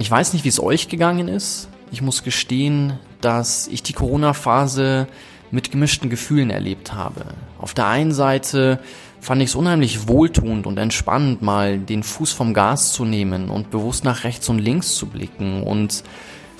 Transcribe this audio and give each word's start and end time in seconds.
Ich 0.00 0.10
weiß 0.10 0.32
nicht, 0.32 0.46
wie 0.46 0.48
es 0.48 0.58
euch 0.58 0.88
gegangen 0.88 1.28
ist. 1.28 1.68
Ich 1.92 2.00
muss 2.00 2.22
gestehen, 2.22 2.98
dass 3.20 3.68
ich 3.68 3.82
die 3.82 3.92
Corona-Phase 3.92 5.06
mit 5.50 5.70
gemischten 5.70 6.08
Gefühlen 6.08 6.48
erlebt 6.48 6.94
habe. 6.94 7.26
Auf 7.58 7.74
der 7.74 7.86
einen 7.86 8.12
Seite 8.12 8.80
fand 9.20 9.42
ich 9.42 9.50
es 9.50 9.54
unheimlich 9.54 10.08
wohltuend 10.08 10.66
und 10.66 10.78
entspannend, 10.78 11.42
mal 11.42 11.78
den 11.78 12.02
Fuß 12.02 12.32
vom 12.32 12.54
Gas 12.54 12.94
zu 12.94 13.04
nehmen 13.04 13.50
und 13.50 13.70
bewusst 13.70 14.04
nach 14.04 14.24
rechts 14.24 14.48
und 14.48 14.58
links 14.58 14.94
zu 14.94 15.04
blicken 15.04 15.64
und 15.64 16.02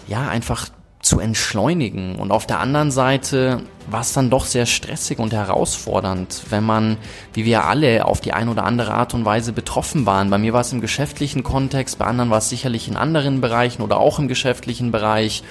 ja, 0.07 0.29
einfach 0.29 0.69
zu 1.11 1.19
entschleunigen. 1.19 2.15
Und 2.15 2.31
auf 2.31 2.47
der 2.47 2.61
anderen 2.61 2.93
Seite 2.93 3.63
war 3.91 4.03
es 4.03 4.13
dann 4.13 4.31
doch 4.31 4.45
sehr 4.45 4.65
stressig 4.65 5.19
und 5.19 5.33
herausfordernd, 5.33 6.45
wenn 6.51 6.63
man, 6.63 6.99
wie 7.33 7.45
wir 7.45 7.65
alle, 7.65 8.05
auf 8.05 8.21
die 8.21 8.33
eine 8.33 8.53
oder 8.53 8.63
andere 8.63 8.95
Art 8.95 9.13
und 9.13 9.25
Weise 9.25 9.53
betroffen 9.53 10.07
waren. 10.07 10.31
Bei 10.31 10.39
mir 10.39 10.53
war 10.53 10.61
es 10.61 10.73
im 10.73 10.81
geschäftlichen 10.81 11.43
Kontext, 11.43 11.99
bei 11.99 12.05
anderen 12.05 12.31
war 12.31 12.39
es 12.39 12.49
sicherlich 12.49 12.87
in 12.87 12.95
anderen 12.95 13.41
Bereichen 13.41 13.83
oder 13.83 13.99
auch 13.99 14.21
im 14.21 14.29
geschäftlichen 14.29 14.93
Bereich. 14.93 15.43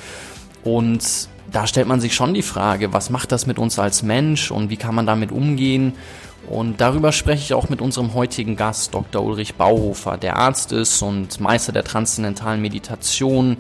Und 0.64 1.28
da 1.52 1.68
stellt 1.68 1.90
man 1.90 2.00
sich 2.00 2.16
schon 2.16 2.34
die 2.34 2.42
Frage, 2.42 2.94
was 2.94 3.10
macht 3.10 3.34
das 3.34 3.46
mit 3.46 3.60
uns 3.60 3.78
als 3.80 4.02
Mensch 4.02 4.52
und 4.52 4.70
wie 4.70 4.78
kann 4.78 4.96
man 4.96 5.06
damit 5.06 5.30
umgehen? 5.30 5.92
Und 6.48 6.80
darüber 6.80 7.12
spreche 7.12 7.44
ich 7.44 7.54
auch 7.54 7.68
mit 7.68 7.82
unserem 7.82 8.14
heutigen 8.14 8.56
Gast, 8.56 8.94
Dr. 8.94 9.22
Ulrich 9.22 9.56
Bauhofer, 9.56 10.16
der 10.16 10.38
Arzt 10.38 10.72
ist 10.72 11.02
und 11.02 11.42
Meister 11.42 11.74
der 11.74 11.84
transzendentalen 11.84 12.62
Meditation, 12.62 13.58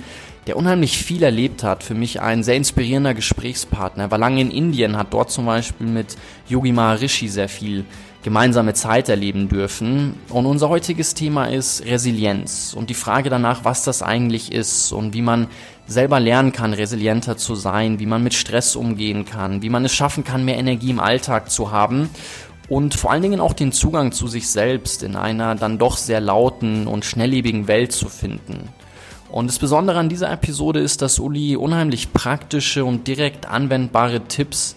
der 0.50 0.58
unheimlich 0.58 0.98
viel 0.98 1.22
erlebt 1.22 1.62
hat. 1.62 1.84
Für 1.84 1.94
mich 1.94 2.22
ein 2.22 2.42
sehr 2.42 2.56
inspirierender 2.56 3.14
Gesprächspartner. 3.14 4.06
Er 4.06 4.12
war 4.12 4.18
lange 4.18 4.42
in 4.42 4.50
Indien, 4.50 4.98
hat 4.98 5.14
dort 5.14 5.30
zum 5.30 5.46
Beispiel 5.46 5.86
mit 5.86 6.18
Yogi 6.48 6.72
Maharishi 6.72 7.28
sehr 7.28 7.48
viel 7.48 7.86
gemeinsame 8.24 8.74
Zeit 8.74 9.10
erleben 9.10 9.48
dürfen. 9.48 10.16
Und 10.30 10.48
unser 10.48 10.70
heutiges 10.70 11.14
Thema 11.14 11.46
ist 11.46 11.86
Resilienz 11.86 12.74
und 12.76 12.90
die 12.90 12.96
Frage 12.96 13.30
danach, 13.30 13.64
was 13.64 13.84
das 13.84 14.02
eigentlich 14.02 14.52
ist 14.52 14.92
und 14.92 15.14
wie 15.14 15.22
man 15.22 15.46
selber 15.86 16.20
lernen 16.20 16.52
kann, 16.52 16.74
resilienter 16.74 17.38
zu 17.38 17.54
sein, 17.54 18.00
wie 18.00 18.08
man 18.08 18.24
mit 18.24 18.34
Stress 18.34 18.76
umgehen 18.76 19.26
kann, 19.26 19.62
wie 19.62 19.70
man 19.70 19.86
es 19.86 19.94
schaffen 19.94 20.24
kann, 20.24 20.46
mehr 20.46 20.58
Energie 20.58 20.90
im 20.90 21.00
Alltag 21.00 21.52
zu 21.52 21.70
haben 21.70 22.10
und 22.70 22.96
vor 22.96 23.12
allen 23.12 23.22
Dingen 23.22 23.40
auch 23.40 23.54
den 23.54 23.72
Zugang 23.72 24.12
zu 24.14 24.28
sich 24.28 24.50
selbst 24.50 25.04
in 25.04 25.16
einer 25.16 25.54
dann 25.54 25.78
doch 25.78 25.98
sehr 25.98 26.22
lauten 26.22 26.88
und 26.88 27.06
schnelllebigen 27.06 27.68
Welt 27.68 27.92
zu 27.92 28.10
finden. 28.10 28.70
Und 29.32 29.48
das 29.48 29.60
Besondere 29.60 30.00
an 30.00 30.10
dieser 30.10 30.32
Episode 30.32 30.80
ist, 30.80 31.04
dass 31.04 31.20
Uli 31.20 31.56
unheimlich 31.56 32.14
praktische 32.14 32.84
und 32.84 33.08
direkt 33.08 33.48
anwendbare 33.48 34.22
Tipps 34.22 34.76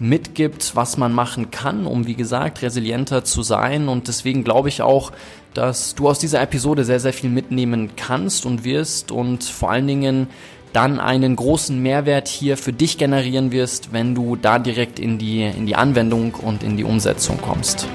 mitgibt, 0.00 0.74
was 0.74 0.96
man 0.96 1.12
machen 1.12 1.52
kann, 1.52 1.86
um 1.86 2.06
wie 2.06 2.16
gesagt 2.16 2.62
resilienter 2.62 3.22
zu 3.22 3.42
sein. 3.42 3.88
Und 3.88 4.08
deswegen 4.08 4.42
glaube 4.42 4.68
ich 4.68 4.82
auch, 4.82 5.12
dass 5.54 5.94
du 5.94 6.08
aus 6.08 6.18
dieser 6.18 6.40
Episode 6.40 6.84
sehr, 6.84 6.98
sehr 6.98 7.12
viel 7.12 7.30
mitnehmen 7.30 7.90
kannst 7.94 8.44
und 8.44 8.64
wirst 8.64 9.12
und 9.12 9.44
vor 9.44 9.70
allen 9.70 9.86
Dingen 9.86 10.26
dann 10.72 10.98
einen 10.98 11.36
großen 11.36 11.80
Mehrwert 11.80 12.26
hier 12.26 12.56
für 12.56 12.72
dich 12.72 12.98
generieren 12.98 13.52
wirst, 13.52 13.92
wenn 13.92 14.16
du 14.16 14.34
da 14.34 14.58
direkt 14.58 14.98
in 14.98 15.18
die, 15.18 15.44
in 15.44 15.66
die 15.66 15.76
Anwendung 15.76 16.34
und 16.34 16.64
in 16.64 16.76
die 16.76 16.82
Umsetzung 16.82 17.38
kommst. 17.40 17.86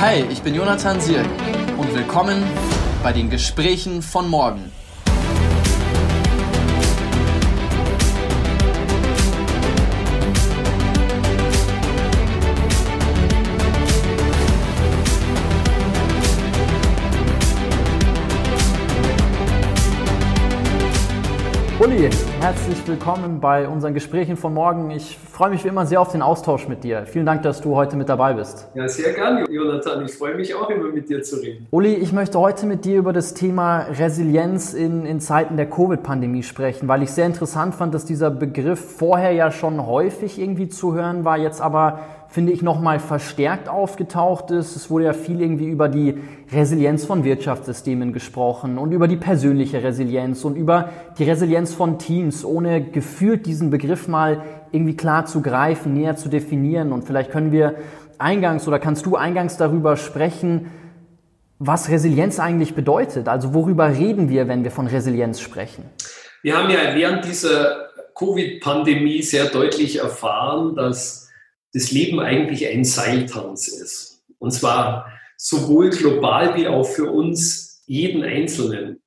Hi, 0.00 0.24
ich 0.28 0.42
bin 0.42 0.56
Jonathan 0.56 1.00
Sier 1.00 1.24
und 1.76 1.94
willkommen 1.94 2.42
bei 3.02 3.12
den 3.12 3.30
Gesprächen 3.30 4.02
von 4.02 4.28
morgen. 4.28 4.72
Uli, 21.80 22.10
herzlich 22.40 22.86
willkommen 22.86 23.40
bei 23.40 23.68
unseren 23.68 23.94
Gesprächen 23.94 24.36
von 24.36 24.54
morgen. 24.54 24.90
Ich 24.92 25.18
freue 25.18 25.50
mich 25.50 25.64
wie 25.64 25.68
immer 25.68 25.86
sehr 25.86 26.00
auf 26.00 26.12
den 26.12 26.22
Austausch 26.22 26.68
mit 26.68 26.84
dir. 26.84 27.04
Vielen 27.04 27.26
Dank, 27.26 27.42
dass 27.42 27.60
du 27.60 27.74
heute 27.74 27.96
mit 27.96 28.08
dabei 28.08 28.34
bist. 28.34 28.68
Ja, 28.74 28.88
sehr 28.88 29.12
gerne, 29.12 29.44
Jonathan. 29.50 30.04
Ich 30.04 30.12
freue 30.12 30.36
mich 30.36 30.54
auch 30.54 30.70
immer 30.70 30.88
mit 30.92 31.08
dir 31.08 31.20
zu 31.22 31.36
reden. 31.36 31.66
Uli, 31.72 31.94
ich 31.94 32.12
möchte 32.12 32.38
heute 32.38 32.66
mit 32.66 32.84
dir 32.84 32.98
über 32.98 33.12
das 33.12 33.34
Thema 33.34 33.86
Resilienz 33.98 34.72
in, 34.72 35.04
in 35.04 35.20
Zeiten 35.20 35.56
der 35.56 35.68
Covid-Pandemie 35.68 36.44
sprechen, 36.44 36.86
weil 36.86 37.02
ich 37.02 37.10
sehr 37.10 37.26
interessant 37.26 37.74
fand, 37.74 37.92
dass 37.92 38.04
dieser 38.04 38.30
Begriff 38.30 38.78
vorher 38.96 39.32
ja 39.32 39.50
schon 39.50 39.84
häufig 39.84 40.38
irgendwie 40.38 40.68
zu 40.68 40.94
hören 40.94 41.24
war, 41.24 41.38
jetzt 41.38 41.60
aber 41.60 42.00
finde 42.28 42.52
ich, 42.52 42.62
nochmal 42.62 43.00
verstärkt 43.00 43.68
aufgetaucht 43.68 44.50
ist. 44.50 44.76
Es 44.76 44.90
wurde 44.90 45.06
ja 45.06 45.12
viel 45.14 45.40
irgendwie 45.40 45.66
über 45.66 45.88
die 45.88 46.18
Resilienz 46.52 47.04
von 47.04 47.24
Wirtschaftssystemen 47.24 48.12
gesprochen 48.12 48.76
und 48.76 48.92
über 48.92 49.08
die 49.08 49.16
persönliche 49.16 49.82
Resilienz 49.82 50.44
und 50.44 50.56
über 50.56 50.90
die 51.18 51.24
Resilienz 51.24 51.72
von 51.72 51.98
Teams, 51.98 52.44
ohne 52.44 52.82
gefühlt 52.82 53.46
diesen 53.46 53.70
Begriff 53.70 54.08
mal 54.08 54.42
irgendwie 54.72 54.96
klar 54.96 55.24
zu 55.24 55.40
greifen, 55.40 55.94
näher 55.94 56.16
zu 56.16 56.28
definieren. 56.28 56.92
Und 56.92 57.04
vielleicht 57.04 57.30
können 57.30 57.50
wir 57.50 57.76
eingangs 58.18 58.68
oder 58.68 58.78
kannst 58.78 59.06
du 59.06 59.16
eingangs 59.16 59.56
darüber 59.56 59.96
sprechen, 59.96 60.70
was 61.58 61.88
Resilienz 61.88 62.38
eigentlich 62.38 62.74
bedeutet. 62.74 63.26
Also 63.26 63.54
worüber 63.54 63.88
reden 63.88 64.28
wir, 64.28 64.48
wenn 64.48 64.64
wir 64.64 64.70
von 64.70 64.86
Resilienz 64.86 65.40
sprechen? 65.40 65.84
Wir 66.42 66.56
haben 66.56 66.70
ja 66.70 66.94
während 66.94 67.24
dieser 67.24 67.88
Covid-Pandemie 68.14 69.22
sehr 69.22 69.46
deutlich 69.46 70.00
erfahren, 70.00 70.76
dass 70.76 71.27
das 71.78 71.92
Leben 71.92 72.18
eigentlich 72.18 72.66
ein 72.66 72.84
Seiltanz 72.84 73.68
ist. 73.68 74.24
Und 74.38 74.50
zwar 74.50 75.12
sowohl 75.36 75.90
global 75.90 76.56
wie 76.56 76.66
auch 76.66 76.84
für 76.84 77.08
uns 77.08 77.82
jeden 77.86 78.24
Einzelnen. 78.24 79.00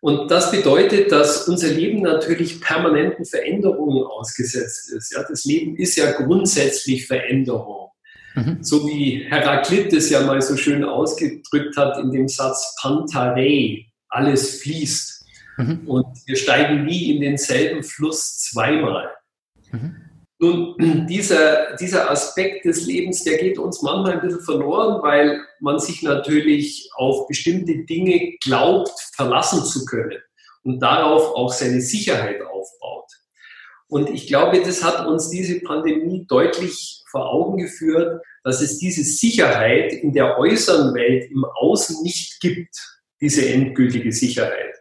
Und 0.00 0.30
das 0.30 0.50
bedeutet, 0.50 1.12
dass 1.12 1.46
unser 1.48 1.68
Leben 1.68 2.00
natürlich 2.00 2.62
permanenten 2.62 3.26
Veränderungen 3.26 4.04
ausgesetzt 4.04 4.90
ist. 4.90 5.12
Ja, 5.12 5.22
das 5.28 5.44
Leben 5.44 5.76
ist 5.76 5.96
ja 5.96 6.12
grundsätzlich 6.12 7.06
Veränderung. 7.06 7.90
Mhm. 8.34 8.58
So 8.62 8.86
wie 8.88 9.26
Heraklit 9.28 9.92
es 9.92 10.08
ja 10.08 10.22
mal 10.22 10.40
so 10.40 10.56
schön 10.56 10.84
ausgedrückt 10.84 11.76
hat 11.76 11.98
in 11.98 12.10
dem 12.10 12.26
Satz 12.26 12.74
Pantarei, 12.80 13.84
alles 14.08 14.62
fließt. 14.62 15.26
Mhm. 15.58 15.82
Und 15.86 16.06
wir 16.26 16.36
steigen 16.36 16.86
nie 16.86 17.14
in 17.14 17.20
denselben 17.20 17.82
Fluss 17.82 18.38
zweimal. 18.38 19.10
Mhm. 19.70 20.01
Nun, 20.42 20.74
dieser, 21.08 21.76
dieser 21.76 22.10
Aspekt 22.10 22.64
des 22.64 22.84
Lebens, 22.84 23.22
der 23.22 23.38
geht 23.38 23.58
uns 23.58 23.80
manchmal 23.80 24.14
ein 24.14 24.20
bisschen 24.20 24.42
verloren, 24.42 25.00
weil 25.00 25.40
man 25.60 25.78
sich 25.78 26.02
natürlich 26.02 26.90
auf 26.96 27.28
bestimmte 27.28 27.84
Dinge 27.84 28.36
glaubt, 28.42 28.90
verlassen 29.14 29.64
zu 29.64 29.84
können 29.84 30.18
und 30.64 30.80
darauf 30.80 31.36
auch 31.36 31.52
seine 31.52 31.80
Sicherheit 31.80 32.42
aufbaut. 32.42 33.06
Und 33.88 34.10
ich 34.10 34.26
glaube, 34.26 34.60
das 34.62 34.82
hat 34.82 35.06
uns 35.06 35.30
diese 35.30 35.60
Pandemie 35.60 36.26
deutlich 36.26 37.04
vor 37.08 37.30
Augen 37.30 37.58
geführt, 37.58 38.20
dass 38.42 38.60
es 38.62 38.78
diese 38.78 39.04
Sicherheit 39.04 39.92
in 39.92 40.12
der 40.12 40.38
äußeren 40.38 40.92
Welt 40.94 41.30
im 41.30 41.44
Außen 41.44 42.02
nicht 42.02 42.40
gibt, 42.40 42.74
diese 43.20 43.48
endgültige 43.48 44.10
Sicherheit. 44.10 44.74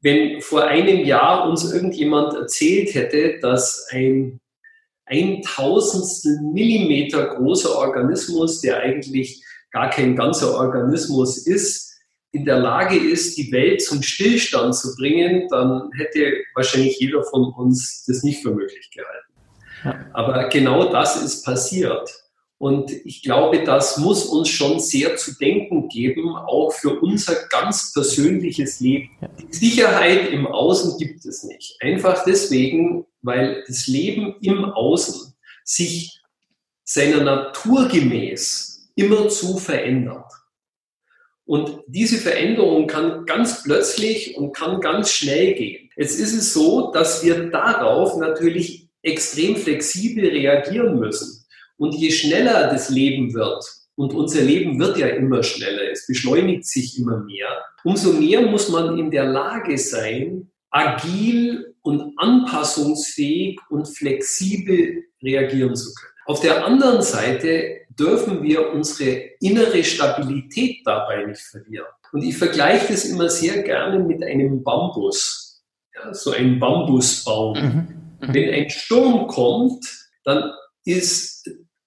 Wenn 0.00 0.40
vor 0.40 0.64
einem 0.64 1.04
Jahr 1.04 1.48
uns 1.48 1.70
irgendjemand 1.70 2.34
erzählt 2.34 2.94
hätte, 2.94 3.38
dass 3.40 3.86
ein 3.90 4.40
ein 5.10 5.42
Tausendstel 5.42 6.40
Millimeter 6.52 7.34
großer 7.34 7.76
Organismus, 7.76 8.60
der 8.60 8.78
eigentlich 8.78 9.44
gar 9.72 9.90
kein 9.90 10.16
ganzer 10.16 10.54
Organismus 10.54 11.46
ist, 11.46 11.90
in 12.32 12.44
der 12.44 12.60
Lage 12.60 12.96
ist, 12.96 13.36
die 13.36 13.50
Welt 13.50 13.82
zum 13.82 14.02
Stillstand 14.02 14.74
zu 14.74 14.94
bringen, 14.94 15.48
dann 15.50 15.90
hätte 15.96 16.32
wahrscheinlich 16.54 16.98
jeder 17.00 17.24
von 17.24 17.52
uns 17.54 18.04
das 18.06 18.22
nicht 18.22 18.40
für 18.42 18.52
möglich 18.52 18.88
gehalten. 18.94 19.30
Ja. 19.84 20.10
Aber 20.12 20.48
genau 20.48 20.92
das 20.92 21.20
ist 21.22 21.44
passiert. 21.44 22.08
Und 22.60 22.92
ich 23.06 23.22
glaube, 23.22 23.64
das 23.64 23.96
muss 23.96 24.26
uns 24.26 24.50
schon 24.50 24.80
sehr 24.80 25.16
zu 25.16 25.34
denken 25.38 25.88
geben, 25.88 26.36
auch 26.36 26.70
für 26.74 27.00
unser 27.00 27.34
ganz 27.48 27.94
persönliches 27.94 28.80
Leben. 28.80 29.08
Die 29.38 29.56
Sicherheit 29.56 30.28
im 30.28 30.46
Außen 30.46 30.98
gibt 30.98 31.24
es 31.24 31.42
nicht. 31.42 31.78
Einfach 31.80 32.22
deswegen, 32.22 33.06
weil 33.22 33.64
das 33.66 33.86
Leben 33.86 34.34
im 34.42 34.66
Außen 34.66 35.32
sich 35.64 36.20
seiner 36.84 37.24
Natur 37.24 37.88
gemäß 37.88 38.90
immer 38.94 39.30
zu 39.30 39.56
verändert. 39.56 40.30
Und 41.46 41.80
diese 41.86 42.18
Veränderung 42.18 42.86
kann 42.86 43.24
ganz 43.24 43.62
plötzlich 43.62 44.36
und 44.36 44.52
kann 44.52 44.82
ganz 44.82 45.10
schnell 45.10 45.54
gehen. 45.54 45.88
Jetzt 45.96 46.20
ist 46.20 46.34
es 46.34 46.52
so, 46.52 46.92
dass 46.92 47.24
wir 47.24 47.48
darauf 47.48 48.18
natürlich 48.18 48.90
extrem 49.00 49.56
flexibel 49.56 50.28
reagieren 50.28 50.98
müssen. 50.98 51.39
Und 51.80 51.94
je 51.94 52.10
schneller 52.10 52.68
das 52.68 52.90
Leben 52.90 53.32
wird, 53.32 53.64
und 53.96 54.12
unser 54.12 54.42
Leben 54.42 54.78
wird 54.78 54.98
ja 54.98 55.06
immer 55.08 55.42
schneller, 55.42 55.90
es 55.90 56.06
beschleunigt 56.06 56.66
sich 56.66 56.98
immer 56.98 57.20
mehr, 57.20 57.48
umso 57.84 58.12
mehr 58.12 58.42
muss 58.42 58.68
man 58.68 58.98
in 58.98 59.10
der 59.10 59.24
Lage 59.24 59.78
sein, 59.78 60.50
agil 60.70 61.74
und 61.80 62.12
anpassungsfähig 62.18 63.58
und 63.70 63.88
flexibel 63.88 65.04
reagieren 65.22 65.74
zu 65.74 65.94
können. 65.94 66.12
Auf 66.26 66.40
der 66.40 66.66
anderen 66.66 67.00
Seite 67.00 67.78
dürfen 67.98 68.42
wir 68.42 68.72
unsere 68.72 69.30
innere 69.40 69.82
Stabilität 69.82 70.82
dabei 70.84 71.24
nicht 71.24 71.40
verlieren. 71.40 71.88
Und 72.12 72.22
ich 72.22 72.36
vergleiche 72.36 72.92
das 72.92 73.06
immer 73.06 73.30
sehr 73.30 73.62
gerne 73.62 74.00
mit 74.00 74.22
einem 74.22 74.62
Bambus, 74.62 75.62
ja, 75.94 76.12
so 76.12 76.32
ein 76.32 76.60
Bambusbaum. 76.60 77.58
Mhm. 77.58 78.28
Mhm. 78.28 78.34
Wenn 78.34 78.50
ein 78.50 78.68
Sturm 78.68 79.28
kommt, 79.28 79.86
dann 80.24 80.52
ist 80.84 81.39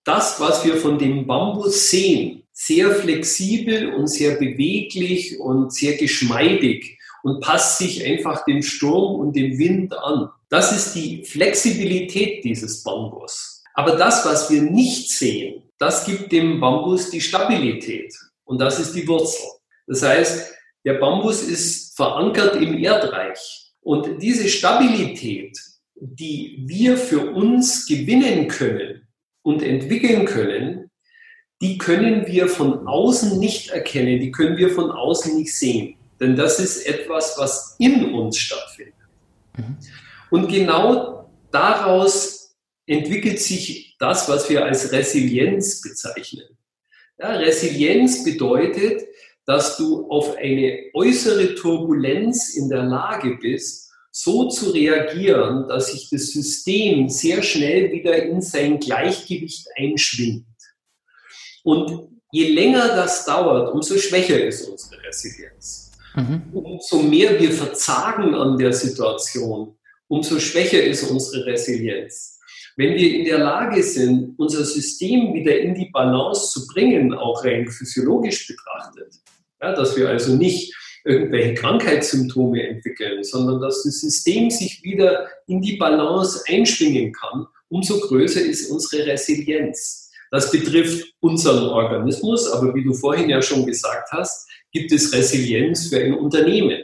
das, 0.03 0.39
was 0.39 0.65
wir 0.65 0.77
von 0.77 0.97
dem 0.97 1.25
Bambus 1.25 1.89
sehen, 1.89 2.43
sehr 2.51 2.91
flexibel 2.91 3.93
und 3.93 4.07
sehr 4.07 4.35
beweglich 4.35 5.39
und 5.39 5.73
sehr 5.73 5.97
geschmeidig 5.97 6.99
und 7.23 7.41
passt 7.41 7.79
sich 7.79 8.05
einfach 8.05 8.45
dem 8.45 8.61
Sturm 8.61 9.19
und 9.19 9.35
dem 9.35 9.57
Wind 9.57 9.93
an. 9.97 10.29
Das 10.49 10.71
ist 10.71 10.93
die 10.93 11.23
Flexibilität 11.23 12.43
dieses 12.43 12.83
Bambus. 12.83 13.63
Aber 13.73 13.95
das, 13.95 14.25
was 14.25 14.51
wir 14.51 14.61
nicht 14.61 15.09
sehen, 15.09 15.63
das 15.79 16.05
gibt 16.05 16.31
dem 16.31 16.59
Bambus 16.59 17.09
die 17.09 17.21
Stabilität 17.21 18.13
und 18.43 18.59
das 18.59 18.79
ist 18.79 18.93
die 18.93 19.07
Wurzel. 19.07 19.45
Das 19.87 20.03
heißt, 20.03 20.53
der 20.85 20.95
Bambus 20.95 21.41
ist 21.41 21.95
verankert 21.95 22.55
im 22.57 22.77
Erdreich 22.77 23.71
und 23.81 24.21
diese 24.21 24.47
Stabilität, 24.47 25.57
die 25.95 26.63
wir 26.65 26.97
für 26.97 27.31
uns 27.31 27.87
gewinnen 27.87 28.47
können 28.47 28.92
und 29.43 29.61
entwickeln 29.61 30.25
können, 30.25 30.89
die 31.61 31.77
können 31.77 32.27
wir 32.27 32.49
von 32.49 32.87
außen 32.87 33.39
nicht 33.39 33.69
erkennen, 33.69 34.19
die 34.19 34.31
können 34.31 34.57
wir 34.57 34.69
von 34.69 34.91
außen 34.91 35.37
nicht 35.37 35.55
sehen. 35.55 35.95
Denn 36.19 36.35
das 36.35 36.59
ist 36.59 36.85
etwas, 36.87 37.35
was 37.37 37.75
in 37.79 38.13
uns 38.13 38.37
stattfindet. 38.37 38.93
Mhm. 39.57 39.77
Und 40.29 40.47
genau 40.47 41.29
daraus 41.51 42.55
entwickelt 42.85 43.39
sich 43.39 43.95
das, 43.99 44.27
was 44.27 44.49
wir 44.49 44.65
als 44.65 44.91
Resilienz 44.91 45.81
bezeichnen. 45.81 46.57
Ja, 47.19 47.33
Resilienz 47.35 48.23
bedeutet, 48.23 49.03
dass 49.45 49.77
du 49.77 50.09
auf 50.09 50.35
eine 50.37 50.89
äußere 50.93 51.55
Turbulenz 51.55 52.55
in 52.55 52.69
der 52.69 52.83
Lage 52.83 53.37
bist, 53.41 53.91
so 54.15 54.47
zu 54.47 54.69
reagieren, 54.69 55.67
dass 55.67 55.91
sich 55.91 56.07
das 56.11 56.27
System 56.27 57.09
sehr 57.09 57.41
schnell 57.41 57.91
wieder 57.91 58.15
in 58.23 58.41
sein 58.41 58.79
Gleichgewicht 58.79 59.67
einschwingt. 59.75 60.45
Und 61.63 62.09
je 62.31 62.49
länger 62.49 62.89
das 62.89 63.25
dauert, 63.25 63.73
umso 63.73 63.97
schwächer 63.97 64.45
ist 64.45 64.69
unsere 64.69 65.01
Resilienz. 65.01 65.91
Mhm. 66.15 66.43
Umso 66.53 67.01
mehr 67.01 67.39
wir 67.39 67.51
verzagen 67.51 68.35
an 68.35 68.55
der 68.57 68.71
Situation, 68.71 69.75
umso 70.07 70.39
schwächer 70.39 70.83
ist 70.83 71.09
unsere 71.09 71.47
Resilienz. 71.47 72.39
Wenn 72.75 72.93
wir 72.93 73.15
in 73.15 73.25
der 73.25 73.39
Lage 73.39 73.81
sind, 73.81 74.35
unser 74.37 74.63
System 74.63 75.33
wieder 75.33 75.59
in 75.59 75.73
die 75.73 75.89
Balance 75.91 76.51
zu 76.51 76.67
bringen, 76.67 77.15
auch 77.15 77.43
rein 77.43 77.67
physiologisch 77.67 78.47
betrachtet, 78.47 79.15
ja, 79.59 79.73
dass 79.73 79.97
wir 79.97 80.09
also 80.09 80.35
nicht 80.35 80.71
irgendwelche 81.05 81.55
Krankheitssymptome 81.55 82.67
entwickeln, 82.67 83.23
sondern 83.23 83.59
dass 83.61 83.83
das 83.83 83.99
System 83.99 84.49
sich 84.49 84.83
wieder 84.83 85.27
in 85.47 85.61
die 85.61 85.77
Balance 85.77 86.43
einschwingen 86.47 87.11
kann, 87.13 87.45
umso 87.69 87.99
größer 87.99 88.41
ist 88.41 88.69
unsere 88.69 89.05
Resilienz. 89.07 90.11
Das 90.31 90.49
betrifft 90.49 91.13
unseren 91.19 91.69
Organismus, 91.69 92.49
aber 92.51 92.73
wie 92.73 92.83
du 92.83 92.93
vorhin 92.93 93.29
ja 93.29 93.41
schon 93.41 93.65
gesagt 93.65 94.11
hast, 94.11 94.49
gibt 94.71 94.91
es 94.91 95.13
Resilienz 95.13 95.89
für 95.89 95.99
ein 95.99 96.13
Unternehmen. 96.13 96.83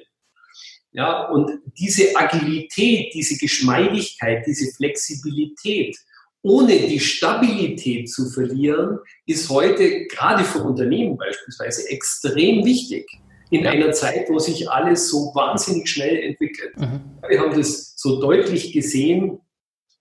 Ja, 0.92 1.28
und 1.30 1.60
diese 1.78 2.16
Agilität, 2.16 3.14
diese 3.14 3.38
Geschmeidigkeit, 3.38 4.46
diese 4.46 4.72
Flexibilität, 4.74 5.98
ohne 6.42 6.78
die 6.88 7.00
Stabilität 7.00 8.10
zu 8.10 8.30
verlieren, 8.30 9.00
ist 9.26 9.50
heute 9.50 10.06
gerade 10.08 10.44
für 10.44 10.60
Unternehmen 10.60 11.18
beispielsweise 11.18 11.90
extrem 11.90 12.66
wichtig. 12.66 13.08
In 13.50 13.64
ja. 13.64 13.72
einer 13.72 13.92
Zeit, 13.92 14.30
wo 14.30 14.40
sich 14.40 14.70
alles 14.70 15.10
so 15.10 15.32
wahnsinnig 15.34 15.90
schnell 15.90 16.18
entwickelt. 16.18 16.78
Mhm. 16.78 17.02
Wir 17.28 17.40
haben 17.40 17.56
das 17.56 17.94
so 17.98 18.22
deutlich 18.22 18.74
gesehen, 18.74 19.40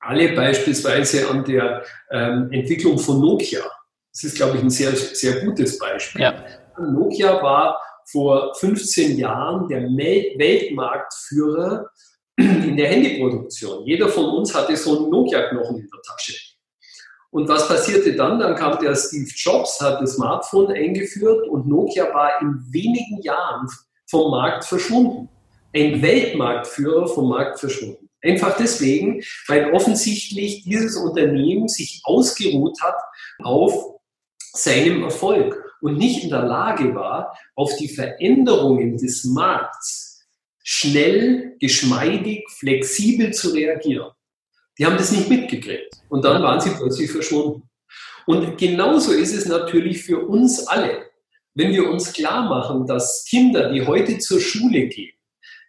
alle 0.01 0.35
beispielsweise 0.35 1.29
an 1.29 1.45
der 1.45 1.85
ähm, 2.11 2.51
Entwicklung 2.53 2.99
von 2.99 3.21
Nokia. 3.21 3.63
Das 4.13 4.25
ist, 4.25 4.37
glaube 4.37 4.57
ich, 4.57 4.63
ein 4.63 4.71
sehr, 4.71 4.95
sehr 4.95 5.45
gutes 5.45 5.79
Beispiel. 5.79 6.23
Ja. 6.23 6.45
Nokia 6.79 7.43
war 7.43 7.79
vor 8.11 8.55
15 8.55 9.19
Jahren 9.19 9.69
der 9.69 9.83
Weltmarktführer 9.83 11.91
in 12.37 12.77
der 12.77 12.89
Handyproduktion. 12.89 13.85
Jeder 13.85 14.09
von 14.09 14.25
uns 14.27 14.55
hatte 14.55 14.77
so 14.77 14.99
einen 14.99 15.11
Nokia-Knochen 15.11 15.79
in 15.79 15.89
der 15.89 16.01
Tasche. 16.03 16.35
Und 17.31 17.49
was 17.49 17.69
passierte 17.69 18.15
dann? 18.15 18.39
Dann 18.39 18.55
kam 18.55 18.79
der 18.81 18.95
Steve 18.95 19.29
Jobs, 19.35 19.81
hat 19.81 20.01
das 20.01 20.15
Smartphone 20.15 20.73
eingeführt 20.73 21.47
und 21.49 21.69
Nokia 21.69 22.13
war 22.15 22.41
in 22.41 22.65
wenigen 22.71 23.21
Jahren 23.23 23.69
vom 24.07 24.31
Markt 24.31 24.65
verschwunden. 24.65 25.29
Ein 25.75 26.01
Weltmarktführer 26.01 27.07
vom 27.09 27.29
Markt 27.29 27.61
verschwunden. 27.61 28.09
Einfach 28.23 28.57
deswegen, 28.57 29.23
weil 29.47 29.73
offensichtlich 29.73 30.65
dieses 30.65 30.97
Unternehmen 30.97 31.69
sich 31.69 32.01
ausgeruht 32.05 32.81
hat 32.83 32.97
auf 33.45 34.01
seinem 34.53 35.05
Erfolg 35.05 35.63
und 35.81 35.99
nicht 35.99 36.25
in 36.25 36.31
der 36.31 36.43
Lage 36.43 36.95
war, 36.95 37.39
auf 37.55 37.77
die 37.77 37.89
Veränderungen 37.89 38.97
des 38.97 39.25
Markts 39.25 40.27
schnell, 40.65 41.57
geschmeidig, 41.61 42.45
flexibel 42.51 43.33
zu 43.33 43.51
reagieren. 43.51 44.11
Die 44.79 44.87
haben 44.87 44.97
das 44.97 45.13
nicht 45.13 45.29
mitgekriegt. 45.29 45.95
Und 46.09 46.25
dann 46.25 46.43
waren 46.43 46.61
sie 46.61 46.71
plötzlich 46.71 47.11
verschwunden. 47.11 47.69
Und 48.27 48.59
genauso 48.59 49.13
ist 49.13 49.35
es 49.35 49.47
natürlich 49.47 50.03
für 50.03 50.27
uns 50.27 50.67
alle, 50.67 51.07
wenn 51.55 51.73
wir 51.73 51.89
uns 51.91 52.13
klar 52.13 52.49
machen, 52.49 52.87
dass 52.87 53.25
Kinder, 53.29 53.73
die 53.73 53.87
heute 53.87 54.19
zur 54.19 54.41
Schule 54.41 54.87
gehen, 54.87 55.17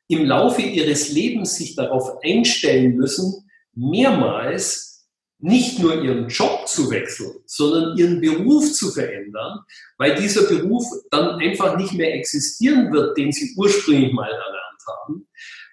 im 0.07 0.25
Laufe 0.25 0.61
ihres 0.61 1.11
Lebens 1.11 1.55
sich 1.55 1.75
darauf 1.75 2.17
einstellen 2.23 2.95
müssen, 2.95 3.49
mehrmals 3.73 5.07
nicht 5.39 5.79
nur 5.79 6.03
ihren 6.03 6.27
Job 6.27 6.67
zu 6.67 6.91
wechseln, 6.91 7.31
sondern 7.45 7.97
ihren 7.97 8.19
Beruf 8.19 8.73
zu 8.73 8.91
verändern, 8.91 9.59
weil 9.97 10.15
dieser 10.15 10.43
Beruf 10.43 10.83
dann 11.11 11.39
einfach 11.39 11.77
nicht 11.77 11.93
mehr 11.93 12.13
existieren 12.13 12.91
wird, 12.91 13.17
den 13.17 13.31
sie 13.31 13.53
ursprünglich 13.55 14.11
mal 14.11 14.29
erlernt 14.29 14.83
haben, 14.85 15.27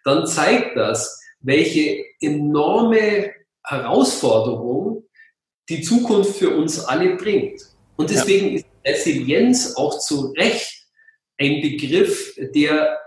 dann 0.05 0.27
zeigt 0.27 0.77
das, 0.77 1.21
welche 1.41 2.05
enorme 2.20 3.32
Herausforderung 3.64 5.04
die 5.68 5.82
Zukunft 5.82 6.36
für 6.36 6.56
uns 6.56 6.84
alle 6.84 7.16
bringt. 7.16 7.60
Und 7.96 8.10
deswegen 8.10 8.48
ja. 8.48 8.54
ist 8.56 8.66
Resilienz 8.86 9.74
auch 9.76 9.98
zu 9.98 10.32
Recht 10.37 10.87
ein 11.38 11.61
Begriff, 11.61 12.35
der 12.54 12.99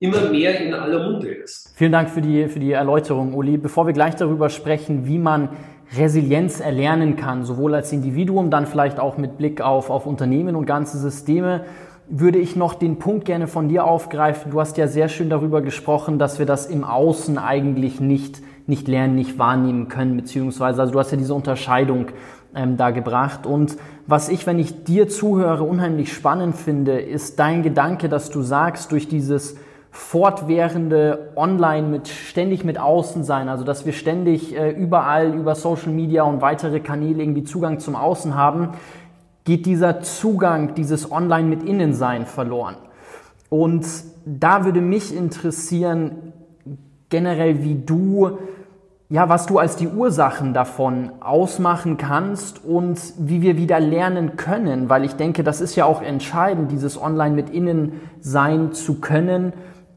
immer 0.00 0.28
mehr 0.30 0.60
in 0.60 0.74
aller 0.74 1.10
Munde 1.10 1.28
ist. 1.28 1.72
Vielen 1.76 1.92
Dank 1.92 2.10
für 2.10 2.20
die, 2.20 2.48
für 2.48 2.58
die 2.58 2.72
Erläuterung, 2.72 3.32
Uli. 3.34 3.56
Bevor 3.56 3.86
wir 3.86 3.92
gleich 3.92 4.16
darüber 4.16 4.50
sprechen, 4.50 5.06
wie 5.06 5.18
man 5.18 5.50
Resilienz 5.96 6.60
erlernen 6.60 7.16
kann, 7.16 7.44
sowohl 7.44 7.74
als 7.74 7.92
Individuum, 7.92 8.50
dann 8.50 8.66
vielleicht 8.66 8.98
auch 8.98 9.16
mit 9.16 9.38
Blick 9.38 9.60
auf, 9.60 9.90
auf 9.90 10.06
Unternehmen 10.06 10.56
und 10.56 10.66
ganze 10.66 10.98
Systeme, 10.98 11.64
würde 12.08 12.38
ich 12.38 12.56
noch 12.56 12.74
den 12.74 12.98
Punkt 12.98 13.24
gerne 13.24 13.46
von 13.46 13.68
dir 13.68 13.84
aufgreifen. 13.84 14.52
Du 14.52 14.60
hast 14.60 14.76
ja 14.76 14.88
sehr 14.88 15.08
schön 15.08 15.30
darüber 15.30 15.62
gesprochen, 15.62 16.18
dass 16.18 16.38
wir 16.38 16.46
das 16.46 16.66
im 16.66 16.84
Außen 16.84 17.38
eigentlich 17.38 18.00
nicht, 18.00 18.42
nicht 18.66 18.88
lernen, 18.88 19.14
nicht 19.14 19.38
wahrnehmen 19.38 19.88
können, 19.88 20.16
beziehungsweise, 20.16 20.80
also 20.82 20.92
du 20.92 20.98
hast 20.98 21.12
ja 21.12 21.16
diese 21.16 21.34
Unterscheidung 21.34 22.06
ähm, 22.54 22.76
da 22.76 22.90
gebracht. 22.90 23.46
Und 23.46 23.76
was 24.06 24.28
ich, 24.28 24.46
wenn 24.46 24.58
ich 24.58 24.84
dir 24.84 25.08
zuhöre, 25.08 25.64
unheimlich 25.64 26.12
spannend 26.12 26.56
finde, 26.56 27.00
ist 27.00 27.38
dein 27.38 27.62
Gedanke, 27.62 28.08
dass 28.08 28.30
du 28.30 28.42
sagst, 28.42 28.92
durch 28.92 29.08
dieses 29.08 29.56
fortwährende 29.90 31.30
Online 31.36 31.86
mit 31.86 32.08
ständig 32.08 32.64
mit 32.64 32.80
außen 32.80 33.22
sein, 33.22 33.48
also 33.48 33.62
dass 33.62 33.86
wir 33.86 33.92
ständig 33.92 34.54
äh, 34.56 34.70
überall 34.70 35.32
über 35.32 35.54
Social 35.54 35.92
Media 35.92 36.24
und 36.24 36.42
weitere 36.42 36.80
Kanäle 36.80 37.22
irgendwie 37.22 37.44
Zugang 37.44 37.78
zum 37.78 37.94
Außen 37.94 38.34
haben, 38.34 38.70
geht 39.44 39.66
dieser 39.66 40.00
Zugang, 40.00 40.74
dieses 40.74 41.12
Online 41.12 41.48
mit 41.48 41.62
innen 41.62 41.94
sein 41.94 42.26
verloren. 42.26 42.76
Und 43.50 43.86
da 44.24 44.64
würde 44.64 44.80
mich 44.80 45.14
interessieren, 45.14 46.32
generell 47.10 47.62
wie 47.62 47.74
du, 47.74 48.38
ja, 49.10 49.28
was 49.28 49.46
du 49.46 49.58
als 49.58 49.76
die 49.76 49.86
Ursachen 49.86 50.54
davon 50.54 51.10
ausmachen 51.20 51.98
kannst 51.98 52.64
und 52.64 52.98
wie 53.18 53.42
wir 53.42 53.56
wieder 53.56 53.78
lernen 53.78 54.36
können, 54.36 54.88
weil 54.88 55.04
ich 55.04 55.14
denke, 55.14 55.44
das 55.44 55.60
ist 55.60 55.76
ja 55.76 55.84
auch 55.84 56.02
entscheidend, 56.02 56.72
dieses 56.72 57.00
Online 57.00 57.34
mit 57.34 57.50
innen 57.50 58.00
sein 58.20 58.72
zu 58.72 59.00
können 59.00 59.52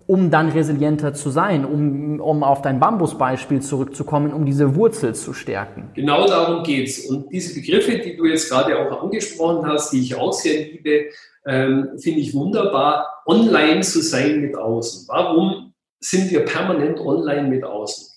um 0.08 0.32
dann 0.32 0.50
resilienter 0.50 1.14
zu 1.14 1.30
sein, 1.30 1.66
um, 1.66 2.22
um 2.22 2.42
auf 2.42 2.62
dein 2.62 2.80
Bambusbeispiel 2.80 3.62
zurückzukommen, 3.62 4.32
um 4.34 4.46
diese 4.46 4.76
Wurzel 4.76 5.14
zu 5.14 5.34
stärken. 5.34 5.90
Genau 5.96 6.26
darum 6.26 6.64
geht's. 6.64 7.06
Und 7.06 7.30
diese 7.30 7.54
Begriffe, 7.54 8.00
die 8.00 8.16
du 8.16 8.26
jetzt 8.26 8.50
gerade 8.50 8.80
auch 8.80 9.04
angesprochen 9.04 9.68
hast, 9.68 9.92
die 9.92 10.00
ich 10.00 10.16
auch 10.16 10.32
sehr 10.32 10.66
liebe, 10.66 11.08
ähm, 11.46 11.90
finde 11.98 12.22
ich 12.22 12.34
wunderbar, 12.34 13.22
online 13.26 13.82
zu 13.82 14.02
sein 14.02 14.40
mit 14.40 14.58
außen. 14.58 15.08
Warum 15.10 15.74
sind 16.00 16.32
wir 16.32 16.46
permanent 16.46 17.00
online 17.00 17.50
mit 17.50 17.66
außen? 17.66 18.08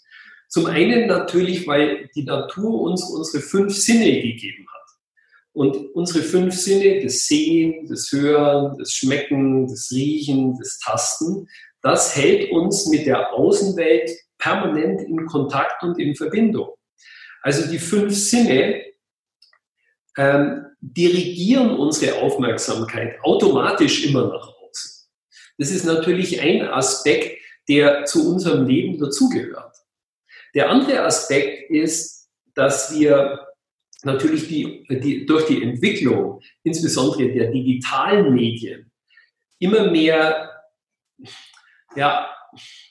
Zum 0.49 0.67
einen 0.67 1.09
natürlich, 1.09 1.67
weil 1.67 2.09
die 2.15 2.25
Natur 2.25 2.83
uns 2.83 3.05
unsere 3.05 3.43
fünf 3.43 3.75
Sinne 3.75 4.21
gegeben 4.23 4.67
hat. 4.73 4.81
Und 5.53 5.77
unsere 5.95 6.23
fünf 6.23 6.55
Sinne, 6.55 7.03
das 7.03 7.27
Sehen, 7.27 7.87
das 7.89 8.11
Hören, 8.13 8.77
das 8.79 8.93
Schmecken, 8.93 9.67
das 9.67 9.91
Riechen, 9.91 10.57
das 10.57 10.79
Tasten, 10.79 11.49
das 11.83 12.17
hält 12.17 12.51
uns 12.53 12.87
mit 12.87 13.07
der 13.07 13.33
Außenwelt 13.33 14.11
permanent 14.39 15.03
in 15.03 15.27
Kontakt 15.27 15.83
und 15.83 15.99
in 15.99 16.15
Verbindung. 16.15 16.75
Also 17.43 17.71
die 17.71 17.79
fünf 17.79 18.15
Sinne 18.15 18.85
ähm, 20.17 20.67
dirigieren 20.81 21.71
unsere 21.77 22.21
Aufmerksamkeit 22.21 23.19
automatisch 23.23 24.05
immer 24.07 24.29
nach 24.29 24.49
außen. 24.49 25.09
Das 25.59 25.71
ist 25.71 25.85
natürlich 25.85 26.41
ein 26.41 26.63
Aspekt, 26.63 27.39
der 27.69 28.05
zu 28.05 28.31
unserem 28.31 28.67
Leben 28.67 28.99
dazugehört. 28.99 29.77
Der 30.55 30.69
andere 30.69 31.03
Aspekt 31.05 31.71
ist, 31.71 32.29
dass 32.55 32.99
wir 32.99 33.47
natürlich 34.03 34.49
die, 34.49 34.87
die, 34.89 35.27
durch 35.27 35.47
die 35.47 35.63
Entwicklung, 35.63 36.41
insbesondere 36.63 37.31
der 37.33 37.51
digitalen 37.51 38.35
Medien, 38.35 38.91
immer 39.59 39.91
mehr, 39.91 40.51
ja, 41.97 42.29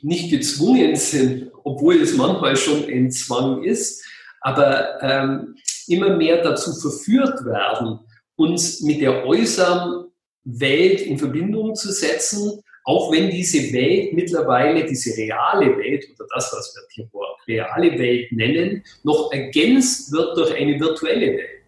nicht 0.02 0.30
gezwungen 0.30 0.96
sind, 0.96 1.52
obwohl 1.64 2.02
es 2.02 2.16
manchmal 2.16 2.56
schon 2.56 2.86
ein 2.86 3.12
Zwang 3.12 3.64
ist, 3.64 4.04
aber 4.42 5.02
ähm, 5.02 5.56
immer 5.88 6.16
mehr 6.16 6.42
dazu 6.42 6.74
verführt 6.74 7.44
werden, 7.46 8.00
uns 8.36 8.82
mit 8.82 9.02
der 9.02 9.26
äußeren 9.26 10.06
Welt 10.46 11.02
in 11.02 11.18
Verbindung 11.18 11.76
zu 11.76 11.92
setzen, 11.92 12.62
auch 12.86 13.12
wenn 13.12 13.30
diese 13.30 13.74
Welt 13.74 14.14
mittlerweile, 14.14 14.86
diese 14.86 15.16
reale 15.18 15.78
Welt 15.78 16.08
oder 16.16 16.28
das, 16.34 16.52
was 16.54 16.74
wir 16.76 16.84
hier 16.90 17.10
reale 17.48 18.00
Welt 18.00 18.32
nennen, 18.32 18.84
noch 19.04 19.32
ergänzt 19.32 20.12
wird 20.12 20.38
durch 20.38 20.56
eine 20.56 20.80
virtuelle 20.80 21.38
Welt. 21.38 21.59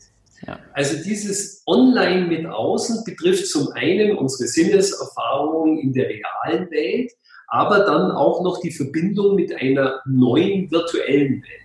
Ja. 0.47 0.59
Also 0.73 0.97
dieses 1.03 1.63
Online 1.67 2.27
mit 2.27 2.45
außen 2.45 3.03
betrifft 3.03 3.47
zum 3.47 3.69
einen 3.73 4.17
unsere 4.17 4.47
Sinneserfahrung 4.47 5.79
in 5.79 5.93
der 5.93 6.09
realen 6.09 6.69
Welt, 6.71 7.11
aber 7.47 7.79
dann 7.79 8.11
auch 8.11 8.41
noch 8.43 8.59
die 8.61 8.71
Verbindung 8.71 9.35
mit 9.35 9.53
einer 9.53 10.01
neuen 10.05 10.71
virtuellen 10.71 11.43
Welt. 11.43 11.61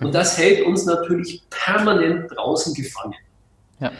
Und 0.00 0.14
das 0.14 0.38
hält 0.38 0.64
uns 0.64 0.84
natürlich 0.84 1.42
permanent 1.50 2.30
draußen 2.34 2.74
gefangen. 2.74 3.14
Ja. 3.80 3.92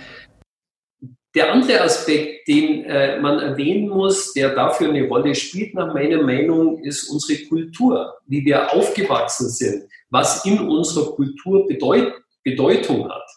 Der 1.34 1.52
andere 1.52 1.82
Aspekt, 1.82 2.48
den 2.48 2.84
äh, 2.84 3.20
man 3.20 3.38
erwähnen 3.38 3.88
muss, 3.88 4.32
der 4.32 4.54
dafür 4.54 4.88
eine 4.88 5.06
Rolle 5.06 5.34
spielt, 5.34 5.74
nach 5.74 5.92
meiner 5.92 6.22
Meinung, 6.22 6.82
ist 6.82 7.08
unsere 7.10 7.44
Kultur, 7.46 8.14
wie 8.26 8.44
wir 8.44 8.72
aufgewachsen 8.72 9.48
sind, 9.50 9.84
was 10.10 10.44
in 10.44 10.58
unserer 10.58 11.12
Kultur 11.12 11.66
Bedeut 11.66 12.14
Bedeutung 12.42 13.08
hat. 13.08 13.28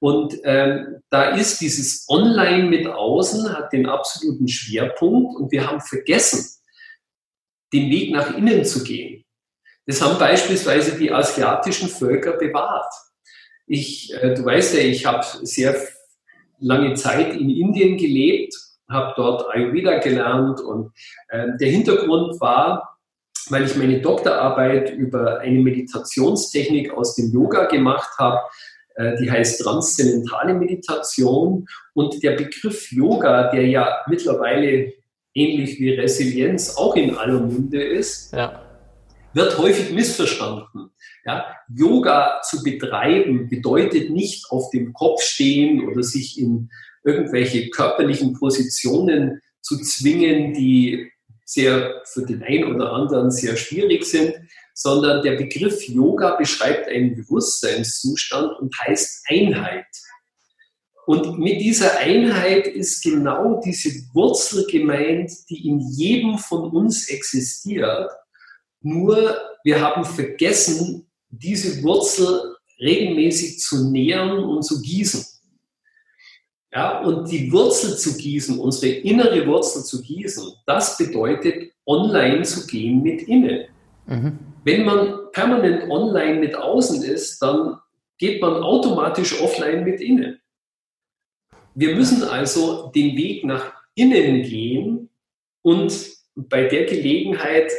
Und 0.00 0.38
ähm, 0.44 1.02
da 1.10 1.36
ist 1.36 1.60
dieses 1.60 2.06
Online 2.08 2.68
mit 2.68 2.86
außen, 2.86 3.52
hat 3.52 3.72
den 3.72 3.86
absoluten 3.86 4.48
Schwerpunkt 4.48 5.36
und 5.36 5.52
wir 5.52 5.66
haben 5.66 5.80
vergessen, 5.80 6.58
den 7.72 7.90
Weg 7.90 8.10
nach 8.12 8.36
innen 8.36 8.64
zu 8.64 8.82
gehen. 8.82 9.24
Das 9.86 10.00
haben 10.00 10.18
beispielsweise 10.18 10.98
die 10.98 11.12
asiatischen 11.12 11.88
Völker 11.88 12.32
bewahrt. 12.32 12.92
Ich, 13.66 14.12
äh, 14.14 14.34
du 14.34 14.44
weißt 14.44 14.74
ja, 14.74 14.80
ich 14.80 15.04
habe 15.04 15.24
sehr 15.42 15.76
lange 16.58 16.94
Zeit 16.94 17.34
in 17.34 17.50
Indien 17.50 17.96
gelebt, 17.96 18.54
habe 18.88 19.12
dort 19.16 19.54
Ayurveda 19.54 19.98
gelernt 19.98 20.60
und 20.60 20.92
äh, 21.28 21.48
der 21.60 21.70
Hintergrund 21.70 22.40
war, 22.40 22.98
weil 23.48 23.64
ich 23.64 23.76
meine 23.76 24.00
Doktorarbeit 24.00 24.90
über 24.90 25.40
eine 25.40 25.60
Meditationstechnik 25.60 26.92
aus 26.92 27.14
dem 27.14 27.32
Yoga 27.32 27.66
gemacht 27.66 28.10
habe, 28.18 28.40
die 29.20 29.30
heißt 29.30 29.62
transzendentale 29.62 30.54
Meditation 30.54 31.66
und 31.94 32.22
der 32.22 32.32
Begriff 32.32 32.90
Yoga, 32.92 33.50
der 33.50 33.66
ja 33.66 33.98
mittlerweile 34.08 34.92
ähnlich 35.34 35.78
wie 35.78 35.90
Resilienz 35.90 36.76
auch 36.76 36.96
in 36.96 37.14
aller 37.16 37.40
Munde 37.40 37.82
ist, 37.82 38.32
ja. 38.32 38.62
wird 39.32 39.58
häufig 39.58 39.92
missverstanden. 39.92 40.90
Ja, 41.24 41.46
Yoga 41.74 42.40
zu 42.42 42.62
betreiben 42.62 43.48
bedeutet 43.48 44.10
nicht 44.10 44.50
auf 44.50 44.70
dem 44.70 44.92
Kopf 44.92 45.22
stehen 45.22 45.86
oder 45.86 46.02
sich 46.02 46.40
in 46.40 46.70
irgendwelche 47.04 47.70
körperlichen 47.70 48.34
Positionen 48.34 49.40
zu 49.60 49.78
zwingen, 49.78 50.54
die 50.54 51.10
sehr 51.44 52.02
für 52.04 52.24
den 52.24 52.42
einen 52.42 52.74
oder 52.74 52.92
anderen 52.92 53.30
sehr 53.30 53.56
schwierig 53.56 54.04
sind, 54.04 54.34
sondern 54.74 55.22
der 55.22 55.36
Begriff 55.36 55.86
Yoga 55.88 56.36
beschreibt 56.36 56.88
einen 56.88 57.14
Bewusstseinszustand 57.14 58.58
und 58.60 58.74
heißt 58.78 59.24
Einheit. 59.28 59.86
Und 61.06 61.38
mit 61.38 61.60
dieser 61.60 61.98
Einheit 61.98 62.68
ist 62.68 63.02
genau 63.02 63.60
diese 63.64 63.90
Wurzel 64.12 64.66
gemeint, 64.66 65.32
die 65.48 65.66
in 65.68 65.80
jedem 65.80 66.38
von 66.38 66.70
uns 66.70 67.08
existiert. 67.08 68.10
Nur 68.80 69.36
wir 69.64 69.80
haben 69.80 70.04
vergessen, 70.04 71.10
diese 71.28 71.82
Wurzel 71.82 72.56
regelmäßig 72.78 73.58
zu 73.58 73.90
nähren 73.90 74.38
und 74.44 74.62
zu 74.62 74.80
gießen. 74.80 75.24
Ja, 76.72 77.00
und 77.00 77.28
die 77.30 77.50
Wurzel 77.50 77.96
zu 77.96 78.16
gießen, 78.16 78.58
unsere 78.58 78.92
innere 78.92 79.44
Wurzel 79.46 79.82
zu 79.82 80.02
gießen, 80.02 80.52
das 80.66 80.96
bedeutet, 80.96 81.72
online 81.84 82.42
zu 82.42 82.66
gehen 82.66 83.02
mit 83.02 83.22
innen. 83.22 83.66
Mhm. 84.06 84.49
Wenn 84.64 84.84
man 84.84 85.30
permanent 85.32 85.90
online 85.90 86.38
mit 86.38 86.54
außen 86.54 87.02
ist, 87.02 87.40
dann 87.40 87.78
geht 88.18 88.42
man 88.42 88.62
automatisch 88.62 89.40
offline 89.40 89.84
mit 89.84 90.00
innen. 90.00 90.40
Wir 91.74 91.94
müssen 91.94 92.24
also 92.24 92.90
den 92.94 93.16
Weg 93.16 93.44
nach 93.44 93.72
innen 93.94 94.42
gehen 94.42 95.08
und 95.62 95.92
bei 96.34 96.64
der 96.64 96.84
Gelegenheit 96.84 97.70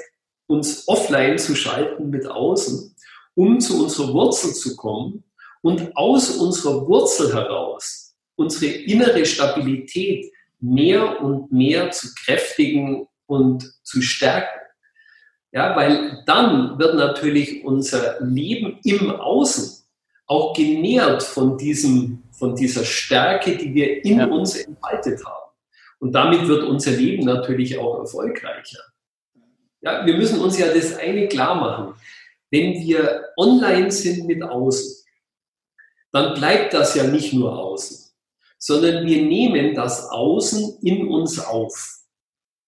uns 0.47 0.88
offline 0.88 1.38
zu 1.38 1.55
schalten 1.55 2.09
mit 2.09 2.25
außen, 2.25 2.95
um 3.35 3.59
zu 3.59 3.83
unserer 3.83 4.13
Wurzel 4.13 4.53
zu 4.53 4.75
kommen 4.75 5.23
und 5.61 5.95
aus 5.95 6.38
unserer 6.38 6.88
Wurzel 6.88 7.33
heraus 7.33 8.15
unsere 8.35 8.71
innere 8.71 9.25
Stabilität 9.25 10.31
mehr 10.59 11.21
und 11.21 11.51
mehr 11.51 11.91
zu 11.91 12.07
kräftigen 12.15 13.07
und 13.27 13.71
zu 13.83 14.01
stärken. 14.01 14.61
Ja, 15.51 15.75
weil 15.75 16.24
dann 16.25 16.79
wird 16.79 16.96
natürlich 16.96 17.63
unser 17.65 18.22
Leben 18.22 18.79
im 18.84 19.12
Außen 19.12 19.84
auch 20.27 20.53
genährt 20.53 21.24
von 21.24 21.58
diesem 21.58 22.24
von 22.41 22.55
dieser 22.55 22.84
Stärke, 22.84 23.55
die 23.55 23.72
wir 23.72 24.03
in 24.03 24.17
ja. 24.17 24.25
uns 24.25 24.55
entfaltet 24.55 25.24
haben. 25.24 25.51
Und 26.00 26.12
damit 26.13 26.48
wird 26.48 26.63
unser 26.63 26.89
Leben 26.89 27.24
natürlich 27.24 27.77
auch 27.77 28.00
erfolgreicher. 28.00 28.79
Ja, 29.81 30.03
wir 30.08 30.17
müssen 30.17 30.39
uns 30.41 30.58
ja 30.58 30.74
das 30.74 30.98
eine 30.98 31.27
klar 31.27 31.53
machen. 31.53 31.93
Wenn 32.50 32.74
wir 32.81 33.25
online 33.38 33.91
sind 33.91 34.25
mit 34.25 34.41
außen, 34.41 35.05
dann 36.12 36.34
bleibt 36.34 36.74
das 36.74 36.96
ja 36.96 37.03
nicht 37.03 37.31
nur 37.31 37.55
außen, 37.58 38.12
sondern 38.58 39.05
wir 39.05 39.22
nehmen 39.22 39.75
das 39.75 40.10
Außen 40.10 40.79
in 40.81 41.08
uns 41.08 41.39
auf. 41.39 42.00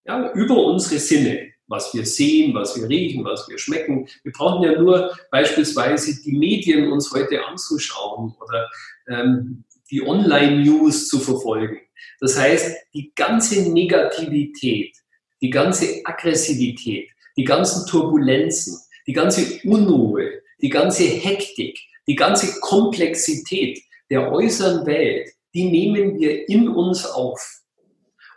Ja, 0.05 0.31
über 0.33 0.57
unsere 0.57 0.99
Sinne, 0.99 1.52
was 1.73 1.91
wir 1.93 2.05
sehen, 2.05 2.53
was 2.53 2.79
wir 2.79 2.87
riechen, 2.87 3.25
was 3.25 3.49
wir 3.49 3.57
schmecken. 3.57 4.07
Wir 4.21 4.31
brauchen 4.31 4.63
ja 4.63 4.79
nur 4.79 5.17
beispielsweise 5.31 6.21
die 6.21 6.33
Medien 6.33 6.91
uns 6.91 7.11
heute 7.11 7.43
anzuschauen 7.43 8.35
oder 8.39 8.69
ähm, 9.09 9.63
die 9.89 10.05
Online-News 10.05 11.09
zu 11.09 11.19
verfolgen. 11.19 11.79
Das 12.19 12.37
heißt, 12.37 12.75
die 12.93 13.11
ganze 13.15 13.73
Negativität, 13.73 14.95
die 15.41 15.49
ganze 15.49 16.01
Aggressivität, 16.05 17.09
die 17.35 17.43
ganzen 17.43 17.87
Turbulenzen, 17.87 18.79
die 19.07 19.13
ganze 19.13 19.59
Unruhe, 19.67 20.41
die 20.61 20.69
ganze 20.69 21.03
Hektik, 21.05 21.79
die 22.07 22.15
ganze 22.15 22.59
Komplexität 22.59 23.79
der 24.11 24.31
äußeren 24.31 24.85
Welt, 24.85 25.29
die 25.55 25.65
nehmen 25.65 26.19
wir 26.19 26.47
in 26.47 26.69
uns 26.69 27.05
auf. 27.05 27.61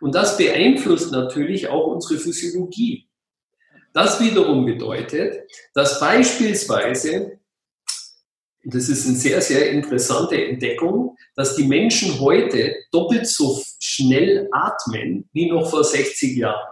Und 0.01 0.15
das 0.15 0.39
beeinflusst 0.39 1.13
natürlich 1.13 1.69
auch 1.69 1.87
unsere 1.87 2.19
Physiologie. 2.19 3.09
Das 3.97 4.21
wiederum 4.21 4.67
bedeutet, 4.67 5.51
dass 5.73 5.99
beispielsweise 5.99 7.41
das 8.63 8.91
ist 8.91 9.07
eine 9.07 9.17
sehr, 9.17 9.41
sehr 9.41 9.71
interessante 9.71 10.37
Entdeckung, 10.45 11.17
dass 11.35 11.57
die 11.57 11.65
Menschen 11.65 12.21
heute 12.21 12.75
doppelt 12.93 13.27
so 13.27 13.63
schnell 13.81 14.51
atmen 14.53 15.31
wie 15.33 15.49
noch 15.49 15.71
vor 15.71 15.83
60 15.83 16.37
Jahren. 16.37 16.69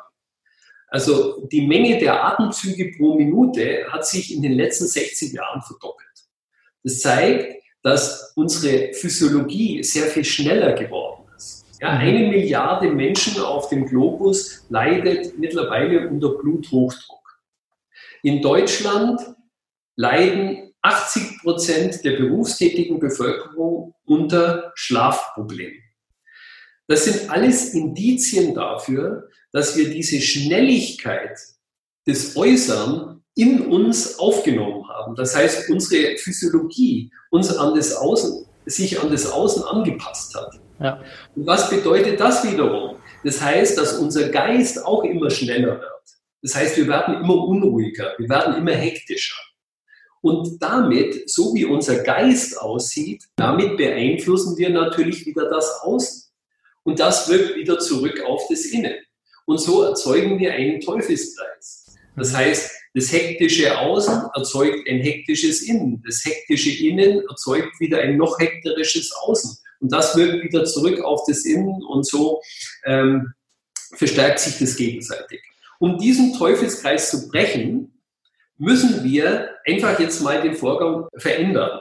Also 0.89 1.47
die 1.47 1.67
Menge 1.67 1.99
der 1.99 2.23
Atemzüge 2.23 2.93
pro 2.99 3.15
Minute 3.15 3.87
hat 3.91 4.07
sich 4.07 4.35
in 4.35 4.43
den 4.43 4.53
letzten 4.53 4.87
60 4.87 5.33
Jahren 5.33 5.63
verdoppelt. 5.63 6.27
Das 6.83 7.01
zeigt, 7.01 7.63
dass 7.83 8.35
unsere 8.37 8.93
Physiologie 8.93 9.83
sehr 9.83 10.09
viel 10.09 10.25
schneller 10.27 10.75
geworden. 10.75 11.24
Ja, 11.85 11.99
eine 11.99 12.31
Milliarde 12.31 12.91
Menschen 12.91 13.43
auf 13.43 13.69
dem 13.69 13.85
Globus 13.85 14.65
leidet 14.71 15.39
mittlerweile 15.39 16.09
unter 16.09 16.31
Bluthochdruck. 16.31 17.43
In 18.23 18.41
Deutschland 18.41 19.21
leiden 19.95 20.73
80 20.81 21.43
Prozent 21.43 22.03
der 22.03 22.13
berufstätigen 22.13 22.99
Bevölkerung 22.99 23.95
unter 24.07 24.73
Schlafproblemen. 24.75 25.83
Das 26.87 27.05
sind 27.05 27.29
alles 27.29 27.75
Indizien 27.75 28.55
dafür, 28.55 29.29
dass 29.53 29.77
wir 29.77 29.91
diese 29.91 30.23
Schnelligkeit 30.23 31.39
des 32.07 32.35
Äußern 32.35 33.23
in 33.35 33.61
uns 33.67 34.19
aufgenommen 34.19 34.89
haben. 34.89 35.15
Das 35.17 35.37
heißt, 35.37 35.69
unsere 35.69 36.17
Physiologie 36.17 37.11
uns 37.31 37.55
an 37.55 37.75
das 37.75 37.95
Außen, 37.95 38.47
sich 38.67 39.01
an 39.01 39.11
das 39.11 39.31
Außen 39.31 39.63
angepasst 39.65 40.35
hat. 40.35 40.61
Ja. 40.81 41.01
Und 41.35 41.47
was 41.47 41.71
bedeutet 41.71 42.19
das 42.21 42.45
wiederum? 42.45 42.97
Das 43.23 43.41
heißt, 43.41 43.79
dass 43.79 43.99
unser 43.99 44.29
Geist 44.29 44.85
auch 44.85 45.05
immer 45.05 45.31
schneller 45.31 45.81
wird. 45.81 45.91
Das 46.43 46.55
heißt, 46.55 46.77
wir 46.77 46.87
werden 46.89 47.17
immer 47.17 47.37
unruhiger, 47.37 48.13
wir 48.19 48.29
werden 48.29 48.57
immer 48.57 48.73
hektischer. 48.73 49.41
Und 50.21 50.63
damit, 50.63 51.29
so 51.31 51.55
wie 51.55 51.65
unser 51.65 52.03
Geist 52.03 52.61
aussieht, 52.61 53.25
damit 53.37 53.77
beeinflussen 53.77 54.57
wir 54.57 54.71
natürlich 54.71 55.27
wieder 55.27 55.51
das 55.51 55.81
Außen. 55.83 56.31
Und 56.83 57.01
das 57.01 57.29
wirkt 57.29 57.57
wieder 57.57 57.79
zurück 57.79 58.23
auf 58.27 58.43
das 58.49 58.65
Innen. 58.67 58.95
Und 59.47 59.59
so 59.59 59.83
erzeugen 59.83 60.39
wir 60.39 60.53
einen 60.53 60.81
Teufelskreis. 60.81 61.97
Das 62.17 62.35
heißt, 62.35 62.71
das 62.95 63.13
hektische 63.13 63.77
Außen 63.77 64.31
erzeugt 64.35 64.89
ein 64.89 65.01
hektisches 65.01 65.63
Innen. 65.63 66.01
Das 66.07 66.25
hektische 66.25 66.71
Innen 66.71 67.23
erzeugt 67.29 67.81
wieder 67.81 67.99
ein 67.99 68.17
noch 68.17 68.39
hektisches 68.39 69.13
Außen. 69.23 69.59
Und 69.81 69.93
das 69.93 70.17
wirkt 70.17 70.45
wieder 70.45 70.65
zurück 70.65 71.01
auf 71.01 71.23
das 71.27 71.45
Innen 71.45 71.83
und 71.83 72.07
so 72.07 72.41
ähm, 72.85 73.35
verstärkt 73.97 74.39
sich 74.39 74.59
das 74.59 74.77
gegenseitig. 74.77 75.43
Um 75.81 75.99
diesen 75.99 76.35
Teufelskreis 76.39 77.11
zu 77.11 77.29
brechen, 77.29 78.01
müssen 78.59 79.03
wir 79.03 79.51
einfach 79.67 79.99
jetzt 79.99 80.23
mal 80.23 80.41
den 80.41 80.55
Vorgang 80.55 81.09
verändern. 81.17 81.81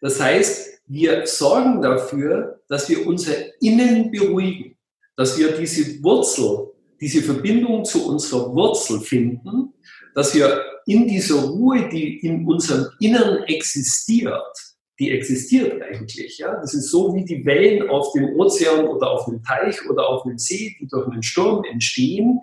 Das 0.00 0.18
heißt, 0.18 0.80
wir 0.86 1.26
sorgen 1.26 1.82
dafür, 1.82 2.62
dass 2.68 2.88
wir 2.88 3.06
unser 3.06 3.34
Innen 3.60 4.10
beruhigen, 4.10 4.78
dass 5.16 5.38
wir 5.38 5.52
diese 5.52 6.02
Wurzel, 6.02 6.72
diese 6.98 7.22
Verbindung 7.22 7.84
zu 7.84 8.08
unserer 8.08 8.52
Wurzel 8.54 9.00
finden, 9.00 9.74
dass 10.14 10.34
wir 10.34 10.64
in 10.86 11.06
dieser 11.06 11.36
Ruhe, 11.36 11.88
die 11.88 12.18
in 12.18 12.46
unserem 12.46 12.88
Inneren 12.98 13.44
existiert, 13.44 14.56
die 14.98 15.10
existiert 15.10 15.82
eigentlich. 15.82 16.38
Ja? 16.38 16.56
Das 16.60 16.74
ist 16.74 16.90
so 16.90 17.14
wie 17.14 17.24
die 17.24 17.44
Wellen 17.46 17.88
auf 17.88 18.12
dem 18.12 18.38
Ozean 18.38 18.86
oder 18.86 19.10
auf 19.10 19.26
einem 19.26 19.42
Teich 19.42 19.88
oder 19.88 20.06
auf 20.06 20.26
einem 20.26 20.38
See, 20.38 20.76
die 20.78 20.86
durch 20.86 21.08
einen 21.08 21.22
Sturm 21.22 21.64
entstehen. 21.64 22.40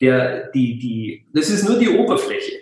Der, 0.00 0.50
die, 0.50 0.78
die, 0.78 1.26
das 1.32 1.48
ist 1.48 1.66
nur 1.66 1.78
die 1.78 1.88
Oberfläche. 1.88 2.60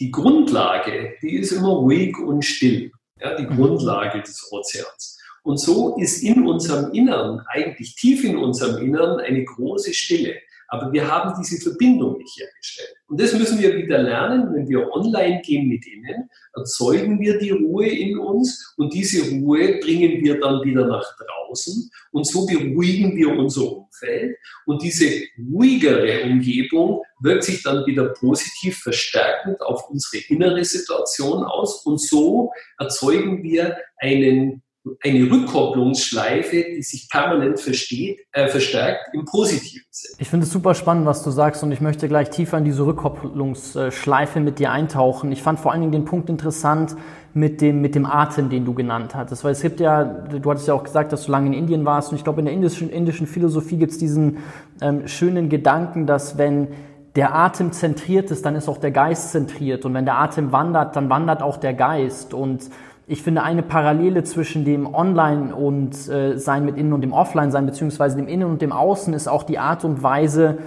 Die 0.00 0.10
Grundlage, 0.10 1.14
die 1.22 1.36
ist 1.36 1.52
immer 1.52 1.74
ruhig 1.74 2.16
und 2.18 2.42
still. 2.42 2.90
Ja? 3.20 3.36
Die 3.36 3.46
Grundlage 3.46 4.20
des 4.20 4.50
Ozeans. 4.50 5.18
Und 5.42 5.58
so 5.58 5.96
ist 5.96 6.22
in 6.22 6.46
unserem 6.46 6.92
Innern, 6.92 7.42
eigentlich 7.48 7.94
tief 7.94 8.24
in 8.24 8.36
unserem 8.36 8.82
Innern, 8.82 9.20
eine 9.20 9.44
große 9.44 9.94
Stille. 9.94 10.34
Aber 10.70 10.92
wir 10.92 11.06
haben 11.10 11.34
diese 11.40 11.60
Verbindung 11.60 12.16
nicht 12.16 12.38
hergestellt. 12.38 12.94
Und 13.08 13.20
das 13.20 13.34
müssen 13.34 13.58
wir 13.60 13.76
wieder 13.76 13.98
lernen. 13.98 14.54
Wenn 14.54 14.68
wir 14.68 14.88
online 14.92 15.42
gehen 15.42 15.68
mit 15.68 15.84
ihnen, 15.84 16.30
erzeugen 16.54 17.18
wir 17.20 17.38
die 17.38 17.50
Ruhe 17.50 17.88
in 17.88 18.16
uns 18.18 18.74
und 18.76 18.94
diese 18.94 19.28
Ruhe 19.30 19.80
bringen 19.80 20.22
wir 20.22 20.38
dann 20.38 20.62
wieder 20.62 20.86
nach 20.86 21.04
draußen 21.18 21.90
und 22.12 22.24
so 22.24 22.46
beruhigen 22.46 23.16
wir 23.16 23.30
unser 23.36 23.62
Umfeld. 23.62 24.36
Und 24.64 24.82
diese 24.82 25.10
ruhigere 25.52 26.22
Umgebung 26.22 27.02
wirkt 27.20 27.44
sich 27.44 27.64
dann 27.64 27.84
wieder 27.86 28.10
positiv 28.10 28.78
verstärkend 28.78 29.60
auf 29.62 29.90
unsere 29.90 30.22
innere 30.28 30.64
Situation 30.64 31.42
aus 31.42 31.84
und 31.84 32.00
so 32.00 32.52
erzeugen 32.78 33.42
wir 33.42 33.76
einen 33.98 34.62
eine 35.02 35.30
Rückkopplungsschleife, 35.30 36.64
die 36.74 36.82
sich 36.82 37.08
permanent 37.10 37.60
versteht, 37.60 38.20
äh, 38.32 38.48
verstärkt 38.48 39.10
im 39.12 39.26
positiven 39.26 39.86
Sinne. 39.90 40.16
Ich 40.18 40.28
finde 40.28 40.46
es 40.46 40.52
super 40.52 40.74
spannend, 40.74 41.04
was 41.04 41.22
du 41.22 41.30
sagst 41.30 41.62
und 41.62 41.70
ich 41.70 41.82
möchte 41.82 42.08
gleich 42.08 42.30
tiefer 42.30 42.56
in 42.56 42.64
diese 42.64 42.86
Rückkopplungsschleife 42.86 44.40
mit 44.40 44.58
dir 44.58 44.72
eintauchen. 44.72 45.32
Ich 45.32 45.42
fand 45.42 45.60
vor 45.60 45.72
allen 45.72 45.82
Dingen 45.82 45.92
den 45.92 46.06
Punkt 46.06 46.30
interessant 46.30 46.96
mit 47.34 47.60
dem, 47.60 47.82
mit 47.82 47.94
dem 47.94 48.06
Atem, 48.06 48.48
den 48.48 48.64
du 48.64 48.72
genannt 48.72 49.14
hattest, 49.14 49.44
weil 49.44 49.52
es 49.52 49.60
gibt 49.60 49.80
ja, 49.80 50.02
du 50.04 50.50
hattest 50.50 50.66
ja 50.66 50.74
auch 50.74 50.82
gesagt, 50.82 51.12
dass 51.12 51.26
du 51.26 51.32
lange 51.32 51.48
in 51.48 51.52
Indien 51.52 51.84
warst 51.84 52.10
und 52.10 52.16
ich 52.16 52.24
glaube, 52.24 52.40
in 52.40 52.46
der 52.46 52.54
indischen, 52.54 52.88
indischen 52.88 53.26
Philosophie 53.26 53.76
gibt 53.76 53.92
es 53.92 53.98
diesen 53.98 54.38
ähm, 54.80 55.06
schönen 55.06 55.50
Gedanken, 55.50 56.06
dass 56.06 56.38
wenn 56.38 56.68
der 57.16 57.34
Atem 57.34 57.72
zentriert 57.72 58.30
ist, 58.30 58.46
dann 58.46 58.56
ist 58.56 58.68
auch 58.68 58.78
der 58.78 58.92
Geist 58.92 59.32
zentriert 59.32 59.84
und 59.84 59.94
wenn 59.94 60.04
der 60.04 60.18
Atem 60.18 60.52
wandert, 60.52 60.96
dann 60.96 61.10
wandert 61.10 61.42
auch 61.42 61.56
der 61.56 61.74
Geist 61.74 62.34
und 62.34 62.70
ich 63.10 63.24
finde 63.24 63.42
eine 63.42 63.64
Parallele 63.64 64.22
zwischen 64.22 64.64
dem 64.64 64.94
Online 64.94 65.52
und 65.52 66.08
äh, 66.08 66.38
sein 66.38 66.64
mit 66.64 66.76
Innen 66.76 66.92
und 66.92 67.00
dem 67.00 67.12
Offline 67.12 67.50
sein, 67.50 67.66
beziehungsweise 67.66 68.14
dem 68.14 68.28
Innen 68.28 68.48
und 68.48 68.62
dem 68.62 68.70
Außen, 68.70 69.12
ist 69.14 69.26
auch 69.26 69.42
die 69.42 69.58
Art 69.58 69.84
und 69.84 70.04
Weise, 70.04 70.58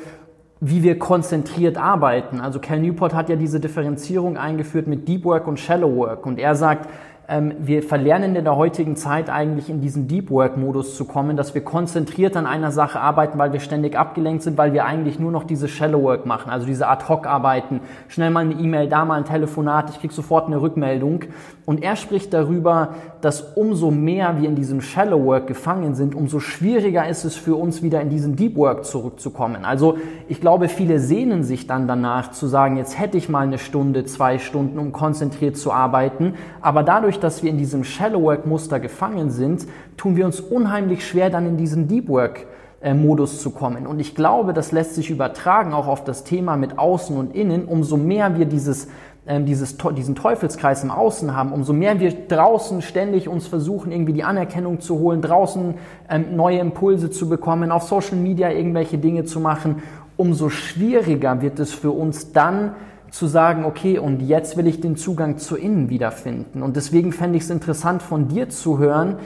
wie 0.59 0.83
wir 0.83 0.99
konzentriert 0.99 1.77
arbeiten. 1.77 2.41
Also 2.41 2.59
Cal 2.59 2.81
Newport 2.81 3.13
hat 3.13 3.29
ja 3.29 3.37
diese 3.37 3.61
Differenzierung 3.61 4.35
eingeführt 4.35 4.87
mit 4.87 5.07
Deep 5.07 5.23
Work 5.23 5.47
und 5.47 5.57
Shallow 5.57 5.95
Work. 5.95 6.25
Und 6.25 6.37
er 6.37 6.55
sagt, 6.55 6.89
wir 7.27 7.83
verlernen 7.83 8.35
in 8.35 8.43
der 8.43 8.57
heutigen 8.57 8.97
Zeit 8.97 9.29
eigentlich 9.29 9.69
in 9.69 9.79
diesen 9.79 10.09
Deep 10.09 10.29
Work 10.29 10.57
Modus 10.57 10.97
zu 10.97 11.05
kommen, 11.05 11.37
dass 11.37 11.53
wir 11.55 11.63
konzentriert 11.63 12.35
an 12.35 12.45
einer 12.45 12.71
Sache 12.71 12.99
arbeiten, 12.99 13.39
weil 13.39 13.53
wir 13.53 13.61
ständig 13.61 13.97
abgelenkt 13.97 14.43
sind, 14.43 14.57
weil 14.57 14.73
wir 14.73 14.83
eigentlich 14.83 15.19
nur 15.19 15.31
noch 15.31 15.45
diese 15.45 15.69
Shallow 15.69 16.03
Work 16.03 16.25
machen, 16.25 16.51
also 16.51 16.65
diese 16.65 16.87
Ad 16.87 17.05
hoc 17.07 17.25
arbeiten, 17.25 17.79
schnell 18.09 18.29
mal 18.29 18.41
eine 18.41 18.55
E-Mail, 18.55 18.89
da 18.89 19.05
mal 19.05 19.15
ein 19.15 19.25
Telefonat, 19.25 19.89
ich 19.89 20.01
krieg 20.01 20.11
sofort 20.11 20.47
eine 20.47 20.61
Rückmeldung. 20.61 21.21
Und 21.65 21.81
er 21.81 21.95
spricht 21.95 22.33
darüber, 22.33 22.89
dass 23.21 23.41
umso 23.55 23.89
mehr 23.89 24.41
wir 24.41 24.49
in 24.49 24.55
diesem 24.55 24.81
Shallow 24.81 25.23
Work 25.23 25.47
gefangen 25.47 25.95
sind, 25.95 26.13
umso 26.13 26.41
schwieriger 26.41 27.07
ist 27.07 27.23
es 27.23 27.37
für 27.37 27.55
uns 27.55 27.81
wieder 27.81 28.01
in 28.01 28.09
diesen 28.09 28.35
Deep 28.35 28.57
Work 28.57 28.83
zurückzukommen. 28.83 29.63
Also 29.63 29.97
ich 30.27 30.41
glaube, 30.41 30.67
viele 30.67 30.99
sehnen 30.99 31.43
sich 31.43 31.65
dann 31.67 31.87
danach 31.87 32.31
zu 32.31 32.47
sagen, 32.47 32.75
jetzt 32.75 32.99
hätte 32.99 33.17
ich 33.17 33.29
mal 33.29 33.47
eine 33.47 33.59
Stunde, 33.59 34.03
zwei 34.03 34.39
Stunden, 34.39 34.77
um 34.77 34.91
konzentriert 34.91 35.55
zu 35.55 35.71
arbeiten, 35.71 36.33
aber 36.59 36.83
dadurch 36.83 37.12
dadurch, 37.13 37.19
dass 37.19 37.43
wir 37.43 37.49
in 37.49 37.57
diesem 37.57 37.83
Shallow 37.83 38.21
Work 38.23 38.45
Muster 38.45 38.79
gefangen 38.79 39.29
sind, 39.29 39.67
tun 39.97 40.15
wir 40.15 40.25
uns 40.25 40.39
unheimlich 40.39 41.05
schwer, 41.05 41.29
dann 41.29 41.45
in 41.45 41.57
diesen 41.57 41.87
Deep 41.87 42.09
Work 42.09 42.47
äh, 42.81 42.93
Modus 42.93 43.41
zu 43.41 43.51
kommen. 43.51 43.87
Und 43.87 43.99
ich 43.99 44.15
glaube, 44.15 44.53
das 44.53 44.71
lässt 44.71 44.95
sich 44.95 45.09
übertragen 45.09 45.73
auch 45.73 45.87
auf 45.87 46.03
das 46.03 46.23
Thema 46.23 46.57
mit 46.57 46.79
Außen 46.79 47.15
und 47.15 47.35
Innen. 47.35 47.65
Umso 47.65 47.97
mehr 47.97 48.37
wir 48.37 48.45
dieses, 48.45 48.87
ähm, 49.27 49.45
dieses, 49.45 49.77
diesen 49.95 50.15
Teufelskreis 50.15 50.83
im 50.83 50.91
Außen 50.91 51.35
haben, 51.35 51.53
umso 51.53 51.73
mehr 51.73 51.99
wir 51.99 52.11
draußen 52.27 52.81
ständig 52.81 53.27
uns 53.29 53.47
versuchen, 53.47 53.91
irgendwie 53.91 54.13
die 54.13 54.23
Anerkennung 54.23 54.79
zu 54.79 54.99
holen, 54.99 55.21
draußen 55.21 55.75
ähm, 56.09 56.35
neue 56.35 56.59
Impulse 56.59 57.11
zu 57.11 57.29
bekommen, 57.29 57.71
auf 57.71 57.83
Social 57.83 58.17
Media 58.17 58.49
irgendwelche 58.49 58.97
Dinge 58.97 59.23
zu 59.25 59.39
machen, 59.39 59.83
umso 60.17 60.49
schwieriger 60.49 61.41
wird 61.41 61.59
es 61.59 61.73
für 61.73 61.91
uns 61.91 62.31
dann, 62.33 62.73
zu 63.13 63.27
sagen, 63.27 63.63
okay, 63.63 63.99
und 63.99 64.23
jetzt 64.23 64.57
will 64.57 64.65
ich 64.65 64.81
den 64.81 64.95
Zugang 64.95 65.37
zu 65.37 65.55
innen 65.55 65.87
wiederfinden. 65.87 66.63
Und 66.63 66.75
deswegen 66.75 67.11
fände 67.11 67.37
ich 67.37 67.43
es 67.43 67.51
interessant 67.51 68.01
von 68.01 68.27
dir 68.27 68.49
zu 68.49 68.79
hören, 68.79 69.17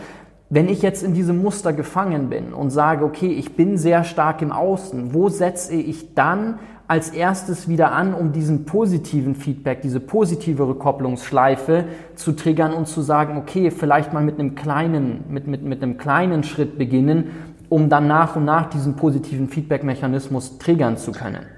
wenn 0.50 0.68
ich 0.68 0.82
jetzt 0.82 1.04
in 1.04 1.14
diesem 1.14 1.42
Muster 1.42 1.72
gefangen 1.72 2.28
bin 2.28 2.54
und 2.54 2.70
sage, 2.70 3.06
okay, 3.06 3.32
ich 3.32 3.56
bin 3.56 3.78
sehr 3.78 4.04
stark 4.04 4.42
im 4.42 4.52
Außen, 4.52 5.14
wo 5.14 5.30
setze 5.30 5.74
ich 5.76 6.14
dann 6.16 6.60
als 6.90 7.12
erstes 7.12 7.70
wieder 7.70 7.94
an, 7.94 8.14
um 8.14 8.34
diesen 8.34 8.66
positiven 8.66 9.36
Feedback, 9.36 9.82
diese 9.82 10.02
positive 10.02 10.68
Rückkopplungsschleife 10.68 11.86
zu 12.16 12.34
triggern 12.34 12.74
und 12.74 12.90
zu 12.90 13.00
sagen, 13.00 13.38
okay, 13.38 13.72
vielleicht 13.72 14.12
mal 14.12 14.24
mit 14.24 14.38
einem 14.38 14.56
kleinen, 14.56 15.24
mit, 15.30 15.48
mit, 15.48 15.64
mit 15.64 15.82
einem 15.82 15.98
kleinen 15.98 16.44
Schritt 16.44 16.78
beginnen, 16.78 17.32
um 17.70 17.88
dann 17.88 18.08
nach 18.08 18.36
und 18.36 18.44
nach 18.44 18.70
diesen 18.70 18.98
positiven 18.98 19.48
Feedback-Mechanismus 19.48 20.58
triggern 20.58 20.98
zu 20.98 21.14
können. 21.14 21.57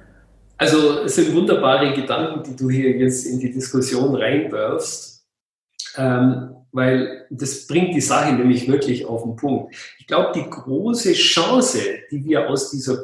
Also 0.60 1.04
es 1.04 1.15
sind 1.15 1.34
wunderbare 1.34 1.93
Gedanken, 1.93 2.43
die 2.43 2.56
du 2.56 2.69
hier 2.69 2.91
jetzt 2.91 3.26
in 3.26 3.39
die 3.39 3.50
Diskussion 3.50 4.13
reinwirfst, 4.13 5.26
ähm, 5.95 6.54
weil 6.74 7.28
das 7.30 7.65
bringt 7.65 7.95
die 7.95 8.02
Sache 8.02 8.34
nämlich 8.34 8.67
wirklich 8.67 9.06
auf 9.06 9.24
den 9.24 9.38
Punkt. 9.38 9.74
Ich 10.00 10.06
glaube, 10.06 10.34
die 10.36 10.50
große 10.50 11.13
Chance, 11.13 11.80
die 12.12 12.26
wir 12.26 12.50
aus 12.50 12.72
dieser 12.72 13.02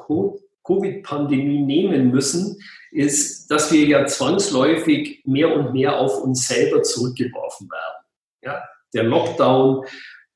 Covid-Pandemie 0.66 1.62
nehmen 1.62 2.12
müssen, 2.12 2.62
ist, 2.92 3.50
dass 3.50 3.72
wir 3.72 3.86
ja 3.86 4.06
zwangsläufig 4.06 5.22
mehr 5.26 5.56
und 5.56 5.72
mehr 5.72 5.98
auf 5.98 6.22
uns 6.24 6.50
selber 6.50 6.84
zurückgeworfen 6.84 7.70
werden. 7.72 8.06
Ja, 8.44 8.64
der 8.94 9.04
Lockdown 9.04 9.86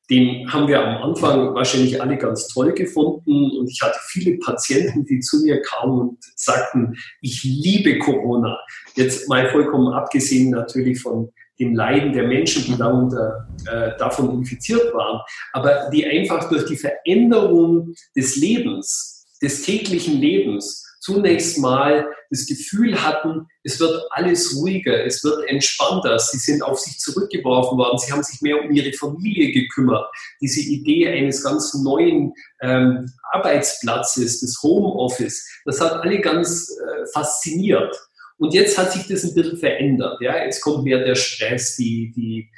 den 0.10 0.52
haben 0.52 0.67
wir 0.67 0.84
am 0.84 1.04
Anfang 1.04 1.54
wahrscheinlich 1.54 2.02
alle 2.02 2.17
ganz 2.17 2.48
toll 2.48 2.74
gefunden 2.74 3.52
und 3.58 3.69
ich 3.69 3.80
hatte 3.82 4.00
viele 4.08 4.38
Patienten, 4.39 5.06
die 5.06 5.19
zu 5.19 5.43
mir 5.43 5.62
kamen 5.62 6.00
und 6.00 6.17
sagten, 6.36 6.95
ich 7.22 7.43
liebe 7.43 8.00
Corona. 8.00 8.58
Jetzt 8.95 9.30
mal 9.30 9.50
vollkommen 9.52 9.93
abgesehen 9.93 10.50
natürlich 10.50 11.00
von 11.00 11.30
dem 11.60 11.76
Leiden 11.76 12.13
der 12.13 12.28
Menschen, 12.28 12.63
die 12.65 12.78
darunter, 12.78 13.48
äh, 13.69 13.91
davon 13.98 14.32
infiziert 14.32 14.93
waren, 14.93 15.22
aber 15.54 15.89
die 15.93 16.06
einfach 16.06 16.50
durch 16.50 16.65
die 16.65 16.78
Veränderung 16.78 17.93
des 18.15 18.38
Lebens, 18.38 19.28
des 19.41 19.63
täglichen 19.63 20.19
Lebens 20.19 20.88
zunächst 21.10 21.58
mal 21.58 22.08
das 22.30 22.45
Gefühl 22.45 23.02
hatten, 23.04 23.48
es 23.63 23.80
wird 23.80 24.04
alles 24.12 24.56
ruhiger, 24.56 25.04
es 25.06 25.24
wird 25.24 25.50
entspannter. 25.50 26.19
Sie 26.19 26.38
sind 26.38 26.62
auf 26.62 26.80
sich 26.80 27.00
zurückgeworfen 27.00 27.78
worden, 27.78 27.98
sie 27.98 28.12
haben 28.12 28.22
sich 28.22 28.41
mehr 28.41 28.62
um 28.62 28.69
ihre 28.72 28.93
Familie 28.93 29.52
gekümmert. 29.52 30.06
Diese 30.39 30.62
Idee 30.62 31.08
eines 31.08 31.43
ganz 31.43 31.74
neuen 31.74 32.34
ähm, 32.62 33.12
Arbeitsplatzes, 33.32 34.41
des 34.41 34.62
Homeoffice, 34.62 35.48
das 35.65 35.82
hat 35.82 35.93
alle 35.93 36.22
ganz 36.22 36.69
äh, 36.69 37.06
fasziniert. 37.12 37.95
Und 38.38 38.54
jetzt 38.54 38.78
hat 38.78 38.93
sich 38.93 39.08
das 39.08 39.24
ein 39.24 39.34
bisschen 39.34 39.58
verändert. 39.58 40.22
Ja? 40.22 40.43
Jetzt 40.43 40.62
kommt 40.62 40.84
mehr 40.84 41.04
der 41.04 41.15
Stress, 41.15 41.76
die, 41.76 42.13
die 42.15 42.50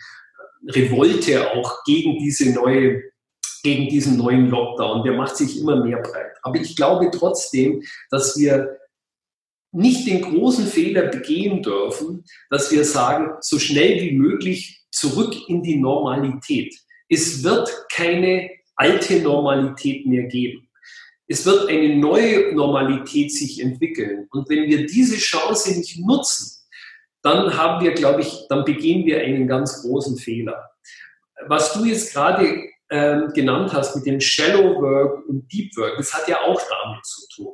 Revolte 0.68 1.52
auch 1.52 1.84
gegen 1.86 2.20
diese 2.20 2.52
neue 2.52 3.11
gegen 3.64 3.90
diesen 3.90 4.18
neuen 4.18 4.50
Lockdown. 4.50 5.04
Der 5.04 5.14
macht 5.14 5.38
sich 5.38 5.60
immer 5.60 5.84
mehr 5.84 6.02
breit. 6.02 6.38
Aber 6.42 6.60
ich 6.60 6.76
glaube 6.76 7.10
trotzdem, 7.12 7.84
dass 8.10 8.38
wir 8.38 8.78
nicht 9.72 10.06
den 10.08 10.22
großen 10.22 10.68
Fehler 10.68 11.04
begehen 11.04 11.64
dürfen, 11.64 12.26
dass 12.50 12.72
wir 12.72 12.84
sagen, 12.84 13.38
so 13.42 13.58
schnell 13.58 14.02
wie 14.02 14.12
möglich 14.12 14.84
zurück 14.92 15.36
in 15.48 15.64
die 15.64 15.78
Normalität. 15.78 16.76
Es 17.08 17.44
wird 17.44 17.70
keine 17.92 18.50
alte 18.76 19.22
Normalität 19.22 20.06
mehr 20.06 20.24
geben. 20.24 20.68
Es 21.28 21.46
wird 21.46 21.70
eine 21.70 21.96
neue 21.96 22.54
Normalität 22.54 23.32
sich 23.32 23.62
entwickeln. 23.62 24.28
Und 24.32 24.50
wenn 24.50 24.70
wir 24.70 24.86
diese 24.86 25.16
Chance 25.16 25.78
nicht 25.78 25.98
nutzen, 26.00 26.58
dann 27.22 27.56
haben 27.58 27.86
wir, 27.86 27.94
glaube 27.94 28.22
ich, 28.22 28.48
dann 28.50 28.66
begehen 28.66 29.06
wir 29.06 29.22
einen 29.22 29.48
ganz 29.48 29.82
großen 29.82 30.18
Fehler. 30.18 30.72
Was 31.48 31.74
du 31.74 31.86
jetzt 31.86 32.14
gerade 32.14 32.71
ähm, 32.92 33.32
genannt 33.34 33.74
hast 33.74 33.96
mit 33.96 34.06
dem 34.06 34.20
Shallow 34.20 34.82
Work 34.82 35.28
und 35.28 35.52
Deep 35.52 35.76
Work, 35.78 35.96
das 35.98 36.14
hat 36.14 36.28
ja 36.28 36.42
auch 36.42 36.62
damit 36.70 37.06
zu 37.06 37.28
tun. 37.34 37.54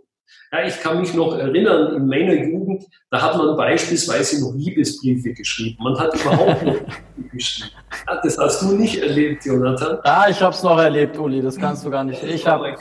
Ja, 0.52 0.66
ich 0.66 0.80
kann 0.80 1.02
mich 1.02 1.14
noch 1.14 1.38
erinnern, 1.38 1.96
in 1.96 2.08
meiner 2.08 2.34
Jugend, 2.34 2.86
da 3.12 3.22
hat 3.22 3.38
man 3.38 3.58
beispielsweise 3.58 4.42
noch 4.42 4.56
Liebesbriefe 4.56 5.34
geschrieben. 5.34 5.84
Man 5.84 6.00
hat 6.00 6.16
überhaupt 6.16 6.64
noch 6.64 6.74
Briefe 7.16 7.30
geschrieben. 7.34 7.72
Ja, 8.08 8.22
das 8.24 8.38
hast 8.38 8.62
du 8.62 8.76
nicht 8.76 9.02
erlebt, 9.02 9.46
Jonathan. 9.46 10.00
Ah, 10.04 10.28
ich 10.30 10.42
habe 10.42 10.56
es 10.56 10.64
noch 10.64 10.80
erlebt, 10.80 11.18
Uli. 11.18 11.42
Das 11.42 11.58
kannst 11.58 11.86
du 11.86 11.92
gar 11.92 12.04
nicht. 12.06 12.24
Ich 12.24 12.48
habe 12.48 12.76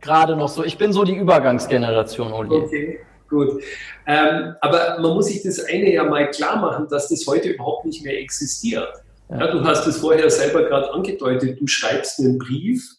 gerade 0.00 0.36
noch 0.36 0.48
so. 0.48 0.62
Ich 0.62 0.76
bin 0.76 0.92
so 0.92 1.04
die 1.04 1.16
Übergangsgeneration, 1.16 2.32
Uli. 2.32 2.54
Okay, 2.54 3.00
gut. 3.30 3.62
Ähm, 4.06 4.54
aber 4.60 4.98
man 5.00 5.14
muss 5.14 5.26
sich 5.26 5.42
das 5.42 5.64
eine 5.64 5.90
ja 5.90 6.04
mal 6.04 6.30
klar 6.30 6.56
machen, 6.60 6.86
dass 6.90 7.08
das 7.08 7.26
heute 7.26 7.48
überhaupt 7.48 7.86
nicht 7.86 8.04
mehr 8.04 8.18
existiert. 8.20 8.92
Ja, 9.28 9.50
du 9.50 9.64
hast 9.64 9.86
es 9.86 9.98
vorher 9.98 10.30
selber 10.30 10.64
gerade 10.64 10.92
angedeutet. 10.92 11.60
Du 11.60 11.66
schreibst 11.66 12.20
einen 12.20 12.38
Brief, 12.38 12.96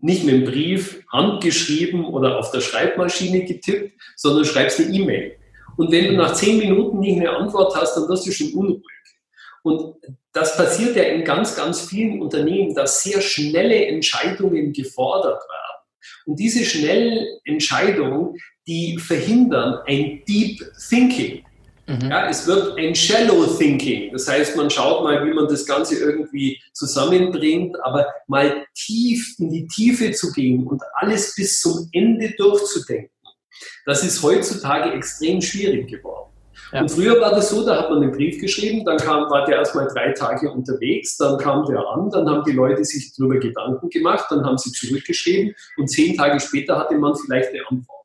nicht 0.00 0.24
mit 0.24 0.34
einem 0.34 0.44
Brief 0.44 1.04
handgeschrieben 1.12 2.04
oder 2.04 2.38
auf 2.38 2.50
der 2.50 2.60
Schreibmaschine 2.60 3.44
getippt, 3.44 3.92
sondern 4.16 4.44
schreibst 4.44 4.80
eine 4.80 4.94
E-Mail. 4.94 5.36
Und 5.76 5.92
wenn 5.92 6.06
du 6.06 6.12
nach 6.14 6.32
zehn 6.32 6.58
Minuten 6.58 6.98
nicht 6.98 7.18
eine 7.18 7.30
Antwort 7.30 7.76
hast, 7.76 7.94
dann 7.94 8.08
wirst 8.08 8.26
du 8.26 8.32
schon 8.32 8.52
unruhig. 8.52 8.82
Und 9.62 9.94
das 10.32 10.56
passiert 10.56 10.96
ja 10.96 11.04
in 11.04 11.24
ganz, 11.24 11.56
ganz 11.56 11.82
vielen 11.82 12.20
Unternehmen, 12.20 12.74
dass 12.74 13.02
sehr 13.02 13.20
schnelle 13.20 13.86
Entscheidungen 13.86 14.72
gefordert 14.72 15.40
werden. 15.40 15.68
Und 16.26 16.38
diese 16.38 16.64
schnellen 16.64 17.26
Entscheidungen, 17.44 18.36
die 18.66 18.98
verhindern 18.98 19.80
ein 19.86 20.22
Deep 20.28 20.60
Thinking. 20.88 21.44
Mhm. 21.88 22.10
Ja, 22.10 22.28
es 22.28 22.46
wird 22.46 22.78
ein 22.78 22.94
Shallow 22.94 23.46
Thinking. 23.46 24.12
Das 24.12 24.28
heißt, 24.28 24.56
man 24.56 24.68
schaut 24.68 25.02
mal, 25.02 25.24
wie 25.24 25.32
man 25.32 25.48
das 25.48 25.64
Ganze 25.64 25.98
irgendwie 25.98 26.60
zusammenbringt, 26.74 27.76
aber 27.82 28.06
mal 28.26 28.66
tief 28.74 29.34
in 29.38 29.50
die 29.50 29.66
Tiefe 29.68 30.12
zu 30.12 30.30
gehen 30.32 30.66
und 30.66 30.82
alles 30.92 31.34
bis 31.34 31.60
zum 31.60 31.88
Ende 31.92 32.34
durchzudenken. 32.36 33.10
Das 33.86 34.04
ist 34.04 34.22
heutzutage 34.22 34.92
extrem 34.92 35.40
schwierig 35.40 35.88
geworden. 35.88 36.30
Ja. 36.72 36.82
Und 36.82 36.90
früher 36.90 37.18
war 37.22 37.30
das 37.30 37.48
so, 37.48 37.64
da 37.64 37.78
hat 37.78 37.88
man 37.88 38.02
einen 38.02 38.12
Brief 38.12 38.38
geschrieben, 38.38 38.84
dann 38.84 38.98
kam, 38.98 39.30
war 39.30 39.46
der 39.46 39.56
erstmal 39.56 39.88
drei 39.88 40.12
Tage 40.12 40.50
unterwegs, 40.50 41.16
dann 41.16 41.38
kam 41.38 41.64
der 41.64 41.78
an, 41.78 42.10
dann 42.10 42.28
haben 42.28 42.44
die 42.44 42.52
Leute 42.52 42.84
sich 42.84 43.14
darüber 43.16 43.38
Gedanken 43.38 43.88
gemacht, 43.88 44.26
dann 44.28 44.44
haben 44.44 44.58
sie 44.58 44.70
zurückgeschrieben 44.72 45.54
und 45.78 45.88
zehn 45.88 46.14
Tage 46.18 46.38
später 46.38 46.76
hatte 46.76 46.96
man 46.96 47.16
vielleicht 47.16 47.48
eine 47.50 47.66
Antwort. 47.70 47.98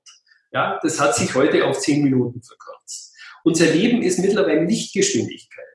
Ja, 0.54 0.80
das 0.82 1.02
hat 1.02 1.16
sich 1.16 1.36
heute 1.36 1.66
auf 1.66 1.80
zehn 1.80 2.04
Minuten 2.04 2.42
verkürzt. 2.42 3.13
Unser 3.44 3.68
Leben 3.68 4.02
ist 4.02 4.20
mittlerweile 4.20 4.66
Lichtgeschwindigkeit, 4.66 5.66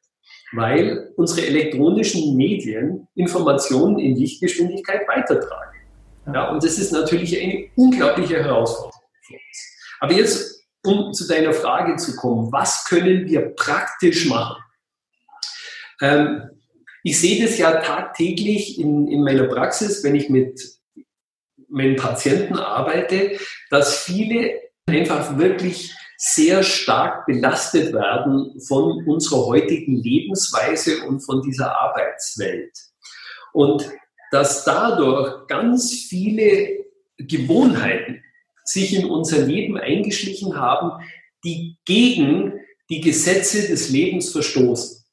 weil 0.53 1.13
unsere 1.17 1.47
elektronischen 1.47 2.37
Medien 2.37 3.07
Informationen 3.15 3.99
in 3.99 4.17
Lichtgeschwindigkeit 4.17 5.07
weitertragen. 5.07 5.77
Ja, 6.33 6.51
und 6.51 6.63
das 6.63 6.79
ist 6.79 6.93
natürlich 6.93 7.41
eine 7.41 7.69
unglaubliche 7.77 8.43
Herausforderung 8.43 9.03
für 9.23 9.35
uns. 9.35 9.77
Aber 10.01 10.13
jetzt, 10.13 10.65
um 10.85 11.13
zu 11.13 11.27
deiner 11.27 11.53
Frage 11.53 11.97
zu 11.97 12.17
kommen, 12.17 12.53
was 12.53 12.85
können 12.85 13.27
wir 13.27 13.55
praktisch 13.55 14.27
machen? 14.27 14.63
Ähm, 16.01 16.51
ich 17.03 17.21
sehe 17.21 17.43
das 17.43 17.59
ja 17.59 17.81
tagtäglich 17.81 18.79
in, 18.79 19.09
in 19.09 19.23
meiner 19.23 19.45
Praxis, 19.45 20.05
wenn 20.05 20.15
ich 20.15 20.29
mit 20.29 20.61
meinen 21.69 21.97
Patienten 21.97 22.55
arbeite, 22.55 23.39
dass 23.71 24.03
viele 24.05 24.61
einfach 24.87 25.39
wirklich 25.39 25.95
sehr 26.21 26.65
stark 26.65 27.27
belastet 27.27 27.95
werden 27.95 28.61
von 28.61 29.07
unserer 29.07 29.47
heutigen 29.47 29.97
Lebensweise 29.97 31.07
und 31.07 31.21
von 31.21 31.43
dieser 31.43 31.79
Arbeitswelt. 31.79 32.77
Und 33.53 33.89
dass 34.33 34.65
dadurch 34.65 35.47
ganz 35.47 35.93
viele 36.09 36.85
Gewohnheiten 37.19 38.23
sich 38.65 38.95
in 38.95 39.07
unser 39.07 39.47
Leben 39.47 39.79
eingeschlichen 39.79 40.57
haben, 40.57 41.05
die 41.45 41.79
gegen 41.85 42.61
die 42.91 43.01
Gesetze 43.01 43.69
des 43.69 43.89
Lebens 43.89 44.33
verstoßen. 44.33 45.05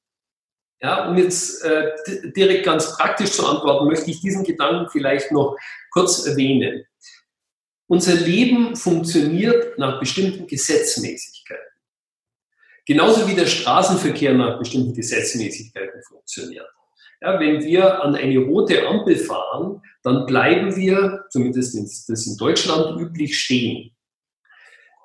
Ja, 0.81 1.07
um 1.07 1.17
jetzt 1.17 1.63
äh, 1.63 1.91
direkt 2.35 2.65
ganz 2.65 2.97
praktisch 2.97 3.31
zu 3.31 3.45
antworten, 3.45 3.87
möchte 3.87 4.09
ich 4.09 4.21
diesen 4.21 4.43
Gedanken 4.43 4.89
vielleicht 4.91 5.31
noch 5.31 5.55
kurz 5.91 6.25
erwähnen. 6.25 6.83
Unser 7.87 8.15
Leben 8.15 8.75
funktioniert 8.75 9.77
nach 9.77 9.99
bestimmten 9.99 10.47
Gesetzmäßigkeiten. 10.47 11.63
Genauso 12.87 13.27
wie 13.27 13.35
der 13.35 13.45
Straßenverkehr 13.45 14.33
nach 14.33 14.57
bestimmten 14.57 14.93
Gesetzmäßigkeiten 14.93 16.01
funktioniert. 16.07 16.67
Ja, 17.21 17.39
wenn 17.39 17.63
wir 17.63 18.03
an 18.03 18.15
eine 18.15 18.39
rote 18.39 18.87
Ampel 18.87 19.17
fahren, 19.17 19.81
dann 20.03 20.25
bleiben 20.25 20.75
wir, 20.75 21.25
zumindest 21.29 21.75
ist 21.75 22.09
das 22.09 22.27
in 22.27 22.37
Deutschland 22.37 22.99
üblich, 22.99 23.39
stehen. 23.39 23.95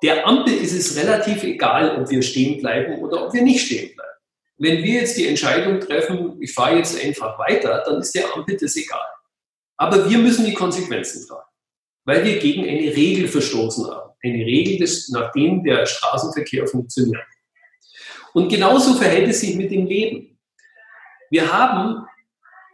Der 0.03 0.27
Ampel 0.27 0.53
ist 0.53 0.73
es 0.73 0.97
relativ 0.97 1.43
egal, 1.43 2.01
ob 2.01 2.09
wir 2.09 2.21
stehen 2.23 2.59
bleiben 2.59 2.99
oder 2.99 3.27
ob 3.27 3.33
wir 3.33 3.43
nicht 3.43 3.65
stehen 3.65 3.95
bleiben. 3.95 4.09
Wenn 4.57 4.83
wir 4.83 5.01
jetzt 5.01 5.17
die 5.17 5.27
Entscheidung 5.27 5.79
treffen, 5.79 6.41
ich 6.41 6.53
fahre 6.53 6.77
jetzt 6.77 7.03
einfach 7.03 7.37
weiter, 7.39 7.83
dann 7.85 8.01
ist 8.01 8.13
der 8.13 8.35
Ampel 8.35 8.57
das 8.57 8.75
egal. 8.75 9.05
Aber 9.77 10.09
wir 10.09 10.17
müssen 10.17 10.45
die 10.45 10.53
Konsequenzen 10.53 11.27
tragen 11.27 11.50
weil 12.05 12.23
wir 12.25 12.39
gegen 12.39 12.63
eine 12.63 12.95
Regel 12.95 13.27
verstoßen 13.27 13.85
haben. 13.87 14.11
Eine 14.23 14.45
Regel, 14.45 14.77
des, 14.77 15.09
nachdem 15.09 15.63
der 15.63 15.85
Straßenverkehr 15.85 16.67
funktioniert. 16.67 17.23
Und 18.33 18.49
genauso 18.49 18.95
verhält 18.95 19.29
es 19.29 19.41
sich 19.41 19.55
mit 19.55 19.71
dem 19.71 19.85
Leben. 19.85 20.39
Wir 21.29 21.51
haben 21.51 22.05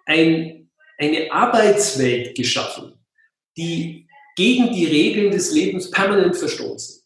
ein, 0.05 0.69
eine 0.97 1.31
Arbeitswelt 1.31 2.35
geschaffen, 2.35 2.93
die 3.55 4.07
gegen 4.35 4.71
die 4.71 4.85
Regeln 4.85 5.31
des 5.31 5.51
Lebens 5.51 5.89
permanent 5.89 6.35
verstoßen. 6.35 7.03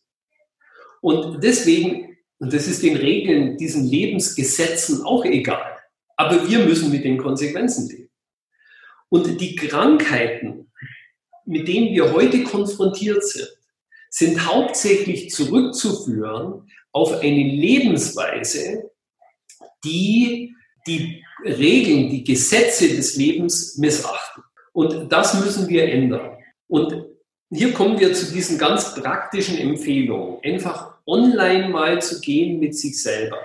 Und 1.01 1.43
deswegen, 1.43 2.17
und 2.39 2.53
das 2.53 2.67
ist 2.67 2.84
den 2.84 2.97
Regeln, 2.97 3.57
diesen 3.57 3.86
Lebensgesetzen 3.86 5.03
auch 5.03 5.25
egal, 5.25 5.79
aber 6.15 6.47
wir 6.47 6.60
müssen 6.60 6.91
mit 6.91 7.03
den 7.03 7.17
Konsequenzen 7.17 7.89
leben. 7.89 8.10
Und 9.10 9.41
die 9.41 9.55
Krankheiten, 9.55 10.70
mit 11.52 11.68
denen 11.68 11.94
wir 11.94 12.14
heute 12.14 12.44
konfrontiert 12.44 13.24
sind, 13.26 13.50
sind 14.10 14.46
hauptsächlich 14.46 15.30
zurückzuführen 15.30 16.70
auf 16.94 17.20
eine 17.20 17.44
Lebensweise, 17.44 18.90
die 19.84 20.56
die 20.88 21.24
Regeln, 21.44 22.10
die 22.10 22.24
Gesetze 22.24 22.88
des 22.88 23.18
Lebens 23.18 23.78
missachten. 23.78 24.44
Und 24.74 25.12
das 25.12 25.34
müssen 25.40 25.68
wir 25.68 25.84
ändern. 25.84 26.38
Und 26.68 27.06
hier 27.50 27.74
kommen 27.74 28.00
wir 28.00 28.14
zu 28.14 28.32
diesen 28.32 28.58
ganz 28.58 28.96
praktischen 28.96 29.58
Empfehlungen. 29.58 30.40
Einfach 30.44 30.96
online 31.06 31.70
mal 31.70 32.02
zu 32.02 32.22
gehen 32.22 32.60
mit 32.60 32.76
sich 32.76 33.02
selber. 33.02 33.38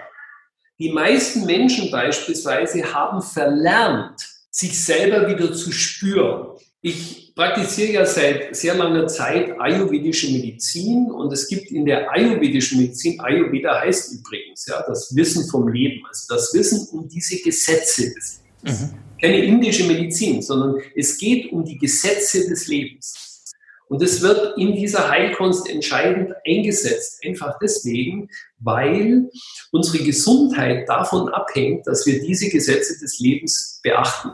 Die 0.79 0.93
meisten 0.93 1.45
Menschen 1.45 1.91
beispielsweise 1.91 2.95
haben 2.95 3.21
verlernt, 3.21 4.21
sich 4.51 4.83
selber 4.83 5.29
wieder 5.29 5.53
zu 5.53 5.73
spüren. 5.73 6.57
Ich 6.81 7.26
praktiziere 7.37 7.93
ja 7.93 8.07
seit 8.07 8.57
sehr 8.57 8.75
langer 8.75 9.07
Zeit 9.07 9.55
ayurvedische 9.61 10.33
Medizin 10.33 11.11
und 11.11 11.31
es 11.33 11.47
gibt 11.47 11.71
in 11.71 11.85
der 11.85 12.11
ayurvedischen 12.11 12.81
Medizin, 12.81 13.21
Ayurveda 13.21 13.81
heißt 13.83 14.15
übrigens, 14.15 14.67
ja, 14.67 14.83
das 14.89 15.15
Wissen 15.15 15.47
vom 15.49 15.69
Leben, 15.69 16.03
also 16.09 16.35
das 16.35 16.53
Wissen 16.55 16.89
um 16.93 17.07
diese 17.07 17.37
Gesetze 17.43 18.13
des 18.15 18.41
Lebens. 18.65 18.81
Mhm. 18.81 18.99
Keine 19.21 19.45
indische 19.45 19.85
Medizin, 19.85 20.43
sondern 20.43 20.83
es 20.95 21.19
geht 21.19 21.53
um 21.53 21.65
die 21.65 21.79
Gesetze 21.79 22.49
des 22.49 22.67
Lebens. 22.69 23.45
Und 23.89 24.03
es 24.03 24.21
wird 24.21 24.59
in 24.59 24.75
dieser 24.75 25.09
Heilkunst 25.09 25.69
entscheidend 25.69 26.33
eingesetzt. 26.47 27.21
Einfach 27.25 27.57
deswegen, 27.63 28.29
weil 28.59 29.31
unsere 29.71 30.03
Gesundheit 30.03 30.89
davon 30.89 31.29
abhängt, 31.29 31.87
dass 31.87 32.05
wir 32.05 32.21
diese 32.21 32.49
Gesetze 32.49 32.99
des 32.99 33.21
Lebens 33.21 33.79
beachten 33.83 34.33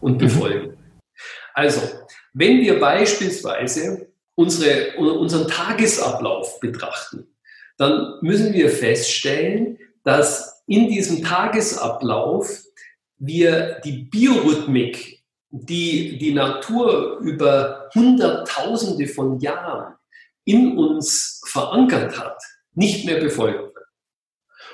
und 0.00 0.14
mhm. 0.14 0.18
befolgen. 0.18 0.76
Also, 1.54 1.80
wenn 2.32 2.60
wir 2.60 2.78
beispielsweise 2.78 4.08
unsere, 4.34 4.96
unseren 4.96 5.48
Tagesablauf 5.48 6.60
betrachten, 6.60 7.26
dann 7.76 8.18
müssen 8.20 8.52
wir 8.52 8.68
feststellen, 8.70 9.78
dass 10.04 10.62
in 10.66 10.88
diesem 10.88 11.22
Tagesablauf 11.22 12.62
wir 13.18 13.80
die 13.84 14.04
Biorhythmik 14.04 15.20
die 15.50 16.16
die 16.18 16.32
Natur 16.32 17.18
über 17.18 17.90
Hunderttausende 17.94 19.08
von 19.08 19.40
Jahren 19.40 19.94
in 20.44 20.78
uns 20.78 21.42
verankert 21.46 22.18
hat, 22.18 22.40
nicht 22.74 23.04
mehr 23.04 23.20
befolgt 23.20 23.74
wird. 23.74 23.86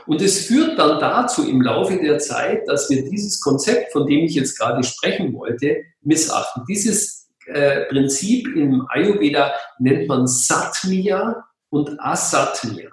Und 0.07 0.23
es 0.23 0.47
führt 0.47 0.79
dann 0.79 1.01
dazu 1.01 1.49
im 1.49 1.63
Laufe 1.63 1.99
der 1.99 2.19
Zeit, 2.19 2.69
dass 2.69 2.89
wir 2.91 3.09
dieses 3.09 3.41
Konzept, 3.41 3.91
von 3.93 4.07
dem 4.07 4.27
ich 4.27 4.35
jetzt 4.35 4.59
gerade 4.59 4.85
sprechen 4.85 5.35
wollte, 5.35 5.83
missachten. 6.03 6.65
Dieses 6.69 7.16
äh, 7.47 7.87
Prinzip 7.87 8.49
im 8.55 8.87
Ayurveda 8.89 9.55
nennt 9.79 10.09
man 10.09 10.27
Satmya 10.27 11.45
und 11.71 11.99
Asatmya. 12.01 12.91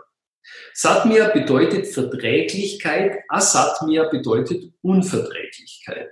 Satmya 0.74 1.30
bedeutet 1.30 1.88
Verträglichkeit, 1.88 3.24
Asatmya 3.30 4.10
bedeutet 4.10 4.74
Unverträglichkeit. 4.82 6.12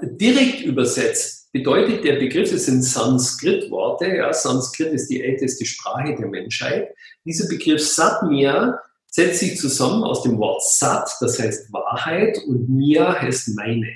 Direkt 0.00 0.62
übersetzt 0.62 1.50
bedeutet 1.52 2.04
der 2.04 2.16
Begriff, 2.16 2.52
es 2.52 2.66
sind 2.66 2.82
Sanskrit-Worte, 2.82 4.16
ja, 4.16 4.32
Sanskrit 4.32 4.92
ist 4.92 5.08
die 5.08 5.22
älteste 5.22 5.64
Sprache 5.64 6.14
der 6.14 6.28
Menschheit. 6.28 6.94
Dieser 7.24 7.48
Begriff 7.48 7.80
Satmya 7.80 8.80
setzt 9.06 9.40
sich 9.40 9.58
zusammen 9.58 10.04
aus 10.04 10.22
dem 10.22 10.38
Wort 10.38 10.62
Sat, 10.62 11.10
das 11.20 11.38
heißt 11.38 11.72
Wahrheit, 11.72 12.38
und 12.46 12.68
Mia 12.68 13.20
heißt 13.20 13.56
meine. 13.56 13.88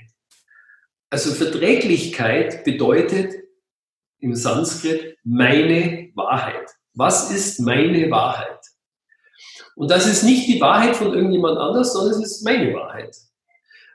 Also 1.10 1.32
Verträglichkeit 1.32 2.64
bedeutet 2.64 3.34
im 4.22 4.34
Sanskrit 4.34 5.18
meine 5.24 6.10
Wahrheit. 6.14 6.70
Was 6.94 7.30
ist 7.30 7.60
meine 7.60 8.10
Wahrheit? 8.10 8.60
Und 9.74 9.90
das 9.90 10.06
ist 10.06 10.22
nicht 10.22 10.48
die 10.48 10.60
Wahrheit 10.60 10.96
von 10.96 11.12
irgendjemand 11.12 11.58
anders, 11.58 11.92
sondern 11.92 12.20
es 12.20 12.32
ist 12.32 12.44
meine 12.44 12.72
Wahrheit. 12.74 13.16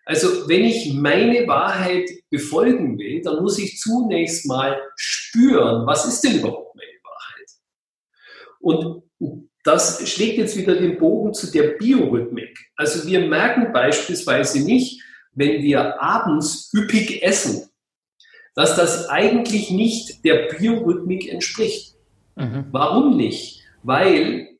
Also 0.05 0.47
wenn 0.47 0.63
ich 0.63 0.93
meine 0.93 1.47
Wahrheit 1.47 2.09
befolgen 2.29 2.97
will, 2.97 3.21
dann 3.21 3.41
muss 3.41 3.57
ich 3.59 3.77
zunächst 3.77 4.45
mal 4.45 4.79
spüren, 4.95 5.85
was 5.85 6.05
ist 6.05 6.23
denn 6.23 6.39
überhaupt 6.39 6.75
meine 6.75 6.87
Wahrheit? 7.03 7.49
Und 8.59 9.03
das 9.63 10.09
schlägt 10.09 10.37
jetzt 10.37 10.55
wieder 10.55 10.75
den 10.75 10.97
Bogen 10.97 11.33
zu 11.33 11.51
der 11.51 11.77
Biorhythmik. 11.77 12.57
Also 12.75 13.05
wir 13.05 13.27
merken 13.27 13.73
beispielsweise 13.73 14.61
nicht, 14.61 15.03
wenn 15.33 15.61
wir 15.61 16.01
abends 16.01 16.71
üppig 16.73 17.21
essen, 17.21 17.66
dass 18.57 18.75
das 18.75 19.07
eigentlich 19.07 19.69
nicht 19.69 20.25
der 20.25 20.47
Biorhythmik 20.47 21.31
entspricht. 21.31 21.93
Mhm. 22.35 22.65
Warum 22.71 23.15
nicht? 23.15 23.61
Weil 23.83 24.57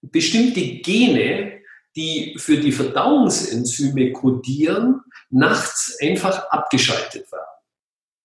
bestimmte 0.00 0.60
Gene 0.60 1.58
die 1.96 2.36
für 2.38 2.58
die 2.58 2.70
Verdauungsenzyme 2.70 4.12
kodieren, 4.12 5.00
nachts 5.30 5.98
einfach 6.00 6.48
abgeschaltet 6.50 7.26
werden. 7.32 7.44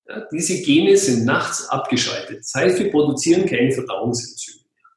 Ja, 0.08 0.28
diese 0.32 0.62
Gene 0.62 0.96
sind 0.96 1.26
nachts 1.26 1.68
abgeschaltet. 1.70 2.42
Das 2.42 2.54
heißt, 2.54 2.78
wir 2.78 2.92
produzieren 2.92 3.48
keine 3.48 3.72
Verdauungsenzyme 3.72 4.58
mehr. 4.58 4.92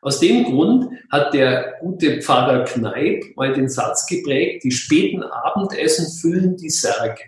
Aus 0.00 0.20
dem 0.20 0.44
Grund 0.44 0.90
hat 1.10 1.34
der 1.34 1.74
gute 1.80 2.22
Pfarrer 2.22 2.64
Kneip 2.64 3.36
mal 3.36 3.52
den 3.52 3.68
Satz 3.68 4.06
geprägt, 4.06 4.64
die 4.64 4.70
späten 4.70 5.22
Abendessen 5.22 6.06
füllen 6.18 6.56
die 6.56 6.70
Särge. 6.70 7.20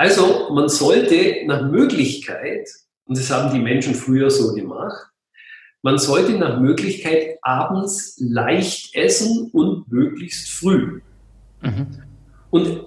Also 0.00 0.48
man 0.50 0.70
sollte 0.70 1.44
nach 1.44 1.70
Möglichkeit, 1.70 2.66
und 3.04 3.18
das 3.18 3.30
haben 3.30 3.52
die 3.52 3.60
Menschen 3.60 3.94
früher 3.94 4.30
so 4.30 4.54
gemacht, 4.54 5.10
man 5.82 5.98
sollte 5.98 6.32
nach 6.38 6.58
Möglichkeit 6.58 7.36
abends 7.42 8.16
leicht 8.18 8.94
essen 8.94 9.50
und 9.52 9.92
möglichst 9.92 10.48
früh. 10.48 11.02
Mhm. 11.60 11.86
Und 12.48 12.86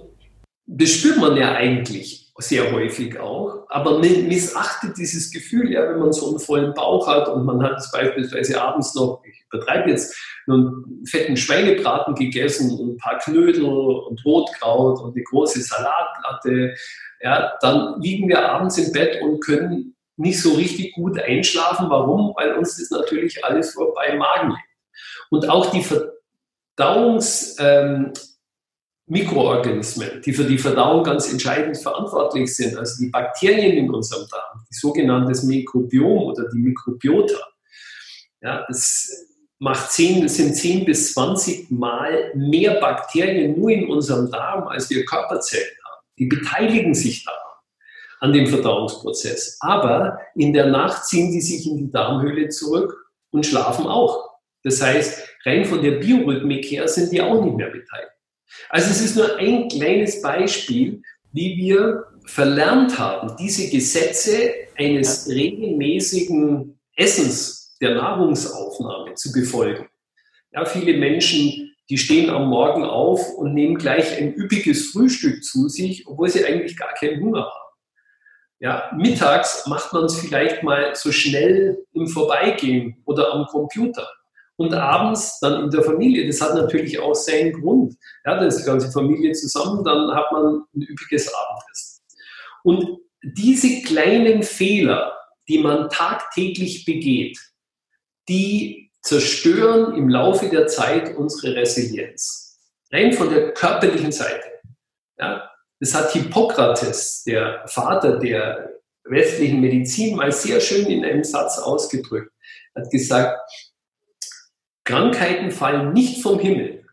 das 0.66 0.90
spürt 0.90 1.18
man 1.18 1.36
ja 1.36 1.52
eigentlich 1.52 2.23
sehr 2.38 2.72
häufig 2.72 3.18
auch, 3.20 3.64
aber 3.68 4.00
missachtet 4.00 4.96
dieses 4.96 5.30
Gefühl, 5.30 5.70
ja, 5.70 5.88
wenn 5.88 6.00
man 6.00 6.12
so 6.12 6.30
einen 6.30 6.40
vollen 6.40 6.74
Bauch 6.74 7.06
hat 7.06 7.28
und 7.28 7.44
man 7.44 7.62
hat 7.62 7.80
beispielsweise 7.92 8.60
abends 8.60 8.94
noch, 8.94 9.22
ich 9.24 9.44
übertreibe 9.52 9.90
jetzt, 9.90 10.16
einen 10.46 11.04
fetten 11.06 11.36
Schweinebraten 11.36 12.14
gegessen 12.14 12.70
und 12.72 12.94
ein 12.94 12.96
paar 12.98 13.18
Knödel 13.18 13.64
und 13.64 14.24
Rotkraut 14.24 15.00
und 15.00 15.14
eine 15.14 15.22
große 15.22 15.62
Salatplatte, 15.62 16.74
ja, 17.20 17.52
dann 17.60 18.00
liegen 18.00 18.28
wir 18.28 18.50
abends 18.50 18.76
im 18.78 18.92
Bett 18.92 19.22
und 19.22 19.40
können 19.40 19.94
nicht 20.16 20.40
so 20.42 20.54
richtig 20.54 20.92
gut 20.94 21.18
einschlafen. 21.18 21.88
Warum? 21.88 22.34
Weil 22.36 22.54
uns 22.54 22.76
das 22.76 22.90
natürlich 22.90 23.44
alles 23.44 23.72
vorbei 23.72 24.08
im 24.12 24.18
Magen 24.18 24.50
liegt. 24.50 24.60
Und 25.30 25.48
auch 25.48 25.70
die 25.70 25.82
Verdauungsmikroorganismen, 26.76 28.06
ähm, 28.06 28.12
die 29.06 30.32
für 30.32 30.44
die 30.44 30.58
Verdauung 30.58 31.04
ganz 31.04 31.30
entscheidend 31.30 31.76
verantwortlich 31.76 32.54
sind, 32.54 32.76
also 32.76 33.02
die 33.02 33.10
Bakterien 33.10 33.76
in 33.76 33.90
unserem 33.90 34.26
Darm, 34.30 34.64
die 34.70 34.74
sogenannte 34.74 35.46
Mikrobiom 35.46 36.22
oder 36.22 36.48
die 36.48 36.58
Mikrobiota, 36.58 37.38
ja, 38.40 38.64
das 38.68 39.10
macht 39.58 39.90
10, 39.92 40.22
das 40.22 40.36
sind 40.36 40.54
10 40.54 40.84
bis 40.84 41.14
20 41.14 41.70
Mal 41.70 42.32
mehr 42.34 42.80
Bakterien 42.80 43.58
nur 43.58 43.70
in 43.70 43.88
unserem 43.88 44.30
Darm, 44.30 44.68
als 44.68 44.90
wir 44.90 45.04
Körperzellen 45.04 45.76
haben. 45.84 46.02
Die 46.18 46.26
beteiligen 46.26 46.94
sich 46.94 47.24
daran 47.24 47.40
an 48.20 48.32
dem 48.32 48.46
Verdauungsprozess. 48.46 49.58
Aber 49.60 50.18
in 50.34 50.52
der 50.52 50.66
Nacht 50.66 51.04
ziehen 51.06 51.30
die 51.30 51.40
sich 51.40 51.66
in 51.66 51.76
die 51.76 51.90
Darmhöhle 51.90 52.48
zurück 52.48 53.12
und 53.30 53.44
schlafen 53.44 53.86
auch. 53.86 54.30
Das 54.62 54.82
heißt, 54.82 55.28
rein 55.44 55.64
von 55.64 55.82
der 55.82 55.92
Biorhythmik 55.92 56.64
her 56.66 56.88
sind 56.88 57.12
die 57.12 57.20
auch 57.20 57.44
nicht 57.44 57.56
mehr 57.56 57.70
beteiligt. 57.70 58.13
Also 58.68 58.90
es 58.90 59.00
ist 59.00 59.16
nur 59.16 59.36
ein 59.36 59.68
kleines 59.68 60.22
Beispiel, 60.22 61.02
wie 61.32 61.56
wir 61.56 62.04
verlernt 62.26 62.98
haben, 62.98 63.36
diese 63.38 63.68
Gesetze 63.70 64.54
eines 64.76 65.28
regelmäßigen 65.28 66.78
Essens, 66.96 67.76
der 67.80 67.96
Nahrungsaufnahme 67.96 69.14
zu 69.14 69.32
befolgen. 69.32 69.88
Ja, 70.52 70.64
viele 70.64 70.96
Menschen, 70.96 71.74
die 71.90 71.98
stehen 71.98 72.30
am 72.30 72.48
Morgen 72.48 72.84
auf 72.84 73.34
und 73.34 73.52
nehmen 73.52 73.76
gleich 73.76 74.16
ein 74.16 74.34
üppiges 74.34 74.90
Frühstück 74.92 75.44
zu 75.44 75.68
sich, 75.68 76.06
obwohl 76.06 76.28
sie 76.28 76.44
eigentlich 76.44 76.76
gar 76.76 76.94
keinen 76.94 77.20
Hunger 77.20 77.40
haben. 77.40 77.64
Ja, 78.60 78.90
mittags 78.96 79.66
macht 79.66 79.92
man 79.92 80.04
es 80.04 80.18
vielleicht 80.18 80.62
mal 80.62 80.94
so 80.94 81.12
schnell 81.12 81.84
im 81.92 82.06
Vorbeigehen 82.06 83.02
oder 83.04 83.34
am 83.34 83.46
Computer. 83.46 84.08
Und 84.56 84.72
abends 84.72 85.40
dann 85.40 85.64
in 85.64 85.70
der 85.70 85.82
Familie, 85.82 86.26
das 86.26 86.40
hat 86.40 86.54
natürlich 86.54 86.98
auch 87.00 87.14
seinen 87.14 87.60
Grund. 87.60 87.96
Ja, 88.24 88.38
da 88.38 88.46
ist 88.46 88.58
die 88.58 88.64
ganze 88.64 88.90
Familie 88.90 89.32
zusammen, 89.32 89.82
dann 89.84 90.14
hat 90.14 90.30
man 90.30 90.64
ein 90.74 90.82
üppiges 90.82 91.32
Abendessen. 91.32 92.02
Und 92.62 92.98
diese 93.22 93.82
kleinen 93.82 94.42
Fehler, 94.42 95.16
die 95.48 95.58
man 95.58 95.88
tagtäglich 95.90 96.84
begeht, 96.84 97.38
die 98.28 98.90
zerstören 99.02 99.94
im 99.96 100.08
Laufe 100.08 100.48
der 100.48 100.66
Zeit 100.66 101.16
unsere 101.16 101.56
Resilienz. 101.56 102.58
Rein 102.92 103.12
von 103.12 103.28
der 103.28 103.52
körperlichen 103.52 104.12
Seite. 104.12 104.44
Ja, 105.18 105.50
das 105.80 105.94
hat 105.94 106.12
Hippokrates, 106.12 107.24
der 107.24 107.64
Vater 107.66 108.18
der 108.18 108.70
westlichen 109.04 109.60
Medizin, 109.60 110.16
mal 110.16 110.32
sehr 110.32 110.60
schön 110.60 110.86
in 110.86 111.04
einem 111.04 111.24
Satz 111.24 111.58
ausgedrückt. 111.58 112.32
Er 112.74 112.82
hat 112.82 112.90
gesagt, 112.90 113.38
Krankheiten 114.84 115.50
fallen 115.50 115.92
nicht 115.92 116.22
vom 116.22 116.38
Himmel, 116.38 116.84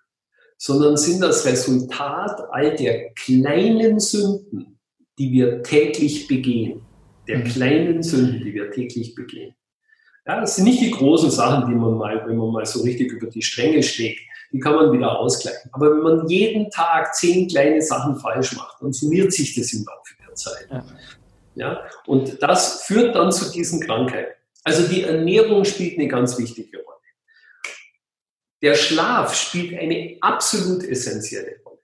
sondern 0.57 0.95
sind 0.97 1.21
das 1.21 1.45
Resultat 1.45 2.41
all 2.51 2.75
der 2.75 3.11
kleinen 3.13 3.99
Sünden, 3.99 4.79
die 5.17 5.31
wir 5.31 5.63
täglich 5.63 6.27
begehen. 6.27 6.81
Der 7.27 7.39
mhm. 7.39 7.43
kleinen 7.45 8.03
Sünden, 8.03 8.43
die 8.43 8.53
wir 8.53 8.71
täglich 8.71 9.13
begehen. 9.15 9.53
Ja, 10.25 10.39
das 10.39 10.55
sind 10.55 10.65
nicht 10.65 10.81
die 10.81 10.91
großen 10.91 11.31
Sachen, 11.31 11.69
die 11.69 11.75
man 11.75 11.95
mal, 11.95 12.23
wenn 12.27 12.37
man 12.37 12.51
mal 12.51 12.65
so 12.65 12.83
richtig 12.83 13.11
über 13.11 13.27
die 13.27 13.41
Stränge 13.41 13.81
schlägt, 13.81 14.21
die 14.51 14.59
kann 14.59 14.75
man 14.75 14.91
wieder 14.91 15.17
ausgleichen. 15.17 15.69
Aber 15.73 15.91
wenn 15.91 16.03
man 16.03 16.27
jeden 16.27 16.69
Tag 16.69 17.15
zehn 17.15 17.47
kleine 17.47 17.81
Sachen 17.81 18.15
falsch 18.17 18.55
macht, 18.55 18.81
dann 18.81 18.93
summiert 18.93 19.33
sich 19.33 19.55
das 19.55 19.73
im 19.73 19.85
Laufe 19.85 20.13
der 20.25 20.35
Zeit. 20.35 20.67
Ja. 20.69 20.85
ja. 21.55 21.81
Und 22.05 22.41
das 22.41 22.83
führt 22.83 23.15
dann 23.15 23.31
zu 23.31 23.51
diesen 23.51 23.79
Krankheiten. 23.81 24.31
Also 24.63 24.87
die 24.87 25.03
Ernährung 25.03 25.65
spielt 25.65 25.97
eine 25.97 26.07
ganz 26.07 26.37
wichtige 26.37 26.77
Rolle. 26.77 26.90
Der 28.61 28.75
Schlaf 28.75 29.33
spielt 29.33 29.79
eine 29.79 30.17
absolut 30.21 30.83
essentielle 30.83 31.55
Rolle. 31.65 31.79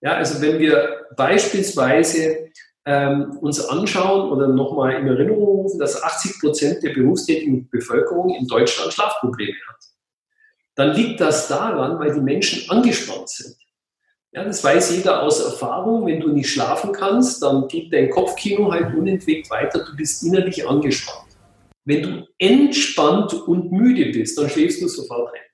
Ja, 0.00 0.14
also 0.14 0.40
wenn 0.40 0.58
wir 0.58 1.06
beispielsweise 1.16 2.50
ähm, 2.84 3.38
uns 3.40 3.60
anschauen 3.64 4.30
oder 4.30 4.48
nochmal 4.48 4.94
in 4.94 5.06
Erinnerung 5.06 5.44
rufen, 5.44 5.78
dass 5.78 6.02
80 6.02 6.40
Prozent 6.40 6.82
der 6.82 6.94
berufstätigen 6.94 7.68
Bevölkerung 7.68 8.34
in 8.34 8.46
Deutschland 8.46 8.92
Schlafprobleme 8.92 9.58
hat. 9.68 9.84
Dann 10.74 10.94
liegt 10.94 11.20
das 11.20 11.48
daran, 11.48 11.98
weil 11.98 12.14
die 12.14 12.20
Menschen 12.20 12.70
angespannt 12.70 13.28
sind. 13.28 13.56
Ja, 14.32 14.44
das 14.44 14.62
weiß 14.62 14.94
jeder 14.96 15.22
aus 15.22 15.40
Erfahrung. 15.40 16.06
Wenn 16.06 16.20
du 16.20 16.28
nicht 16.28 16.50
schlafen 16.50 16.92
kannst, 16.92 17.42
dann 17.42 17.66
geht 17.68 17.92
dein 17.92 18.10
Kopfkino 18.10 18.70
halt 18.70 18.94
unentwegt 18.94 19.50
weiter. 19.50 19.84
Du 19.84 19.96
bist 19.96 20.22
innerlich 20.22 20.66
angespannt. 20.66 21.28
Wenn 21.84 22.02
du 22.02 22.26
entspannt 22.38 23.32
und 23.34 23.72
müde 23.72 24.12
bist, 24.12 24.38
dann 24.38 24.48
schläfst 24.48 24.80
du 24.80 24.88
sofort 24.88 25.34
ein. 25.34 25.47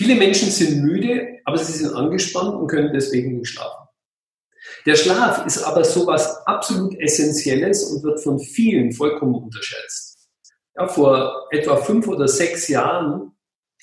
Viele 0.00 0.14
Menschen 0.14 0.50
sind 0.50 0.82
müde, 0.82 1.40
aber 1.44 1.58
sie 1.58 1.72
sind 1.72 1.92
angespannt 1.92 2.54
und 2.54 2.68
können 2.68 2.90
deswegen 2.90 3.36
nicht 3.36 3.50
schlafen. 3.50 3.86
Der 4.86 4.96
Schlaf 4.96 5.44
ist 5.44 5.62
aber 5.62 5.84
sowas 5.84 6.38
absolut 6.46 6.98
Essentielles 6.98 7.84
und 7.84 8.02
wird 8.02 8.18
von 8.18 8.38
vielen 8.38 8.92
vollkommen 8.92 9.34
unterschätzt. 9.34 10.26
Ja, 10.74 10.88
vor 10.88 11.48
etwa 11.50 11.76
fünf 11.76 12.08
oder 12.08 12.26
sechs 12.28 12.68
Jahren 12.68 13.32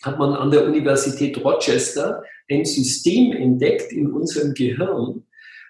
hat 0.01 0.17
man 0.17 0.33
an 0.33 0.49
der 0.49 0.65
Universität 0.65 1.37
Rochester 1.45 2.23
ein 2.49 2.65
System 2.65 3.31
entdeckt 3.33 3.91
in 3.91 4.11
unserem 4.11 4.55
Gehirn. 4.55 5.23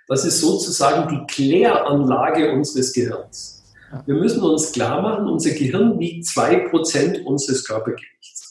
Das 0.08 0.24
ist 0.24 0.40
sozusagen 0.40 1.10
die 1.10 1.26
Kläranlage 1.30 2.54
unseres 2.54 2.94
Gehirns. 2.94 3.66
Wir 4.06 4.16
müssen 4.16 4.42
uns 4.42 4.72
klar 4.72 5.02
machen, 5.02 5.28
unser 5.28 5.50
Gehirn 5.50 6.00
wiegt 6.00 6.26
zwei 6.26 6.70
Prozent 6.70 7.26
unseres 7.26 7.66
Körpergewichts, 7.66 8.47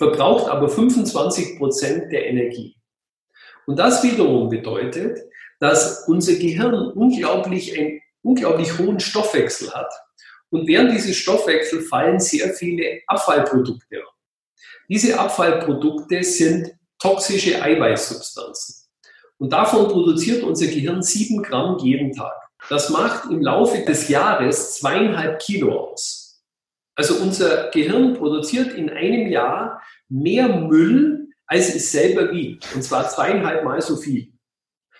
verbraucht 0.00 0.48
aber 0.48 0.70
25 0.70 1.58
Prozent 1.58 2.10
der 2.10 2.26
Energie. 2.26 2.74
Und 3.66 3.78
das 3.78 4.02
wiederum 4.02 4.48
bedeutet, 4.48 5.18
dass 5.58 6.08
unser 6.08 6.36
Gehirn 6.36 6.74
unglaublich, 6.92 7.78
einen 7.78 8.00
unglaublich 8.22 8.78
hohen 8.78 8.98
Stoffwechsel 8.98 9.70
hat. 9.74 9.92
Und 10.48 10.66
während 10.66 10.92
dieses 10.92 11.16
Stoffwechsel 11.16 11.82
fallen 11.82 12.18
sehr 12.18 12.54
viele 12.54 13.00
Abfallprodukte 13.08 13.98
an. 13.98 14.14
Diese 14.88 15.20
Abfallprodukte 15.20 16.24
sind 16.24 16.72
toxische 16.98 17.60
Eiweißsubstanzen. 17.60 18.86
Und 19.36 19.52
davon 19.52 19.86
produziert 19.88 20.42
unser 20.42 20.66
Gehirn 20.66 21.02
sieben 21.02 21.42
Gramm 21.42 21.76
jeden 21.78 22.14
Tag. 22.14 22.32
Das 22.70 22.88
macht 22.88 23.30
im 23.30 23.42
Laufe 23.42 23.84
des 23.84 24.08
Jahres 24.08 24.78
zweieinhalb 24.78 25.40
Kilo 25.40 25.90
aus. 25.90 26.19
Also 27.00 27.14
unser 27.14 27.70
Gehirn 27.70 28.12
produziert 28.12 28.74
in 28.74 28.90
einem 28.90 29.30
Jahr 29.30 29.82
mehr 30.10 30.48
Müll, 30.48 31.30
als 31.46 31.74
es 31.74 31.90
selber 31.90 32.30
wiegt. 32.30 32.66
Und 32.74 32.82
zwar 32.82 33.08
zweieinhalb 33.08 33.64
Mal 33.64 33.80
so 33.80 33.96
viel. 33.96 34.34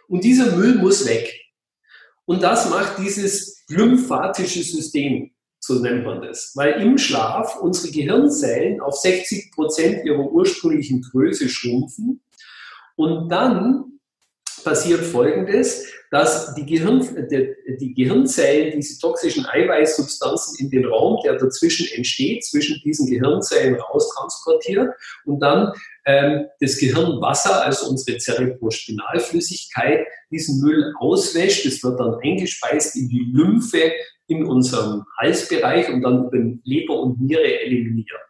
Und 0.09 0.25
dieser 0.25 0.57
Müll 0.57 0.77
muss 0.77 1.07
weg. 1.07 1.31
Und 2.25 2.43
das 2.43 2.71
macht 2.71 2.97
dieses 2.97 3.67
lymphatische 3.69 4.63
System 4.63 5.31
so 5.63 5.75
nennt 5.75 6.07
man 6.07 6.23
das. 6.23 6.53
Weil 6.55 6.81
im 6.81 6.97
Schlaf 6.97 7.57
unsere 7.57 7.93
Gehirnzellen 7.93 8.81
auf 8.81 8.97
60 8.97 9.53
Prozent 9.53 10.07
ihrer 10.07 10.25
ursprünglichen 10.33 11.03
Größe 11.03 11.51
schrumpfen 11.51 12.23
und 12.97 13.29
dann 13.29 14.00
passiert 14.63 15.01
Folgendes, 15.01 15.93
dass 16.11 16.55
die, 16.55 16.67
Gehirn, 16.67 17.07
die 17.81 17.95
Gehirnzellen 17.95 18.73
diese 18.73 18.99
toxischen 18.99 19.47
Eiweißsubstanzen 19.47 20.59
in 20.59 20.71
den 20.71 20.85
Raum, 20.85 21.21
der 21.25 21.37
dazwischen 21.37 21.87
entsteht, 21.97 22.45
zwischen 22.45 22.81
diesen 22.83 23.09
Gehirnzellen 23.09 23.77
raustransportiert 23.77 24.93
und 25.25 25.39
dann 25.41 25.73
ähm, 26.07 26.47
das 26.61 26.79
Gehirnwasser, 26.79 27.65
also 27.65 27.91
unsere 27.91 28.19
Cerebrospinalflüssigkeit, 28.19 30.07
diesen 30.31 30.61
Müll 30.61 30.93
auswäscht. 30.99 31.65
Es 31.67 31.85
wird 31.85 32.01
dann 32.01 32.17
eingespeist 32.23 32.97
in 32.97 33.09
die 33.09 33.31
Lymphe 33.33 33.93
in 34.27 34.45
unserem 34.45 35.05
Halsbereich 35.19 35.89
und 35.91 36.03
dann 36.03 36.27
über 36.27 36.59
Leber 36.65 37.01
und 37.01 37.21
Niere 37.21 37.61
eliminiert. 37.61 38.21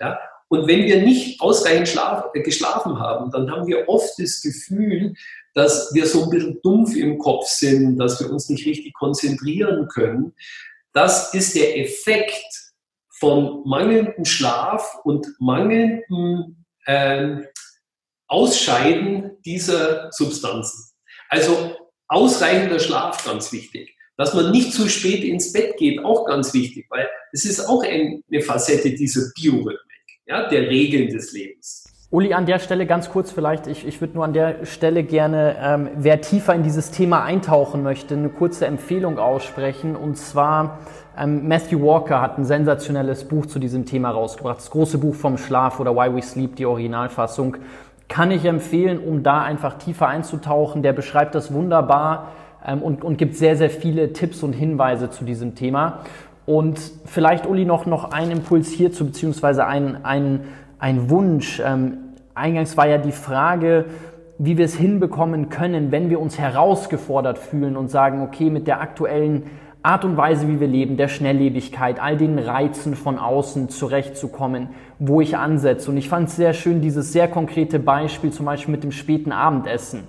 Ja? 0.00 0.18
Und 0.48 0.66
wenn 0.66 0.84
wir 0.84 1.02
nicht 1.02 1.40
ausreichend 1.40 1.94
äh, 2.34 2.40
geschlafen 2.40 2.98
haben, 2.98 3.30
dann 3.30 3.50
haben 3.50 3.66
wir 3.66 3.88
oft 3.88 4.18
das 4.18 4.40
Gefühl, 4.40 5.14
dass 5.58 5.92
wir 5.92 6.06
so 6.06 6.22
ein 6.22 6.30
bisschen 6.30 6.60
dumpf 6.62 6.94
im 6.94 7.18
Kopf 7.18 7.48
sind, 7.48 7.98
dass 7.98 8.20
wir 8.20 8.30
uns 8.30 8.48
nicht 8.48 8.64
richtig 8.64 8.94
konzentrieren 8.94 9.88
können. 9.88 10.32
Das 10.92 11.34
ist 11.34 11.56
der 11.56 11.76
Effekt 11.80 12.72
von 13.10 13.64
mangelndem 13.66 14.24
Schlaf 14.24 15.00
und 15.02 15.26
mangelndem 15.40 16.64
äh, 16.86 17.38
Ausscheiden 18.28 19.32
dieser 19.44 20.12
Substanzen. 20.12 20.92
Also 21.28 21.76
ausreichender 22.06 22.78
Schlaf, 22.78 23.24
ganz 23.24 23.50
wichtig. 23.50 23.96
Dass 24.16 24.34
man 24.34 24.52
nicht 24.52 24.72
zu 24.72 24.88
spät 24.88 25.24
ins 25.24 25.52
Bett 25.52 25.76
geht, 25.76 26.04
auch 26.04 26.24
ganz 26.26 26.54
wichtig, 26.54 26.86
weil 26.88 27.08
es 27.32 27.44
ist 27.44 27.66
auch 27.66 27.82
eine 27.82 28.42
Facette 28.42 28.92
dieser 28.92 29.32
Biorhythmik, 29.34 30.20
ja, 30.26 30.48
der 30.48 30.68
Regeln 30.68 31.08
des 31.08 31.32
Lebens. 31.32 31.84
Uli, 32.10 32.32
an 32.32 32.46
der 32.46 32.58
Stelle 32.58 32.86
ganz 32.86 33.10
kurz 33.10 33.32
vielleicht, 33.32 33.66
ich, 33.66 33.86
ich 33.86 34.00
würde 34.00 34.14
nur 34.14 34.24
an 34.24 34.32
der 34.32 34.64
Stelle 34.64 35.02
gerne, 35.02 35.56
ähm, 35.60 35.88
wer 35.94 36.22
tiefer 36.22 36.54
in 36.54 36.62
dieses 36.62 36.90
Thema 36.90 37.22
eintauchen 37.22 37.82
möchte, 37.82 38.14
eine 38.14 38.30
kurze 38.30 38.64
Empfehlung 38.64 39.18
aussprechen. 39.18 39.94
Und 39.94 40.16
zwar, 40.16 40.78
ähm, 41.18 41.46
Matthew 41.46 41.82
Walker 41.82 42.22
hat 42.22 42.38
ein 42.38 42.46
sensationelles 42.46 43.24
Buch 43.24 43.44
zu 43.44 43.58
diesem 43.58 43.84
Thema 43.84 44.08
rausgebracht, 44.08 44.56
das 44.56 44.70
große 44.70 44.96
Buch 44.96 45.14
vom 45.14 45.36
Schlaf 45.36 45.80
oder 45.80 45.94
Why 45.94 46.16
We 46.16 46.22
Sleep, 46.22 46.56
die 46.56 46.64
Originalfassung. 46.64 47.58
Kann 48.08 48.30
ich 48.30 48.46
empfehlen, 48.46 49.00
um 49.00 49.22
da 49.22 49.42
einfach 49.42 49.76
tiefer 49.76 50.08
einzutauchen. 50.08 50.82
Der 50.82 50.94
beschreibt 50.94 51.34
das 51.34 51.52
wunderbar 51.52 52.28
ähm, 52.66 52.80
und, 52.80 53.04
und 53.04 53.18
gibt 53.18 53.36
sehr, 53.36 53.54
sehr 53.54 53.68
viele 53.68 54.14
Tipps 54.14 54.42
und 54.42 54.54
Hinweise 54.54 55.10
zu 55.10 55.24
diesem 55.24 55.56
Thema. 55.56 55.98
Und 56.46 56.80
vielleicht, 57.04 57.46
Uli, 57.46 57.66
noch, 57.66 57.84
noch 57.84 58.12
ein 58.12 58.30
Impuls 58.30 58.70
hierzu, 58.70 59.04
beziehungsweise 59.04 59.66
ein, 59.66 60.06
ein, 60.06 60.44
ein 60.78 61.10
Wunsch. 61.10 61.60
Ähm, 61.64 61.98
eingangs 62.34 62.76
war 62.76 62.86
ja 62.86 62.98
die 62.98 63.12
Frage, 63.12 63.86
wie 64.38 64.56
wir 64.56 64.64
es 64.64 64.76
hinbekommen 64.76 65.48
können, 65.48 65.90
wenn 65.90 66.10
wir 66.10 66.20
uns 66.20 66.38
herausgefordert 66.38 67.38
fühlen 67.38 67.76
und 67.76 67.90
sagen, 67.90 68.22
okay, 68.22 68.50
mit 68.50 68.66
der 68.66 68.80
aktuellen 68.80 69.50
Art 69.82 70.04
und 70.04 70.16
Weise, 70.16 70.48
wie 70.48 70.60
wir 70.60 70.66
leben, 70.66 70.96
der 70.96 71.08
Schnelllebigkeit, 71.08 72.00
all 72.00 72.16
den 72.16 72.38
Reizen 72.38 72.94
von 72.94 73.18
außen 73.18 73.68
zurechtzukommen, 73.68 74.68
wo 74.98 75.20
ich 75.20 75.36
ansetze. 75.36 75.90
Und 75.90 75.96
ich 75.96 76.08
fand 76.08 76.28
es 76.28 76.36
sehr 76.36 76.52
schön, 76.52 76.80
dieses 76.80 77.12
sehr 77.12 77.28
konkrete 77.28 77.78
Beispiel, 77.78 78.30
zum 78.30 78.46
Beispiel 78.46 78.72
mit 78.72 78.84
dem 78.84 78.92
späten 78.92 79.32
Abendessen. 79.32 80.04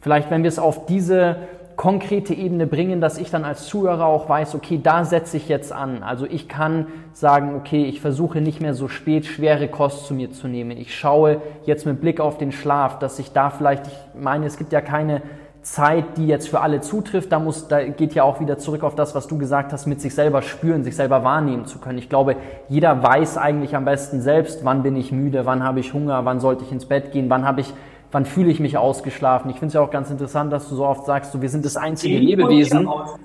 Vielleicht, 0.00 0.30
wenn 0.30 0.42
wir 0.42 0.48
es 0.48 0.58
auf 0.58 0.86
diese 0.86 1.36
konkrete 1.76 2.32
Ebene 2.32 2.66
bringen, 2.66 3.00
dass 3.00 3.18
ich 3.18 3.30
dann 3.30 3.44
als 3.44 3.66
Zuhörer 3.66 4.06
auch 4.06 4.28
weiß, 4.28 4.54
okay, 4.54 4.80
da 4.82 5.04
setze 5.04 5.36
ich 5.36 5.48
jetzt 5.48 5.72
an. 5.72 6.02
Also 6.02 6.26
ich 6.26 6.48
kann 6.48 6.86
sagen, 7.12 7.54
okay, 7.54 7.84
ich 7.84 8.00
versuche 8.00 8.40
nicht 8.40 8.60
mehr 8.60 8.74
so 8.74 8.88
spät 8.88 9.26
schwere 9.26 9.68
Kost 9.68 10.06
zu 10.06 10.14
mir 10.14 10.32
zu 10.32 10.48
nehmen. 10.48 10.76
Ich 10.78 10.94
schaue 10.94 11.40
jetzt 11.64 11.84
mit 11.84 12.00
Blick 12.00 12.18
auf 12.18 12.38
den 12.38 12.52
Schlaf, 12.52 12.98
dass 12.98 13.18
ich 13.18 13.32
da 13.32 13.50
vielleicht, 13.50 13.86
ich 13.86 14.20
meine, 14.20 14.46
es 14.46 14.56
gibt 14.56 14.72
ja 14.72 14.80
keine 14.80 15.22
Zeit, 15.66 16.16
die 16.16 16.28
jetzt 16.28 16.48
für 16.48 16.60
alle 16.60 16.80
zutrifft. 16.80 17.32
Da 17.32 17.40
muss, 17.40 17.68
da 17.68 17.82
geht 17.82 18.14
ja 18.14 18.22
auch 18.22 18.40
wieder 18.40 18.56
zurück 18.56 18.82
auf 18.84 18.94
das, 18.94 19.14
was 19.14 19.26
du 19.26 19.36
gesagt 19.36 19.72
hast, 19.72 19.86
mit 19.86 20.00
sich 20.00 20.14
selber 20.14 20.40
spüren, 20.40 20.84
sich 20.84 20.96
selber 20.96 21.24
wahrnehmen 21.24 21.66
zu 21.66 21.78
können. 21.78 21.98
Ich 21.98 22.08
glaube, 22.08 22.36
jeder 22.68 23.02
weiß 23.02 23.36
eigentlich 23.36 23.74
am 23.74 23.84
besten 23.84 24.22
selbst, 24.22 24.64
wann 24.64 24.82
bin 24.82 24.96
ich 24.96 25.12
müde, 25.12 25.44
wann 25.44 25.64
habe 25.64 25.80
ich 25.80 25.92
Hunger, 25.92 26.24
wann 26.24 26.40
sollte 26.40 26.64
ich 26.64 26.72
ins 26.72 26.86
Bett 26.86 27.12
gehen, 27.12 27.28
wann 27.28 27.44
habe 27.44 27.60
ich 27.60 27.74
wann 28.12 28.24
fühle 28.24 28.50
ich 28.50 28.60
mich 28.60 28.78
ausgeschlafen. 28.78 29.50
Ich 29.50 29.58
finde 29.58 29.68
es 29.68 29.74
ja 29.74 29.80
auch 29.80 29.90
ganz 29.90 30.10
interessant, 30.10 30.52
dass 30.52 30.68
du 30.68 30.76
so 30.76 30.86
oft 30.86 31.06
sagst, 31.06 31.32
so, 31.32 31.42
wir 31.42 31.48
sind 31.48 31.64
das 31.64 31.76
einzige 31.76 32.18
Geh 32.18 32.24
Lebewesen. 32.24 32.86
Aus, 32.86 33.18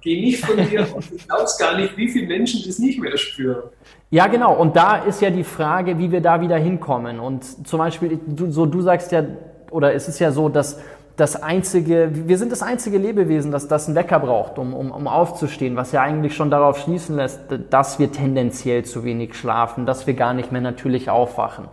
Geh 0.00 0.20
nicht 0.20 0.44
von 0.44 0.56
dir 0.56 0.82
aus. 0.82 1.08
Du 1.08 1.16
glaubst 1.26 1.58
gar 1.58 1.76
nicht, 1.76 1.96
wie 1.96 2.08
viele 2.08 2.26
Menschen 2.26 2.62
das 2.66 2.78
nicht 2.78 3.00
mehr 3.00 3.16
spüren. 3.16 3.64
Ja, 4.10 4.26
genau. 4.26 4.54
Und 4.54 4.76
da 4.76 4.96
ist 4.96 5.20
ja 5.20 5.30
die 5.30 5.44
Frage, 5.44 5.98
wie 5.98 6.12
wir 6.12 6.20
da 6.20 6.40
wieder 6.40 6.56
hinkommen. 6.56 7.18
Und 7.18 7.66
zum 7.66 7.78
Beispiel, 7.78 8.20
du, 8.26 8.50
so, 8.50 8.66
du 8.66 8.80
sagst 8.80 9.10
ja, 9.12 9.24
oder 9.70 9.94
es 9.94 10.08
ist 10.08 10.18
ja 10.20 10.30
so, 10.30 10.48
dass 10.48 10.80
das 11.16 11.40
einzige, 11.40 12.10
wir 12.12 12.38
sind 12.38 12.50
das 12.50 12.62
einzige 12.62 12.98
Lebewesen, 12.98 13.52
das, 13.52 13.68
das 13.68 13.86
einen 13.86 13.94
Wecker 13.94 14.18
braucht, 14.18 14.58
um, 14.58 14.74
um, 14.74 14.90
um 14.90 15.06
aufzustehen, 15.06 15.76
was 15.76 15.92
ja 15.92 16.02
eigentlich 16.02 16.34
schon 16.34 16.50
darauf 16.50 16.78
schließen 16.78 17.16
lässt, 17.16 17.40
dass 17.70 17.98
wir 17.98 18.10
tendenziell 18.10 18.84
zu 18.84 19.04
wenig 19.04 19.34
schlafen, 19.34 19.86
dass 19.86 20.06
wir 20.06 20.14
gar 20.14 20.34
nicht 20.34 20.50
mehr 20.50 20.60
natürlich 20.60 21.10
aufwachen. 21.10 21.66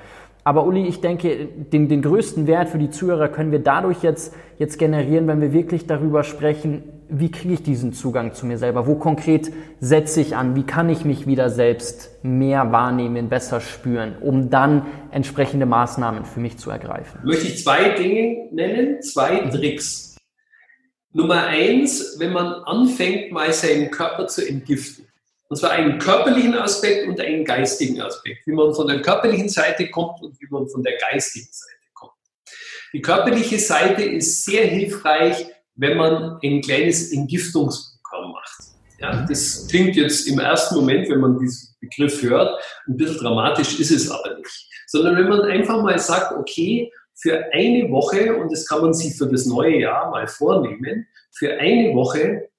Aber 0.43 0.65
Uli, 0.65 0.87
ich 0.87 1.01
denke, 1.01 1.45
den, 1.45 1.87
den 1.87 2.01
größten 2.01 2.47
Wert 2.47 2.69
für 2.69 2.79
die 2.79 2.89
Zuhörer 2.89 3.29
können 3.29 3.51
wir 3.51 3.59
dadurch 3.59 4.01
jetzt, 4.01 4.33
jetzt 4.57 4.79
generieren, 4.79 5.27
wenn 5.27 5.39
wir 5.39 5.53
wirklich 5.53 5.85
darüber 5.85 6.23
sprechen, 6.23 6.83
wie 7.13 7.29
kriege 7.29 7.55
ich 7.55 7.63
diesen 7.63 7.91
Zugang 7.91 8.33
zu 8.33 8.45
mir 8.45 8.57
selber? 8.57 8.87
Wo 8.87 8.95
konkret 8.95 9.51
setze 9.81 10.21
ich 10.21 10.35
an? 10.35 10.55
Wie 10.55 10.63
kann 10.63 10.89
ich 10.89 11.03
mich 11.03 11.27
wieder 11.27 11.49
selbst 11.49 12.23
mehr 12.23 12.71
wahrnehmen, 12.71 13.27
besser 13.27 13.59
spüren, 13.59 14.15
um 14.21 14.49
dann 14.49 14.85
entsprechende 15.11 15.65
Maßnahmen 15.65 16.23
für 16.23 16.39
mich 16.39 16.57
zu 16.57 16.71
ergreifen? 16.71 17.19
Möchte 17.23 17.47
ich 17.47 17.61
zwei 17.61 17.89
Dinge 17.89 18.47
nennen, 18.51 19.01
zwei 19.01 19.39
Tricks. 19.49 20.15
Nummer 21.13 21.47
eins, 21.47 22.15
wenn 22.19 22.31
man 22.31 22.47
anfängt, 22.63 23.33
mal 23.33 23.51
seinen 23.51 23.91
Körper 23.91 24.27
zu 24.27 24.47
entgiften. 24.47 25.05
Und 25.51 25.57
zwar 25.57 25.71
einen 25.71 25.99
körperlichen 25.99 26.55
Aspekt 26.55 27.09
und 27.09 27.19
einen 27.19 27.43
geistigen 27.43 27.99
Aspekt. 28.01 28.47
Wie 28.47 28.53
man 28.53 28.73
von 28.73 28.87
der 28.87 29.01
körperlichen 29.01 29.49
Seite 29.49 29.89
kommt 29.89 30.21
und 30.21 30.39
wie 30.39 30.47
man 30.49 30.65
von 30.69 30.81
der 30.81 30.93
geistigen 30.97 31.49
Seite 31.51 31.91
kommt. 31.93 32.13
Die 32.93 33.01
körperliche 33.01 33.59
Seite 33.59 34.01
ist 34.01 34.45
sehr 34.45 34.65
hilfreich, 34.65 35.45
wenn 35.75 35.97
man 35.97 36.39
ein 36.41 36.61
kleines 36.61 37.11
Entgiftungsprogramm 37.11 38.31
macht. 38.31 38.63
Ja, 39.01 39.25
das 39.27 39.67
klingt 39.67 39.97
jetzt 39.97 40.25
im 40.25 40.39
ersten 40.39 40.75
Moment, 40.75 41.09
wenn 41.09 41.19
man 41.19 41.37
diesen 41.37 41.75
Begriff 41.81 42.21
hört, 42.21 42.57
ein 42.87 42.95
bisschen 42.95 43.17
dramatisch 43.17 43.77
ist 43.77 43.91
es 43.91 44.09
aber 44.09 44.37
nicht. 44.37 44.69
Sondern 44.87 45.17
wenn 45.17 45.27
man 45.27 45.41
einfach 45.41 45.83
mal 45.83 45.99
sagt, 45.99 46.31
okay, 46.31 46.89
für 47.13 47.51
eine 47.51 47.91
Woche, 47.91 48.37
und 48.37 48.53
das 48.53 48.65
kann 48.65 48.79
man 48.79 48.93
sich 48.93 49.17
für 49.17 49.27
das 49.27 49.45
neue 49.45 49.81
Jahr 49.81 50.11
mal 50.11 50.27
vornehmen, 50.27 51.09
für 51.29 51.59
eine 51.59 51.93
Woche 51.93 52.50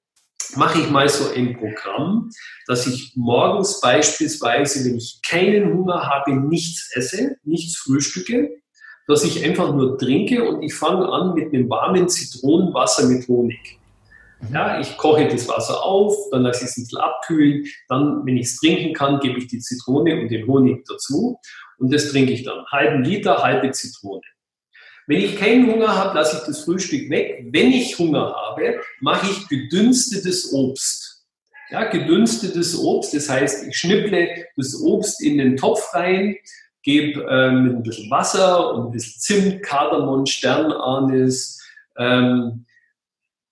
mache 0.55 0.79
ich 0.79 0.89
mal 0.89 1.09
so 1.09 1.33
ein 1.33 1.57
Programm, 1.57 2.29
dass 2.67 2.87
ich 2.87 3.13
morgens 3.15 3.81
beispielsweise, 3.81 4.85
wenn 4.85 4.97
ich 4.97 5.19
keinen 5.27 5.73
Hunger 5.73 6.07
habe, 6.07 6.35
nichts 6.35 6.91
esse, 6.95 7.37
nichts 7.43 7.77
frühstücke, 7.77 8.49
dass 9.07 9.23
ich 9.23 9.43
einfach 9.43 9.73
nur 9.73 9.97
trinke 9.97 10.47
und 10.47 10.63
ich 10.63 10.73
fange 10.73 11.07
an 11.09 11.33
mit 11.33 11.53
einem 11.53 11.69
warmen 11.69 12.07
Zitronenwasser 12.07 13.07
mit 13.07 13.27
Honig. 13.27 13.79
Mhm. 14.41 14.53
Ja, 14.53 14.79
ich 14.79 14.97
koche 14.97 15.27
das 15.27 15.47
Wasser 15.47 15.83
auf, 15.83 16.15
dann 16.31 16.43
lasse 16.43 16.63
ich 16.63 16.71
es 16.71 16.77
ein 16.77 16.83
bisschen 16.83 16.99
abkühlen, 16.99 17.65
dann, 17.89 18.25
wenn 18.25 18.37
ich 18.37 18.47
es 18.47 18.57
trinken 18.57 18.93
kann, 18.93 19.19
gebe 19.19 19.39
ich 19.39 19.47
die 19.47 19.59
Zitrone 19.59 20.21
und 20.21 20.29
den 20.29 20.47
Honig 20.47 20.85
dazu 20.87 21.37
und 21.77 21.93
das 21.93 22.09
trinke 22.09 22.31
ich 22.31 22.43
dann. 22.43 22.65
Halben 22.71 23.03
Liter, 23.03 23.43
halbe 23.43 23.71
Zitrone. 23.71 24.21
Wenn 25.07 25.21
ich 25.21 25.37
keinen 25.37 25.71
Hunger 25.71 25.95
habe, 25.95 26.15
lasse 26.15 26.37
ich 26.37 26.43
das 26.43 26.61
Frühstück 26.61 27.09
weg. 27.09 27.45
Wenn 27.51 27.71
ich 27.71 27.97
Hunger 27.99 28.33
habe, 28.33 28.79
mache 29.01 29.29
ich 29.29 29.47
gedünstetes 29.47 30.53
Obst. 30.53 31.25
Ja, 31.69 31.85
gedünstetes 31.85 32.77
Obst, 32.77 33.13
das 33.13 33.29
heißt, 33.29 33.67
ich 33.67 33.75
schnipple 33.75 34.27
das 34.55 34.79
Obst 34.79 35.21
in 35.21 35.37
den 35.39 35.57
Topf 35.57 35.93
rein, 35.93 36.35
gebe 36.83 37.21
ähm, 37.21 37.77
ein 37.77 37.83
bisschen 37.83 38.11
Wasser 38.11 38.73
und 38.73 38.87
ein 38.87 38.91
bisschen 38.91 39.19
Zimt, 39.19 39.63
Kardamom, 39.63 40.25
Sternanis 40.25 41.59
ähm, 41.97 42.65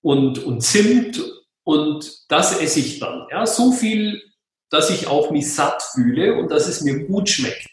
und, 0.01 0.43
und 0.43 0.61
Zimt 0.61 1.19
und 1.63 2.25
das 2.27 2.59
esse 2.59 2.79
ich 2.79 2.99
dann. 2.99 3.27
Ja, 3.31 3.45
so 3.45 3.71
viel, 3.71 4.21
dass 4.69 4.89
ich 4.89 5.07
auch 5.07 5.31
mich 5.31 5.53
satt 5.53 5.81
fühle 5.93 6.35
und 6.35 6.51
dass 6.51 6.67
es 6.67 6.81
mir 6.81 7.05
gut 7.05 7.29
schmeckt. 7.29 7.70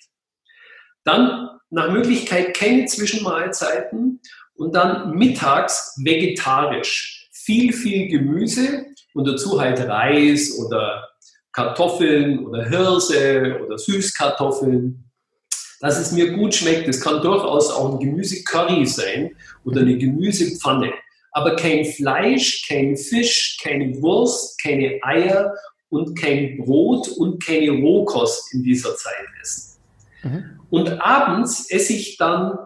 Dann 1.09 1.49
nach 1.71 1.91
Möglichkeit 1.91 2.55
keine 2.55 2.85
Zwischenmahlzeiten 2.85 4.21
und 4.57 4.75
dann 4.75 5.13
mittags 5.13 5.99
vegetarisch. 6.05 7.31
Viel, 7.33 7.73
viel 7.73 8.09
Gemüse 8.09 8.85
und 9.15 9.27
dazu 9.27 9.59
halt 9.59 9.81
Reis 9.81 10.59
oder 10.59 11.09
Kartoffeln 11.53 12.45
oder 12.45 12.69
Hirse 12.69 13.59
oder 13.65 13.79
Süßkartoffeln. 13.79 15.03
Dass 15.81 15.99
es 15.99 16.13
mir 16.13 16.33
gut 16.33 16.55
schmeckt, 16.55 16.87
das 16.87 17.01
kann 17.01 17.23
durchaus 17.23 17.71
auch 17.71 17.95
ein 17.95 18.01
Gemüsecurry 18.01 18.85
sein 18.85 19.35
oder 19.65 19.81
eine 19.81 19.97
Gemüsepfanne. 19.97 20.93
Aber 21.33 21.57
kein 21.57 21.87
Fleisch, 21.87 22.69
kein 22.69 22.99
Fisch, 22.99 23.57
keine 23.63 23.95
Wurst, 24.03 24.63
keine 24.63 24.99
Eier 25.03 25.55
und 25.89 26.21
kein 26.21 26.59
Brot 26.59 27.09
und 27.09 27.43
keine 27.43 27.71
Rohkost 27.71 28.53
in 28.53 28.63
dieser 28.63 28.95
Zeit 28.95 29.25
essen. 29.41 29.68
Mhm. 30.23 30.61
Und 30.71 31.01
abends 31.01 31.71
esse 31.71 31.95
ich 31.95 32.17
dann 32.17 32.59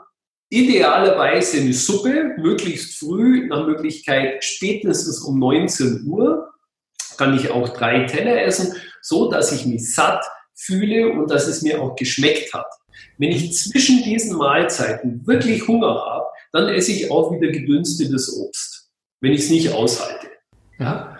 idealerweise 0.50 1.61
eine 1.61 1.72
Suppe, 1.72 2.34
möglichst 2.36 2.98
früh, 2.98 3.46
nach 3.46 3.66
Möglichkeit 3.66 4.44
spätestens 4.44 5.20
um 5.20 5.38
19 5.38 6.07
Uhr. 6.07 6.53
Kann 7.16 7.36
ich 7.36 7.50
auch 7.50 7.70
drei 7.70 8.05
Teller 8.05 8.42
essen, 8.42 8.74
so 9.00 9.30
dass 9.30 9.53
ich 9.53 9.66
mich 9.66 9.94
satt 9.94 10.22
fühle 10.55 11.12
und 11.12 11.30
dass 11.30 11.46
es 11.46 11.62
mir 11.62 11.80
auch 11.80 11.96
geschmeckt 11.96 12.53
hat. 12.53 12.66
Wenn 13.18 13.30
ich 13.30 13.55
zwischen 13.55 14.03
diesen 14.03 14.36
Mahlzeiten 14.36 15.26
wirklich 15.26 15.66
Hunger 15.66 15.94
habe, 15.94 16.26
dann 16.53 16.68
esse 16.68 16.92
ich 16.92 17.11
auch 17.11 17.32
wieder 17.32 17.50
gedünstetes 17.50 18.36
Obst, 18.36 18.90
wenn 19.20 19.32
ich 19.32 19.40
es 19.40 19.50
nicht 19.50 19.72
aushalte. 19.72 20.28
Ja? 20.78 21.11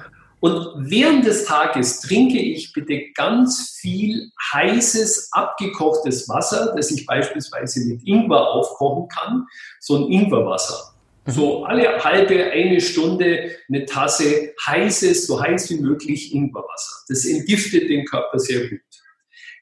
Und 0.43 0.91
während 0.91 1.25
des 1.25 1.45
Tages 1.45 2.01
trinke 2.01 2.37
ich 2.37 2.73
bitte 2.73 3.13
ganz 3.15 3.79
viel 3.81 4.33
heißes, 4.53 5.29
abgekochtes 5.31 6.29
Wasser, 6.29 6.75
das 6.77 6.91
ich 6.91 7.07
beispielsweise 7.07 7.87
mit 7.87 8.05
Ingwer 8.05 8.49
aufkochen 8.49 9.07
kann, 9.07 9.47
so 9.79 9.99
ein 9.99 10.11
Ingwerwasser. 10.11 10.97
Mhm. 11.27 11.31
So 11.31 11.65
alle 11.65 12.03
halbe, 12.03 12.51
eine 12.51 12.81
Stunde 12.81 13.53
eine 13.69 13.85
Tasse 13.85 14.53
heißes, 14.67 15.29
so 15.29 15.41
heiß 15.41 15.71
wie 15.71 15.77
möglich 15.77 16.35
Ingwerwasser. 16.35 17.05
Das 17.07 17.25
entgiftet 17.25 17.89
den 17.89 18.05
Körper 18.05 18.41
sehr 18.41 18.69
gut. 18.69 18.81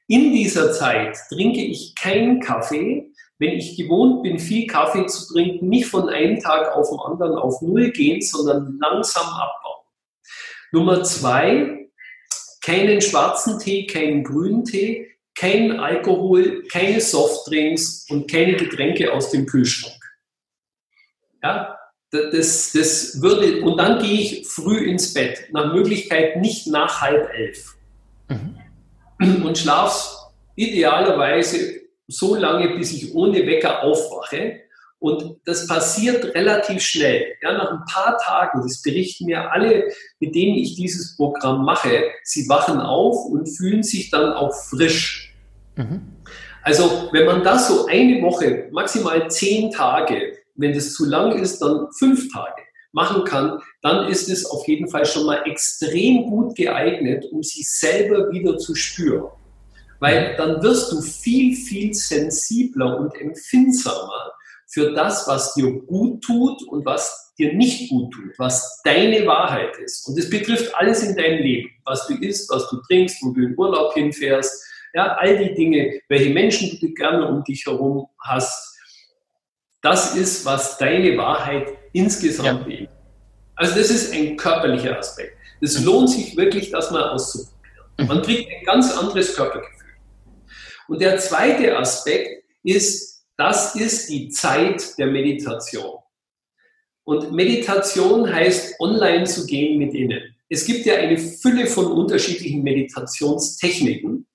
In 0.07 0.33
dieser 0.33 0.73
Zeit 0.73 1.15
trinke 1.29 1.61
ich 1.61 1.93
keinen 1.93 2.39
Kaffee, 2.39 3.11
wenn 3.37 3.51
ich 3.51 3.77
gewohnt 3.77 4.23
bin, 4.23 4.39
viel 4.39 4.65
Kaffee 4.65 5.05
zu 5.05 5.31
trinken, 5.31 5.69
nicht 5.69 5.85
von 5.85 6.09
einem 6.09 6.39
Tag 6.39 6.75
auf 6.75 6.89
den 6.89 6.99
anderen 6.99 7.35
auf 7.35 7.61
Null 7.61 7.91
gehen, 7.91 8.19
sondern 8.19 8.79
langsam 8.81 9.27
abbauen. 9.27 9.60
Nummer 10.71 11.03
zwei, 11.03 11.89
keinen 12.61 13.01
schwarzen 13.01 13.59
Tee, 13.59 13.87
keinen 13.87 14.23
grünen 14.23 14.65
Tee, 14.65 15.07
kein 15.35 15.79
Alkohol, 15.79 16.63
keine 16.67 17.01
Softdrinks 17.01 18.05
und 18.09 18.29
keine 18.29 18.55
Getränke 18.55 19.11
aus 19.13 19.31
dem 19.31 19.45
Kühlschrank. 19.45 19.95
Ja, 21.43 21.77
das, 22.11 22.73
das 22.73 23.21
würde, 23.21 23.61
und 23.61 23.77
dann 23.77 23.99
gehe 24.01 24.19
ich 24.19 24.47
früh 24.47 24.89
ins 24.89 25.13
Bett, 25.13 25.47
nach 25.51 25.73
Möglichkeit 25.73 26.37
nicht 26.37 26.67
nach 26.67 27.01
halb 27.01 27.29
elf. 27.33 27.75
Mhm. 28.27 29.45
Und 29.45 29.57
schlaf 29.57 30.17
idealerweise 30.55 31.81
so 32.07 32.35
lange, 32.35 32.75
bis 32.75 32.91
ich 32.91 33.13
ohne 33.15 33.45
Wecker 33.45 33.83
aufwache 33.83 34.61
und 35.01 35.37
das 35.45 35.65
passiert 35.65 36.35
relativ 36.35 36.83
schnell. 36.83 37.25
Ja, 37.41 37.53
nach 37.53 37.71
ein 37.71 37.83
paar 37.91 38.19
Tagen, 38.19 38.61
das 38.61 38.83
berichten 38.83 39.25
mir 39.25 39.51
alle, 39.51 39.91
mit 40.19 40.35
denen 40.35 40.55
ich 40.55 40.75
dieses 40.75 41.17
Programm 41.17 41.65
mache, 41.65 42.03
sie 42.23 42.47
wachen 42.47 42.79
auf 42.79 43.25
und 43.25 43.47
fühlen 43.47 43.81
sich 43.81 44.11
dann 44.11 44.31
auch 44.33 44.53
frisch. 44.53 45.33
Mhm. 45.75 46.01
Also 46.61 47.09
wenn 47.13 47.25
man 47.25 47.43
das 47.43 47.67
so 47.67 47.87
eine 47.87 48.21
Woche, 48.21 48.69
maximal 48.71 49.27
zehn 49.31 49.71
Tage, 49.71 50.37
wenn 50.53 50.73
das 50.73 50.93
zu 50.93 51.05
lang 51.05 51.31
ist, 51.41 51.63
dann 51.63 51.87
fünf 51.97 52.31
Tage 52.31 52.61
machen 52.91 53.23
kann, 53.23 53.59
dann 53.81 54.07
ist 54.07 54.29
es 54.29 54.45
auf 54.45 54.67
jeden 54.67 54.87
Fall 54.87 55.07
schon 55.07 55.25
mal 55.25 55.41
extrem 55.47 56.29
gut 56.29 56.55
geeignet, 56.55 57.25
um 57.31 57.41
sich 57.41 57.67
selber 57.67 58.31
wieder 58.31 58.55
zu 58.59 58.75
spüren. 58.75 59.31
Weil 59.99 60.35
dann 60.37 60.61
wirst 60.61 60.91
du 60.91 61.01
viel, 61.01 61.55
viel 61.55 61.91
sensibler 61.95 62.99
und 62.99 63.19
empfindsamer 63.19 64.31
für 64.71 64.93
das, 64.93 65.27
was 65.27 65.53
dir 65.53 65.71
gut 65.81 66.23
tut 66.23 66.63
und 66.69 66.85
was 66.85 67.33
dir 67.37 67.53
nicht 67.53 67.89
gut 67.89 68.13
tut, 68.13 68.37
was 68.37 68.81
deine 68.83 69.25
Wahrheit 69.25 69.77
ist. 69.83 70.07
Und 70.07 70.17
es 70.17 70.29
betrifft 70.29 70.73
alles 70.75 71.03
in 71.03 71.15
deinem 71.15 71.39
Leben, 71.39 71.69
was 71.85 72.07
du 72.07 72.15
isst, 72.15 72.49
was 72.49 72.69
du 72.69 72.77
trinkst, 72.87 73.17
wo 73.21 73.31
du 73.31 73.41
in 73.41 73.57
Urlaub 73.57 73.93
hinfährst, 73.93 74.63
ja, 74.93 75.15
all 75.15 75.37
die 75.37 75.53
Dinge, 75.53 76.01
welche 76.09 76.29
Menschen 76.31 76.77
du 76.79 76.93
gerne 76.93 77.27
um 77.27 77.43
dich 77.43 77.65
herum 77.65 78.07
hast. 78.19 78.77
Das 79.81 80.15
ist, 80.15 80.45
was 80.45 80.77
deine 80.77 81.17
Wahrheit 81.17 81.69
insgesamt 81.93 82.67
ja. 82.67 82.87
Also 83.55 83.75
das 83.75 83.89
ist 83.89 84.13
ein 84.13 84.37
körperlicher 84.37 84.97
Aspekt. 84.97 85.37
Es 85.61 85.83
lohnt 85.83 86.09
sich 86.09 86.35
wirklich, 86.35 86.71
das 86.71 86.91
mal 86.91 87.09
auszuprobieren. 87.09 88.07
Man 88.07 88.21
kriegt 88.21 88.49
ein 88.51 88.63
ganz 88.65 88.97
anderes 88.97 89.35
Körpergefühl. 89.35 89.93
Und 90.87 91.01
der 91.01 91.17
zweite 91.19 91.77
Aspekt 91.77 92.43
ist, 92.63 93.10
das 93.41 93.73
ist 93.73 94.07
die 94.09 94.29
Zeit 94.29 94.99
der 94.99 95.07
Meditation. 95.07 95.97
Und 97.03 97.31
Meditation 97.31 98.31
heißt, 98.31 98.79
online 98.79 99.23
zu 99.23 99.47
gehen 99.47 99.79
mit 99.79 99.95
innen. 99.95 100.35
Es 100.47 100.63
gibt 100.63 100.85
ja 100.85 100.97
eine 100.97 101.17
Fülle 101.17 101.65
von 101.65 101.87
unterschiedlichen 101.87 102.61
Meditationstechniken. 102.61 104.27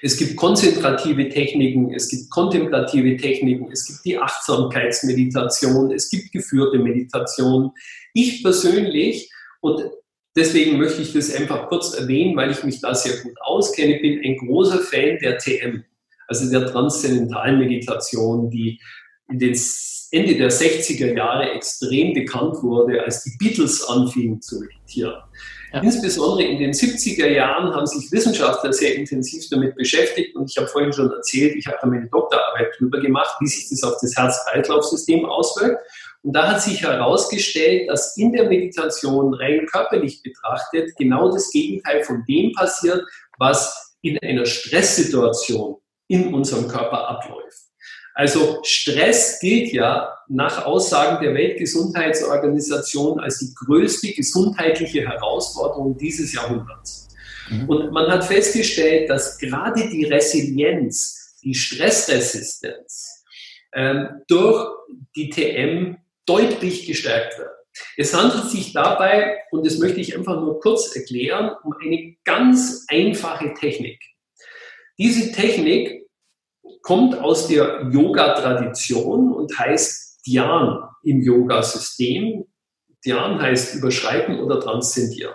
Es 0.00 0.16
gibt 0.16 0.36
konzentrative 0.36 1.28
Techniken, 1.28 1.92
es 1.92 2.08
gibt 2.08 2.30
kontemplative 2.30 3.18
Techniken, 3.18 3.70
es 3.70 3.86
gibt 3.86 4.04
die 4.06 4.16
Achtsamkeitsmeditation, 4.16 5.92
es 5.92 6.08
gibt 6.08 6.32
geführte 6.32 6.78
Meditation. 6.78 7.72
Ich 8.14 8.42
persönlich, 8.42 9.30
und 9.60 9.82
deswegen 10.34 10.78
möchte 10.78 11.02
ich 11.02 11.12
das 11.12 11.34
einfach 11.34 11.68
kurz 11.68 11.92
erwähnen, 11.92 12.34
weil 12.36 12.52
ich 12.52 12.64
mich 12.64 12.80
da 12.80 12.94
sehr 12.94 13.20
gut 13.22 13.38
auskenne, 13.42 13.98
bin 14.00 14.24
ein 14.24 14.38
großer 14.38 14.78
Fan 14.78 15.18
der 15.18 15.36
TM 15.36 15.84
also 16.28 16.48
der 16.50 16.70
transzendentalen 16.70 17.58
Meditation, 17.58 18.50
die 18.50 18.80
in 19.28 19.38
den 19.38 19.58
Ende 20.10 20.36
der 20.36 20.50
60er 20.50 21.14
Jahre 21.14 21.50
extrem 21.50 22.14
bekannt 22.14 22.62
wurde, 22.62 23.02
als 23.02 23.24
die 23.24 23.36
Beatles 23.38 23.86
anfingen 23.88 24.40
zu 24.40 24.60
meditieren. 24.60 25.16
Ja. 25.72 25.82
Insbesondere 25.82 26.48
in 26.48 26.58
den 26.58 26.72
70er 26.72 27.28
Jahren 27.28 27.74
haben 27.74 27.86
sich 27.86 28.10
Wissenschaftler 28.10 28.72
sehr 28.72 28.94
intensiv 28.94 29.44
damit 29.50 29.74
beschäftigt 29.74 30.34
und 30.34 30.50
ich 30.50 30.56
habe 30.56 30.66
vorhin 30.66 30.94
schon 30.94 31.10
erzählt, 31.10 31.56
ich 31.56 31.66
habe 31.66 31.76
da 31.82 31.88
meine 31.88 32.08
Doktorarbeit 32.08 32.68
darüber 32.78 33.00
gemacht, 33.00 33.36
wie 33.40 33.48
sich 33.48 33.68
das 33.68 33.82
auf 33.82 33.98
das 34.00 34.16
Herz-Kreislauf-System 34.16 35.26
auswirkt. 35.26 35.82
Und 36.22 36.32
da 36.32 36.52
hat 36.52 36.62
sich 36.62 36.82
herausgestellt, 36.82 37.88
dass 37.90 38.16
in 38.16 38.32
der 38.32 38.48
Meditation 38.48 39.34
rein 39.34 39.66
körperlich 39.66 40.22
betrachtet 40.22 40.96
genau 40.96 41.30
das 41.30 41.50
Gegenteil 41.50 42.02
von 42.02 42.24
dem 42.26 42.52
passiert, 42.52 43.02
was 43.38 43.94
in 44.00 44.18
einer 44.20 44.46
Stresssituation 44.46 45.76
in 46.08 46.34
unserem 46.34 46.68
Körper 46.68 47.08
abläuft. 47.08 47.68
Also 48.14 48.58
Stress 48.64 49.38
gilt 49.38 49.72
ja 49.72 50.12
nach 50.26 50.66
Aussagen 50.66 51.22
der 51.22 51.34
Weltgesundheitsorganisation 51.34 53.20
als 53.20 53.38
die 53.38 53.54
größte 53.54 54.12
gesundheitliche 54.12 55.06
Herausforderung 55.06 55.96
dieses 55.96 56.34
Jahrhunderts. 56.34 57.08
Mhm. 57.48 57.68
Und 57.68 57.92
man 57.92 58.10
hat 58.10 58.24
festgestellt, 58.24 59.08
dass 59.08 59.38
gerade 59.38 59.88
die 59.88 60.04
Resilienz, 60.04 61.38
die 61.44 61.54
Stressresistenz 61.54 63.24
ähm, 63.72 64.08
durch 64.26 64.66
die 65.14 65.30
TM 65.30 65.98
deutlich 66.26 66.86
gestärkt 66.86 67.38
wird. 67.38 67.50
Es 67.96 68.12
handelt 68.12 68.50
sich 68.50 68.72
dabei, 68.72 69.38
und 69.52 69.64
das 69.64 69.78
möchte 69.78 70.00
ich 70.00 70.16
einfach 70.16 70.40
nur 70.40 70.58
kurz 70.60 70.94
erklären, 70.96 71.52
um 71.62 71.74
eine 71.80 72.16
ganz 72.24 72.84
einfache 72.88 73.54
Technik. 73.54 74.02
Diese 74.98 75.32
Technik 75.32 76.06
kommt 76.82 77.18
aus 77.18 77.46
der 77.46 77.88
Yoga-Tradition 77.92 79.32
und 79.32 79.58
heißt 79.58 80.26
Dhyan 80.26 80.88
im 81.04 81.22
Yoga-System. 81.22 82.44
Dhyan 83.04 83.40
heißt 83.40 83.76
überschreiten 83.76 84.40
oder 84.40 84.60
transzendieren. 84.60 85.34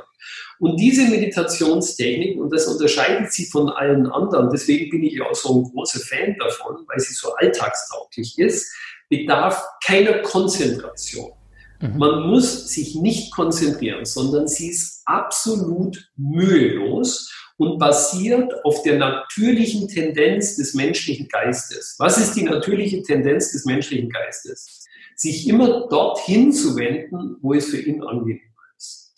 Und 0.60 0.80
diese 0.80 1.08
Meditationstechnik, 1.10 2.40
und 2.40 2.52
das 2.52 2.68
unterscheidet 2.68 3.32
sie 3.32 3.46
von 3.46 3.70
allen 3.70 4.08
anderen, 4.08 4.50
deswegen 4.50 4.90
bin 4.90 5.04
ich 5.04 5.22
auch 5.22 5.36
so 5.36 5.60
ein 5.60 5.64
großer 5.64 6.00
Fan 6.00 6.36
davon, 6.40 6.86
weil 6.88 7.00
sie 7.00 7.14
so 7.14 7.34
alltagstauglich 7.36 8.38
ist, 8.38 8.74
bedarf 9.10 9.62
keiner 9.86 10.20
Konzentration. 10.20 11.32
Mhm. 11.80 11.98
Man 11.98 12.28
muss 12.30 12.70
sich 12.70 12.96
nicht 12.96 13.34
konzentrieren, 13.34 14.06
sondern 14.06 14.48
sie 14.48 14.70
ist 14.70 15.02
absolut 15.06 16.10
mühelos 16.16 17.30
und 17.58 17.78
basiert 17.78 18.54
auf 18.66 18.82
der 18.84 18.98
natürlichen 18.98 19.88
Tendenz 19.88 20.56
des 20.56 20.74
menschlichen 20.74 21.28
Geistes. 21.28 21.96
Was 22.00 22.18
ist 22.18 22.34
die 22.34 22.44
natürliche 22.44 23.02
Tendenz 23.04 23.52
des 23.52 23.66
menschlichen 23.66 24.10
Geistes? 24.10 24.86
Sich 25.16 25.48
immer 25.48 25.88
dorthin 25.88 26.52
zu 26.52 26.76
wenden, 26.76 27.38
wo 27.42 27.54
es 27.54 27.70
für 27.70 27.80
ihn 27.80 28.04
angenehm 28.04 28.42
ist. 28.78 29.14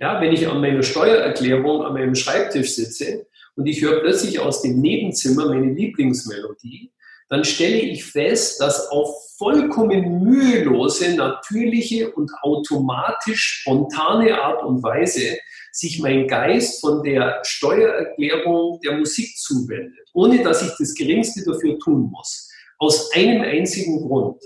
Ja, 0.00 0.20
wenn 0.20 0.32
ich 0.32 0.48
an 0.48 0.60
meiner 0.60 0.82
Steuererklärung 0.82 1.82
an 1.82 1.92
meinem 1.92 2.14
Schreibtisch 2.14 2.74
sitze 2.74 3.26
und 3.54 3.66
ich 3.66 3.80
höre 3.80 4.00
plötzlich 4.00 4.40
aus 4.40 4.62
dem 4.62 4.80
Nebenzimmer 4.80 5.46
meine 5.46 5.72
Lieblingsmelodie, 5.72 6.92
dann 7.28 7.44
stelle 7.44 7.80
ich 7.80 8.04
fest, 8.04 8.60
dass 8.60 8.88
auf 8.88 9.26
vollkommen 9.38 10.22
mühelose, 10.22 11.14
natürliche 11.14 12.10
und 12.12 12.30
automatisch 12.42 13.60
spontane 13.60 14.40
Art 14.40 14.64
und 14.64 14.82
Weise 14.82 15.38
sich 15.72 16.00
mein 16.00 16.26
Geist 16.26 16.80
von 16.80 17.02
der 17.02 17.40
Steuererklärung 17.42 18.80
der 18.80 18.96
Musik 18.96 19.36
zuwendet, 19.36 20.08
ohne 20.14 20.42
dass 20.42 20.62
ich 20.62 20.72
das 20.78 20.94
Geringste 20.94 21.44
dafür 21.44 21.78
tun 21.78 22.10
muss. 22.10 22.50
Aus 22.78 23.12
einem 23.12 23.42
einzigen 23.42 24.06
Grund, 24.06 24.42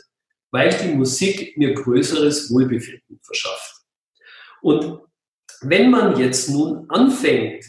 weil 0.51 0.70
die 0.70 0.95
Musik 0.95 1.57
mir 1.57 1.74
größeres 1.74 2.53
Wohlbefinden 2.53 3.20
verschafft. 3.22 3.83
Und 4.62 5.01
wenn 5.62 5.91
man 5.91 6.18
jetzt 6.18 6.51
nun 6.51 6.87
anfängt, 6.89 7.64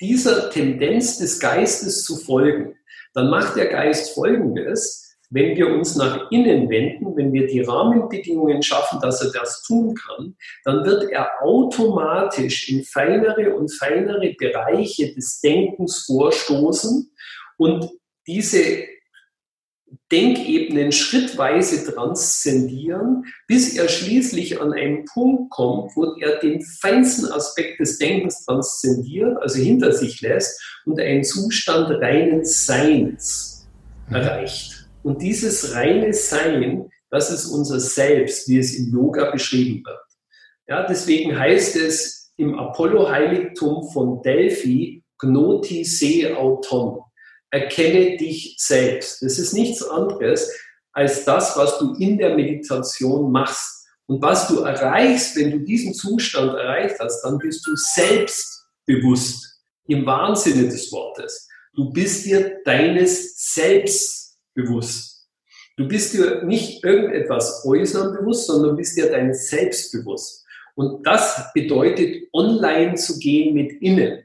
dieser 0.00 0.50
Tendenz 0.50 1.18
des 1.18 1.40
Geistes 1.40 2.04
zu 2.04 2.16
folgen, 2.16 2.76
dann 3.16 3.30
macht 3.30 3.56
der 3.56 3.68
Geist 3.68 4.14
Folgendes. 4.14 5.16
Wenn 5.30 5.56
wir 5.56 5.68
uns 5.68 5.96
nach 5.96 6.30
innen 6.30 6.68
wenden, 6.68 7.16
wenn 7.16 7.32
wir 7.32 7.46
die 7.46 7.62
Rahmenbedingungen 7.62 8.62
schaffen, 8.62 9.00
dass 9.00 9.22
er 9.22 9.32
das 9.32 9.62
tun 9.62 9.94
kann, 9.94 10.36
dann 10.64 10.84
wird 10.84 11.10
er 11.10 11.30
automatisch 11.42 12.68
in 12.68 12.84
feinere 12.84 13.56
und 13.56 13.72
feinere 13.72 14.34
Bereiche 14.38 15.14
des 15.14 15.40
Denkens 15.40 16.04
vorstoßen 16.06 17.10
und 17.56 17.90
diese 18.26 18.84
Denkebenen 20.10 20.92
schrittweise 20.92 21.92
transzendieren, 21.92 23.24
bis 23.46 23.76
er 23.76 23.88
schließlich 23.88 24.60
an 24.60 24.72
einen 24.72 25.04
Punkt 25.04 25.50
kommt, 25.50 25.92
wo 25.96 26.14
er 26.20 26.38
den 26.38 26.62
feinsten 26.62 27.30
Aspekt 27.32 27.80
des 27.80 27.98
Denkens 27.98 28.44
transzendiert, 28.44 29.36
also 29.40 29.58
hinter 29.58 29.92
sich 29.92 30.20
lässt 30.20 30.60
und 30.84 31.00
einen 31.00 31.24
Zustand 31.24 31.90
reinen 32.02 32.44
Seins 32.44 33.66
mhm. 34.08 34.16
erreicht. 34.16 34.88
Und 35.02 35.22
dieses 35.22 35.74
reine 35.74 36.12
Sein, 36.12 36.88
das 37.10 37.30
ist 37.30 37.46
unser 37.46 37.80
Selbst, 37.80 38.48
wie 38.48 38.58
es 38.58 38.76
im 38.76 38.92
Yoga 38.92 39.30
beschrieben 39.30 39.82
wird. 39.84 39.98
Ja, 40.68 40.86
deswegen 40.86 41.38
heißt 41.38 41.76
es 41.76 42.32
im 42.36 42.58
Apollo-Heiligtum 42.58 43.88
von 43.92 44.20
Delphi, 44.22 45.04
Gnoti 45.18 45.84
se 45.84 46.36
auton 46.36 47.05
erkenne 47.56 48.16
dich 48.16 48.56
selbst. 48.58 49.22
Das 49.22 49.38
ist 49.38 49.52
nichts 49.52 49.82
anderes 49.82 50.50
als 50.92 51.24
das, 51.24 51.56
was 51.56 51.78
du 51.78 51.94
in 51.94 52.18
der 52.18 52.34
Meditation 52.34 53.30
machst. 53.30 53.86
Und 54.06 54.22
was 54.22 54.48
du 54.48 54.60
erreichst, 54.60 55.36
wenn 55.36 55.50
du 55.50 55.58
diesen 55.60 55.92
Zustand 55.92 56.54
erreicht 56.56 56.96
hast, 57.00 57.22
dann 57.22 57.38
bist 57.38 57.66
du 57.66 57.74
selbstbewusst 57.74 59.60
im 59.88 60.06
wahren 60.06 60.36
Sinne 60.36 60.68
des 60.68 60.92
Wortes. 60.92 61.48
Du 61.74 61.90
bist 61.90 62.24
dir 62.24 62.60
deines 62.64 63.36
Selbst 63.54 64.38
bewusst. 64.54 65.28
Du 65.76 65.86
bist 65.86 66.14
dir 66.14 66.42
nicht 66.44 66.82
irgendetwas 66.84 67.64
äußern 67.66 68.16
bewusst, 68.16 68.46
sondern 68.46 68.76
bist 68.76 68.96
dir 68.96 69.10
dein 69.10 69.34
Selbst 69.34 69.92
bewusst. 69.92 70.44
Und 70.74 71.06
das 71.06 71.52
bedeutet, 71.52 72.28
online 72.32 72.94
zu 72.94 73.18
gehen 73.18 73.54
mit 73.54 73.82
innen. 73.82 74.22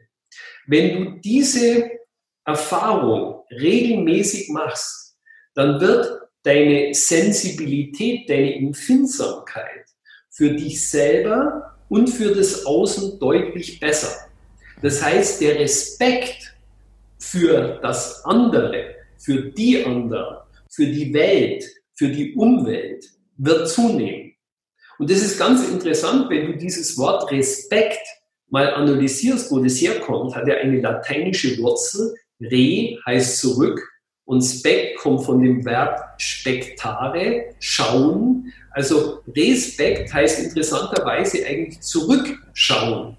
Wenn 0.67 0.95
du 0.95 1.19
diese 1.19 1.90
Erfahrung 2.45 3.43
regelmäßig 3.51 4.49
machst, 4.49 5.15
dann 5.53 5.79
wird 5.79 6.21
deine 6.43 6.93
Sensibilität, 6.93 8.29
deine 8.29 8.55
Empfindsamkeit 8.55 9.85
für 10.29 10.51
dich 10.51 10.89
selber 10.89 11.77
und 11.89 12.07
für 12.07 12.33
das 12.33 12.65
Außen 12.65 13.19
deutlich 13.19 13.79
besser. 13.79 14.27
Das 14.81 15.03
heißt, 15.03 15.41
der 15.41 15.59
Respekt 15.59 16.55
für 17.19 17.79
das 17.81 18.25
andere, 18.25 18.95
für 19.17 19.51
die 19.51 19.83
anderen, 19.85 20.37
für 20.69 20.87
die 20.87 21.13
Welt, 21.13 21.63
für 21.93 22.09
die 22.09 22.33
Umwelt 22.33 23.05
wird 23.37 23.69
zunehmen. 23.69 24.33
Und 24.97 25.09
das 25.09 25.21
ist 25.21 25.37
ganz 25.37 25.67
interessant, 25.67 26.29
wenn 26.29 26.47
du 26.47 26.57
dieses 26.57 26.97
Wort 26.97 27.31
Respekt 27.31 28.01
mal 28.49 28.73
analysierst, 28.73 29.51
wo 29.51 29.59
das 29.59 29.81
herkommt, 29.81 30.35
hat 30.35 30.47
er 30.47 30.61
eine 30.61 30.79
lateinische 30.79 31.57
Wurzel, 31.59 32.15
Re 32.41 32.97
heißt 33.05 33.39
zurück 33.39 33.81
und 34.25 34.41
spec 34.41 34.97
kommt 34.97 35.25
von 35.25 35.41
dem 35.41 35.63
Verb 35.65 35.99
spektare, 36.17 37.55
schauen. 37.59 38.51
Also 38.71 39.19
Respekt 39.27 40.13
heißt 40.13 40.39
interessanterweise 40.43 41.45
eigentlich 41.45 41.81
zurückschauen. 41.81 43.17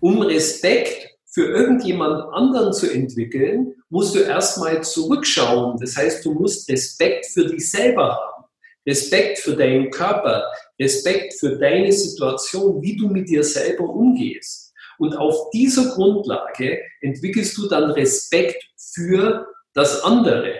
Um 0.00 0.22
Respekt 0.22 1.10
für 1.26 1.46
irgendjemand 1.46 2.32
anderen 2.32 2.72
zu 2.72 2.92
entwickeln, 2.92 3.74
musst 3.88 4.14
du 4.14 4.20
erstmal 4.20 4.82
zurückschauen. 4.82 5.78
Das 5.78 5.96
heißt, 5.96 6.24
du 6.24 6.32
musst 6.32 6.68
Respekt 6.70 7.26
für 7.26 7.46
dich 7.46 7.70
selber 7.70 8.16
haben. 8.16 8.44
Respekt 8.86 9.38
für 9.38 9.54
deinen 9.54 9.90
Körper, 9.90 10.44
Respekt 10.80 11.34
für 11.34 11.56
deine 11.56 11.92
Situation, 11.92 12.82
wie 12.82 12.96
du 12.96 13.08
mit 13.08 13.28
dir 13.28 13.44
selber 13.44 13.84
umgehst. 13.84 14.71
Und 15.02 15.16
auf 15.16 15.50
dieser 15.50 15.96
Grundlage 15.96 16.80
entwickelst 17.00 17.58
du 17.58 17.66
dann 17.66 17.90
Respekt 17.90 18.62
für 18.76 19.48
das 19.74 20.00
andere. 20.04 20.54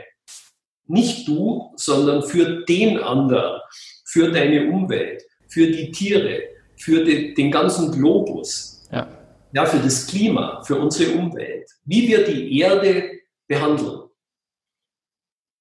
Nicht 0.89 1.29
du, 1.29 1.71
sondern 1.77 2.25
für 2.25 2.65
den 2.65 2.99
anderen, 2.99 3.61
für 4.05 4.33
deine 4.33 4.69
Umwelt, 4.69 5.23
für 5.49 5.69
die 5.69 5.93
Tiere, 5.93 6.43
für 6.77 7.05
den, 7.05 7.37
den 7.37 7.53
ganzen 7.53 7.93
Globus, 7.93 8.85
ja. 8.91 9.07
ja, 9.53 9.65
für 9.65 9.79
das 9.79 10.09
Klima, 10.09 10.61
für 10.65 10.75
unsere 10.75 11.13
Umwelt, 11.13 11.71
wie 11.85 12.09
wir 12.09 12.25
die 12.25 12.59
Erde 12.59 13.21
behandeln. 13.47 14.09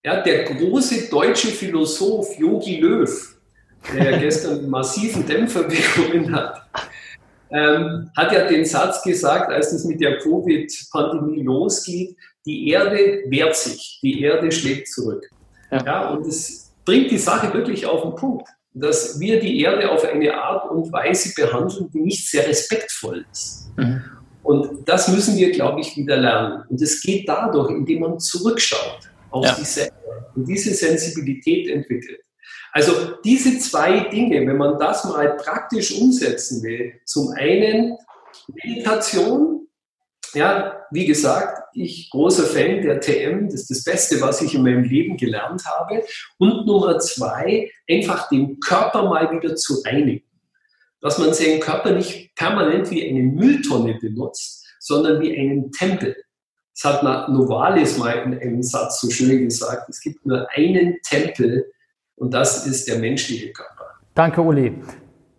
Ja, 0.03 0.23
der 0.23 0.45
große 0.45 1.07
deutsche 1.07 1.49
Philosoph 1.49 2.35
Yogi 2.39 2.79
Löw, 2.79 3.37
der 3.93 4.11
ja 4.13 4.17
gestern 4.17 4.67
massiven 4.67 5.23
Dämpfer 5.27 5.65
bekommen 5.65 6.35
hat, 6.35 6.67
ähm, 7.51 8.09
hat 8.15 8.31
ja 8.31 8.47
den 8.47 8.65
Satz 8.65 9.03
gesagt, 9.03 9.51
als 9.51 9.71
es 9.71 9.85
mit 9.85 10.01
der 10.01 10.19
Covid-Pandemie 10.19 11.43
losgeht, 11.43 12.15
die 12.45 12.69
Erde 12.69 13.23
wehrt 13.27 13.55
sich, 13.55 13.99
die 14.01 14.21
Erde 14.21 14.51
schlägt 14.51 14.87
zurück. 14.87 15.29
Ja. 15.71 15.85
ja 15.85 16.09
und 16.09 16.25
es 16.25 16.71
bringt 16.85 17.11
die 17.11 17.17
Sache 17.17 17.53
wirklich 17.53 17.85
auf 17.85 18.01
den 18.01 18.15
Punkt, 18.15 18.47
dass 18.73 19.19
wir 19.19 19.39
die 19.39 19.61
Erde 19.61 19.91
auf 19.91 20.05
eine 20.05 20.33
Art 20.33 20.71
und 20.71 20.91
Weise 20.91 21.33
behandeln, 21.35 21.89
die 21.91 21.99
nicht 21.99 22.29
sehr 22.29 22.47
respektvoll 22.47 23.25
ist. 23.31 23.71
Mhm. 23.77 24.01
Und 24.43 24.87
das 24.87 25.07
müssen 25.09 25.37
wir, 25.37 25.51
glaube 25.51 25.81
ich, 25.81 25.95
wieder 25.95 26.17
lernen. 26.17 26.63
Und 26.69 26.81
es 26.81 27.01
geht 27.01 27.29
dadurch, 27.29 27.69
indem 27.69 27.99
man 27.99 28.19
zurückschaut 28.19 29.11
auf 29.29 29.45
ja. 29.45 29.55
sich 29.55 29.67
selber 29.67 29.95
und 30.35 30.47
diese 30.47 30.73
Sensibilität 30.73 31.69
entwickelt. 31.69 32.21
Also 32.71 33.15
diese 33.23 33.59
zwei 33.59 34.09
Dinge, 34.09 34.47
wenn 34.47 34.57
man 34.57 34.79
das 34.79 35.03
mal 35.03 35.35
praktisch 35.37 35.99
umsetzen 35.99 36.63
will, 36.63 36.93
zum 37.05 37.29
einen 37.35 37.97
Meditation, 38.63 39.67
ja, 40.33 40.85
wie 40.91 41.05
gesagt, 41.05 41.63
ich 41.73 42.09
großer 42.09 42.43
Fan 42.43 42.81
der 42.81 43.01
TM, 43.01 43.49
das 43.49 43.61
ist 43.61 43.71
das 43.71 43.83
Beste, 43.83 44.21
was 44.21 44.41
ich 44.41 44.55
in 44.55 44.63
meinem 44.63 44.83
Leben 44.83 45.17
gelernt 45.17 45.65
habe. 45.65 46.03
Und 46.37 46.65
Nummer 46.65 46.99
zwei, 46.99 47.69
einfach 47.89 48.29
den 48.29 48.59
Körper 48.59 49.03
mal 49.03 49.29
wieder 49.31 49.55
zu 49.55 49.81
reinigen. 49.85 50.25
Dass 51.01 51.17
man 51.17 51.33
seinen 51.33 51.59
Körper 51.59 51.91
nicht 51.91 52.35
permanent 52.35 52.89
wie 52.91 53.07
eine 53.07 53.23
Mülltonne 53.23 53.97
benutzt, 53.99 54.65
sondern 54.79 55.19
wie 55.21 55.37
einen 55.37 55.71
Tempel. 55.71 56.15
Das 56.73 56.93
hat 56.93 57.29
Novalis 57.29 57.97
mal 57.97 58.13
in 58.23 58.39
einem 58.39 58.63
Satz 58.63 59.01
so 59.01 59.09
schön 59.09 59.45
gesagt. 59.45 59.89
Es 59.89 59.99
gibt 59.99 60.25
nur 60.25 60.47
einen 60.51 60.99
Tempel 61.01 61.71
und 62.15 62.33
das 62.33 62.67
ist 62.67 62.87
der 62.87 62.99
menschliche 62.99 63.51
Körper. 63.51 63.85
Danke, 64.13 64.41
Uli. 64.41 64.81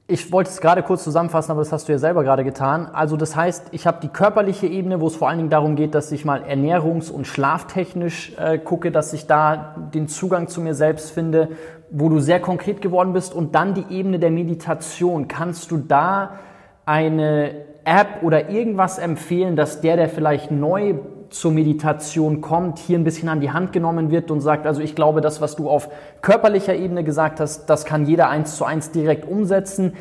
Ich 0.08 0.30
wollte 0.32 0.50
es 0.50 0.60
gerade 0.60 0.82
kurz 0.82 1.04
zusammenfassen, 1.04 1.52
aber 1.52 1.60
das 1.60 1.72
hast 1.72 1.88
du 1.88 1.92
ja 1.92 1.98
selber 1.98 2.22
gerade 2.22 2.44
getan. 2.44 2.86
Also 2.92 3.16
das 3.16 3.34
heißt, 3.34 3.68
ich 3.70 3.86
habe 3.86 3.98
die 4.02 4.08
körperliche 4.08 4.66
Ebene, 4.66 5.00
wo 5.00 5.06
es 5.06 5.16
vor 5.16 5.28
allen 5.28 5.38
Dingen 5.38 5.50
darum 5.50 5.76
geht, 5.76 5.94
dass 5.94 6.12
ich 6.12 6.24
mal 6.24 6.42
ernährungs- 6.42 7.10
und 7.10 7.26
schlaftechnisch 7.26 8.32
äh, 8.36 8.58
gucke, 8.58 8.90
dass 8.90 9.12
ich 9.12 9.26
da 9.26 9.76
den 9.94 10.08
Zugang 10.08 10.48
zu 10.48 10.60
mir 10.60 10.74
selbst 10.74 11.12
finde, 11.12 11.50
wo 11.90 12.08
du 12.08 12.18
sehr 12.18 12.40
konkret 12.40 12.82
geworden 12.82 13.12
bist. 13.12 13.32
Und 13.32 13.54
dann 13.54 13.74
die 13.74 13.86
Ebene 13.88 14.18
der 14.18 14.30
Meditation. 14.30 15.28
Kannst 15.28 15.70
du 15.70 15.78
da 15.78 16.40
eine 16.84 17.64
App 17.84 18.22
oder 18.22 18.50
irgendwas 18.50 18.98
empfehlen, 18.98 19.56
dass 19.56 19.80
der, 19.80 19.96
der 19.96 20.08
vielleicht 20.08 20.50
neu 20.50 20.94
zur 21.32 21.52
Meditation 21.52 22.40
kommt, 22.40 22.78
hier 22.78 22.98
ein 22.98 23.04
bisschen 23.04 23.28
an 23.28 23.40
die 23.40 23.50
Hand 23.50 23.72
genommen 23.72 24.10
wird 24.10 24.30
und 24.30 24.40
sagt, 24.40 24.66
also 24.66 24.80
ich 24.80 24.94
glaube, 24.94 25.20
das, 25.20 25.40
was 25.40 25.56
du 25.56 25.68
auf 25.68 25.88
körperlicher 26.20 26.74
Ebene 26.74 27.04
gesagt 27.04 27.40
hast, 27.40 27.66
das 27.66 27.84
kann 27.84 28.06
jeder 28.06 28.28
eins 28.28 28.56
zu 28.56 28.64
eins 28.64 28.90
direkt 28.90 29.26
umsetzen. 29.26 29.94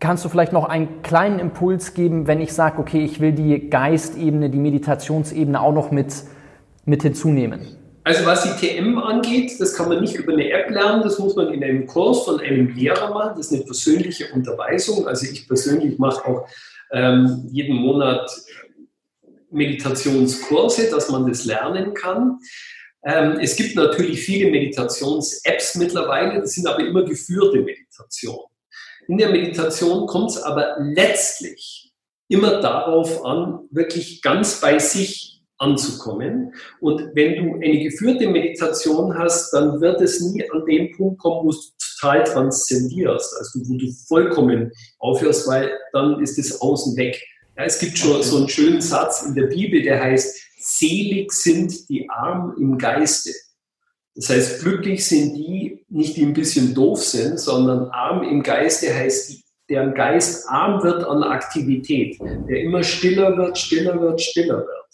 Kannst 0.00 0.24
du 0.24 0.28
vielleicht 0.28 0.52
noch 0.52 0.68
einen 0.68 1.02
kleinen 1.02 1.38
Impuls 1.38 1.92
geben, 1.94 2.26
wenn 2.26 2.40
ich 2.40 2.52
sage, 2.52 2.78
okay, 2.78 3.04
ich 3.04 3.20
will 3.20 3.32
die 3.32 3.68
Geistebene, 3.68 4.48
die 4.48 4.58
Meditationsebene 4.58 5.60
auch 5.60 5.72
noch 5.72 5.90
mit, 5.90 6.14
mit 6.84 7.02
hinzunehmen? 7.02 7.78
Also 8.04 8.24
was 8.24 8.42
die 8.42 8.66
TM 8.66 8.98
angeht, 8.98 9.60
das 9.60 9.74
kann 9.74 9.88
man 9.90 10.00
nicht 10.00 10.14
über 10.14 10.32
eine 10.32 10.50
App 10.50 10.70
lernen, 10.70 11.02
das 11.02 11.18
muss 11.18 11.36
man 11.36 11.52
in 11.52 11.62
einem 11.62 11.86
Kurs 11.86 12.24
von 12.24 12.40
einem 12.40 12.74
Lehrer 12.74 13.12
machen, 13.12 13.32
das 13.36 13.48
ist 13.48 13.52
eine 13.52 13.64
persönliche 13.64 14.32
Unterweisung. 14.32 15.06
Also 15.06 15.26
ich 15.30 15.46
persönlich 15.46 15.98
mache 15.98 16.26
auch 16.26 16.48
ähm, 16.90 17.46
jeden 17.50 17.76
Monat 17.76 18.30
Meditationskurse, 19.50 20.90
dass 20.90 21.10
man 21.10 21.26
das 21.26 21.44
lernen 21.44 21.94
kann. 21.94 22.38
Ähm, 23.04 23.38
es 23.40 23.56
gibt 23.56 23.76
natürlich 23.76 24.20
viele 24.20 24.50
Meditations-Apps 24.50 25.76
mittlerweile, 25.76 26.40
das 26.40 26.54
sind 26.54 26.66
aber 26.66 26.80
immer 26.80 27.04
geführte 27.04 27.60
Meditationen. 27.60 28.46
In 29.06 29.18
der 29.18 29.30
Meditation 29.30 30.06
kommt 30.06 30.30
es 30.30 30.42
aber 30.42 30.76
letztlich 30.80 31.92
immer 32.28 32.60
darauf 32.60 33.24
an, 33.24 33.60
wirklich 33.70 34.20
ganz 34.20 34.60
bei 34.60 34.78
sich 34.78 35.42
anzukommen. 35.58 36.54
Und 36.80 37.14
wenn 37.14 37.36
du 37.36 37.54
eine 37.54 37.82
geführte 37.82 38.28
Meditation 38.28 39.16
hast, 39.18 39.52
dann 39.52 39.80
wird 39.80 40.00
es 40.00 40.20
nie 40.20 40.48
an 40.50 40.64
den 40.66 40.92
Punkt 40.96 41.20
kommen, 41.20 41.46
wo 41.46 41.50
du 41.50 41.58
total 42.00 42.24
transzendierst, 42.24 43.34
also 43.38 43.60
wo 43.68 43.76
du 43.76 43.90
vollkommen 44.06 44.70
aufhörst, 44.98 45.48
weil 45.48 45.72
dann 45.92 46.22
ist 46.22 46.38
das 46.38 46.60
Außen 46.60 46.96
weg. 46.96 47.20
Ja, 47.58 47.64
es 47.64 47.80
gibt 47.80 47.98
schon 47.98 48.22
so 48.22 48.36
einen 48.36 48.48
schönen 48.48 48.80
Satz 48.80 49.22
in 49.22 49.34
der 49.34 49.48
Bibel, 49.48 49.82
der 49.82 50.00
heißt, 50.00 50.40
selig 50.60 51.32
sind 51.32 51.88
die 51.88 52.08
Armen 52.08 52.56
im 52.56 52.78
Geiste. 52.78 53.32
Das 54.14 54.30
heißt, 54.30 54.62
glücklich 54.62 55.04
sind 55.04 55.34
die, 55.34 55.84
nicht 55.88 56.16
die 56.16 56.24
ein 56.24 56.34
bisschen 56.34 56.72
doof 56.72 57.04
sind, 57.04 57.40
sondern 57.40 57.90
arm 57.90 58.22
im 58.22 58.44
Geiste 58.44 58.94
heißt, 58.94 59.42
deren 59.68 59.92
Geist 59.94 60.48
arm 60.48 60.84
wird 60.84 61.02
an 61.02 61.24
Aktivität, 61.24 62.16
der 62.20 62.60
immer 62.60 62.84
stiller 62.84 63.36
wird, 63.36 63.58
stiller 63.58 64.00
wird, 64.00 64.20
stiller 64.20 64.58
wird. 64.58 64.86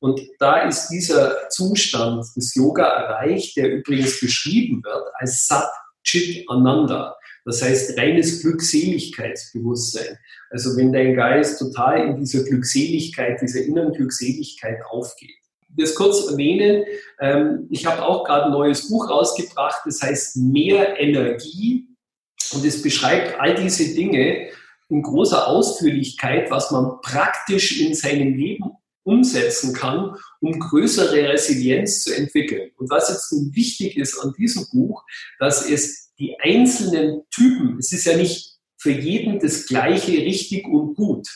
Und 0.00 0.20
da 0.38 0.68
ist 0.68 0.88
dieser 0.88 1.48
Zustand 1.48 2.24
des 2.36 2.54
Yoga 2.54 2.84
erreicht, 2.84 3.56
der 3.56 3.72
übrigens 3.72 4.20
beschrieben 4.20 4.82
wird 4.84 5.04
als 5.14 5.46
Sat 5.46 5.70
Chit 6.04 6.44
Ananda. 6.48 7.16
Das 7.50 7.62
heißt 7.62 7.98
reines 7.98 8.42
Glückseligkeitsbewusstsein. 8.42 10.16
Also 10.50 10.76
wenn 10.76 10.92
dein 10.92 11.16
Geist 11.16 11.58
total 11.58 12.06
in 12.06 12.16
dieser 12.16 12.44
Glückseligkeit, 12.44 13.40
dieser 13.42 13.64
inneren 13.64 13.92
Glückseligkeit 13.92 14.78
aufgeht. 14.88 15.34
Das 15.76 15.96
kurz 15.96 16.30
erwähnen, 16.30 16.84
ähm, 17.20 17.66
ich 17.70 17.86
habe 17.86 18.04
auch 18.04 18.24
gerade 18.24 18.46
ein 18.46 18.52
neues 18.52 18.88
Buch 18.88 19.10
rausgebracht, 19.10 19.80
das 19.84 20.00
heißt 20.00 20.36
Mehr 20.36 21.00
Energie 21.00 21.88
und 22.52 22.64
es 22.64 22.82
beschreibt 22.82 23.40
all 23.40 23.56
diese 23.56 23.94
Dinge 23.94 24.48
in 24.88 25.02
großer 25.02 25.48
Ausführlichkeit, 25.48 26.52
was 26.52 26.70
man 26.70 27.00
praktisch 27.02 27.80
in 27.80 27.94
seinem 27.94 28.34
Leben 28.34 28.70
umsetzen 29.10 29.74
kann, 29.74 30.14
um 30.40 30.58
größere 30.58 31.28
Resilienz 31.28 32.04
zu 32.04 32.14
entwickeln. 32.14 32.70
Und 32.76 32.88
was 32.90 33.08
jetzt 33.08 33.32
wichtig 33.54 33.96
ist 33.96 34.18
an 34.20 34.32
diesem 34.38 34.66
Buch, 34.70 35.02
dass 35.38 35.68
es 35.68 36.12
die 36.18 36.38
einzelnen 36.38 37.22
Typen, 37.30 37.76
es 37.78 37.92
ist 37.92 38.04
ja 38.04 38.16
nicht 38.16 38.58
für 38.78 38.92
jeden 38.92 39.40
das 39.40 39.66
gleiche 39.66 40.12
richtig 40.12 40.66
und 40.66 40.94
gut, 40.94 41.26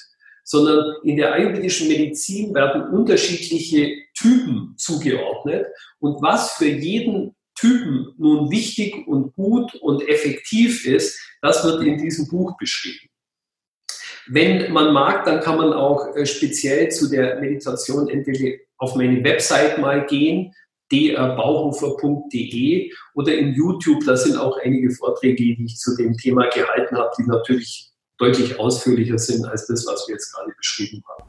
sondern 0.45 0.97
in 1.03 1.17
der 1.17 1.33
ayurvedischen 1.33 1.89
Medizin 1.89 2.55
werden 2.55 2.95
unterschiedliche 2.95 3.93
Typen 4.15 4.75
zugeordnet 4.77 5.67
und 6.01 6.23
was 6.23 6.53
für 6.53 6.69
jeden 6.69 7.35
Typen 7.59 8.15
nun 8.19 8.51
wichtig 8.51 9.07
und 9.07 9.33
gut 9.35 9.75
und 9.77 10.07
effektiv 10.09 10.87
ist, 10.87 11.19
das 11.41 11.65
wird 11.65 11.83
in 11.83 11.99
diesem 11.99 12.29
Buch 12.29 12.57
beschrieben. 12.59 13.09
Wenn 14.29 14.73
man 14.73 14.93
mag, 14.93 15.25
dann 15.25 15.41
kann 15.41 15.59
man 15.59 15.73
auch 15.73 16.15
äh, 16.17 16.27
speziell 16.27 16.91
zu 16.91 17.11
der 17.11 17.41
Meditation 17.41 18.09
entweder 18.09 18.57
auf 18.79 18.95
meine 18.95 19.23
Website 19.23 19.79
mal 19.79 20.07
gehen, 20.07 20.53
drbauhofer.de 20.91 22.91
oder 23.15 23.35
in 23.35 23.55
YouTube, 23.55 24.05
da 24.05 24.17
sind 24.17 24.37
auch 24.37 24.59
einige 24.63 24.91
Vorträge, 24.91 25.37
die 25.37 25.65
ich 25.65 25.77
zu 25.77 25.97
dem 25.97 26.17
Thema 26.17 26.49
gehalten 26.49 26.97
habe, 26.97 27.11
die 27.19 27.25
natürlich 27.25 27.91
deutlich 28.19 28.59
ausführlicher 28.59 29.19
sind 29.19 29.45
als 29.47 29.67
das, 29.67 29.87
was 29.87 30.07
wir 30.07 30.15
jetzt 30.15 30.33
gerade 30.33 30.53
beschrieben 30.57 31.03
haben. 31.09 31.29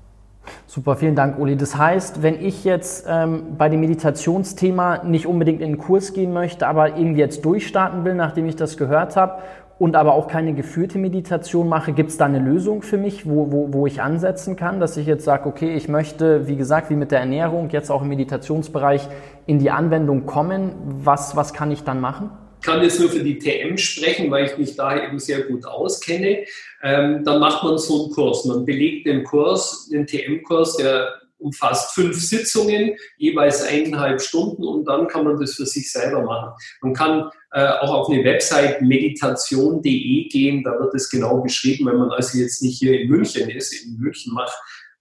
Super, 0.68 0.96
vielen 0.96 1.16
Dank, 1.16 1.40
Uli. 1.40 1.58
Das 1.58 1.76
heißt, 1.76 2.22
wenn 2.22 2.46
ich 2.46 2.64
jetzt 2.64 3.06
ähm, 3.08 3.58
bei 3.58 3.70
dem 3.70 3.80
Meditationsthema 3.80 5.04
nicht 5.04 5.26
unbedingt 5.26 5.62
in 5.62 5.74
den 5.74 5.78
Kurs 5.80 6.14
gehen 6.14 6.34
möchte, 6.34 6.68
aber 6.68 6.98
irgendwie 6.98 7.22
jetzt 7.22 7.44
durchstarten 7.44 8.06
will, 8.06 8.14
nachdem 8.14 8.48
ich 8.48 8.56
das 8.56 8.78
gehört 8.78 9.16
habe 9.16 9.42
und 9.78 9.96
aber 9.96 10.14
auch 10.14 10.28
keine 10.28 10.54
geführte 10.54 10.98
Meditation 10.98 11.68
mache, 11.68 11.92
gibt 11.92 12.10
es 12.10 12.18
da 12.18 12.26
eine 12.26 12.40
Lösung 12.40 12.82
für 12.82 12.98
mich, 12.98 13.26
wo, 13.26 13.52
wo, 13.52 13.74
wo 13.74 13.88
ich 13.88 14.02
ansetzen 14.02 14.56
kann, 14.56 14.80
dass 14.80 14.96
ich 14.96 15.06
jetzt 15.06 15.26
sage, 15.26 15.48
okay, 15.50 15.76
ich 15.76 15.90
möchte, 15.90 16.48
wie 16.48 16.56
gesagt, 16.56 16.90
wie 16.90 16.96
mit 16.96 17.12
der 17.12 17.20
Ernährung, 17.20 17.70
jetzt 17.72 17.92
auch 17.92 18.02
im 18.02 18.08
Meditationsbereich 18.08 19.08
in 19.48 19.60
die 19.60 19.72
Anwendung 19.72 20.26
kommen. 20.26 20.72
Was, 21.04 21.36
was 21.36 21.54
kann 21.54 21.72
ich 21.72 21.84
dann 21.84 22.00
machen? 22.00 22.30
Ich 22.62 22.68
kann 22.68 22.82
jetzt 22.82 23.00
nur 23.00 23.10
für 23.10 23.24
die 23.24 23.38
TM 23.38 23.78
sprechen, 23.78 24.32
weil 24.32 24.46
ich 24.46 24.58
mich 24.58 24.76
da 24.76 24.98
eben 24.98 25.20
sehr 25.20 25.42
gut 25.42 25.68
auskenne. 25.68 26.46
Ähm, 26.82 27.24
dann 27.24 27.40
macht 27.40 27.64
man 27.64 27.78
so 27.78 28.06
einen 28.06 28.14
Kurs. 28.14 28.46
Man 28.46 28.66
belegt 28.66 29.06
den 29.06 29.24
Kurs, 29.24 29.90
den 29.90 30.08
TM-Kurs, 30.08 30.78
der 30.78 31.16
umfasst 31.38 31.94
fünf 31.94 32.20
Sitzungen, 32.20 32.96
jeweils 33.18 33.62
eineinhalb 33.64 34.22
Stunden 34.22 34.64
und 34.64 34.86
dann 34.86 35.08
kann 35.08 35.26
man 35.26 35.40
das 35.40 35.56
für 35.56 35.66
sich 35.66 35.92
selber 35.92 36.22
machen. 36.22 36.54
Man 36.82 36.94
kann 36.94 37.30
äh, 37.52 37.68
auch 37.68 37.94
auf 37.94 38.10
eine 38.10 38.24
Website 38.24 38.82
meditation.de 38.82 40.28
gehen, 40.30 40.64
da 40.64 40.72
wird 40.80 40.94
es 40.96 41.10
genau 41.10 41.42
beschrieben, 41.42 41.86
wenn 41.86 41.98
man 41.98 42.12
also 42.12 42.38
jetzt 42.38 42.62
nicht 42.62 42.80
hier 42.80 43.00
in 43.00 43.10
München 43.10 43.50
ist. 43.50 43.74
In 43.86 43.98
München 43.98 44.34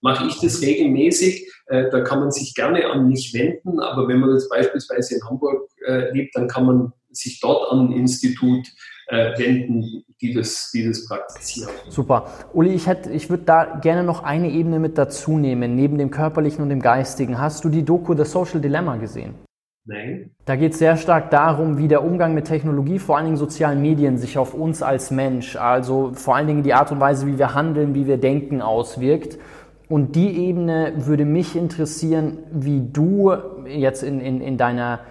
mache 0.01 0.27
ich 0.27 0.39
das 0.39 0.61
regelmäßig. 0.61 1.51
Äh, 1.67 1.89
da 1.89 2.01
kann 2.01 2.19
man 2.19 2.31
sich 2.31 2.53
gerne 2.53 2.85
an 2.89 3.07
mich 3.07 3.33
wenden, 3.33 3.79
aber 3.79 4.07
wenn 4.07 4.19
man 4.19 4.33
jetzt 4.33 4.49
beispielsweise 4.49 5.15
in 5.15 5.23
Hamburg 5.27 5.69
äh, 5.85 6.11
lebt, 6.11 6.35
dann 6.35 6.47
kann 6.47 6.65
man 6.65 6.93
sich 7.11 7.39
dort 7.39 7.71
an 7.71 7.87
ein 7.87 7.91
Institut 7.93 8.67
wenden, 9.11 10.03
die 10.21 10.33
das, 10.33 10.71
die 10.73 10.87
das 10.87 11.07
praktizieren. 11.07 11.69
Super. 11.89 12.25
Uli, 12.53 12.71
ich, 12.73 12.87
hätte, 12.87 13.11
ich 13.11 13.29
würde 13.29 13.43
da 13.43 13.79
gerne 13.81 14.03
noch 14.03 14.23
eine 14.23 14.49
Ebene 14.49 14.79
mit 14.79 14.97
dazu 14.97 15.37
nehmen, 15.37 15.75
neben 15.75 15.97
dem 15.97 16.11
körperlichen 16.11 16.63
und 16.63 16.69
dem 16.69 16.81
geistigen. 16.81 17.39
Hast 17.39 17.63
du 17.63 17.69
die 17.69 17.83
Doku 17.83 18.15
The 18.15 18.25
Social 18.25 18.61
Dilemma 18.61 18.95
gesehen? 18.97 19.35
Nein. 19.87 20.31
Da 20.45 20.55
geht 20.55 20.73
es 20.73 20.79
sehr 20.79 20.97
stark 20.97 21.29
darum, 21.29 21.77
wie 21.77 21.87
der 21.87 22.03
Umgang 22.03 22.33
mit 22.33 22.45
Technologie, 22.45 22.97
vor 22.97 23.17
allen 23.17 23.25
Dingen 23.25 23.37
sozialen 23.37 23.81
Medien, 23.83 24.17
sich 24.17 24.39
auf 24.39 24.55
uns 24.55 24.81
als 24.81 25.11
Mensch, 25.11 25.55
also 25.55 26.11
vor 26.13 26.35
allen 26.35 26.47
Dingen 26.47 26.63
die 26.63 26.73
Art 26.73 26.91
und 26.91 26.99
Weise, 26.99 27.27
wie 27.27 27.37
wir 27.37 27.53
handeln, 27.53 27.93
wie 27.93 28.07
wir 28.07 28.17
denken, 28.17 28.63
auswirkt. 28.63 29.37
Und 29.87 30.15
die 30.15 30.47
Ebene 30.47 30.93
würde 30.95 31.25
mich 31.25 31.55
interessieren, 31.55 32.39
wie 32.51 32.81
du 32.81 33.33
jetzt 33.67 34.01
in, 34.01 34.19
in, 34.19 34.41
in 34.41 34.57
deiner 34.57 35.01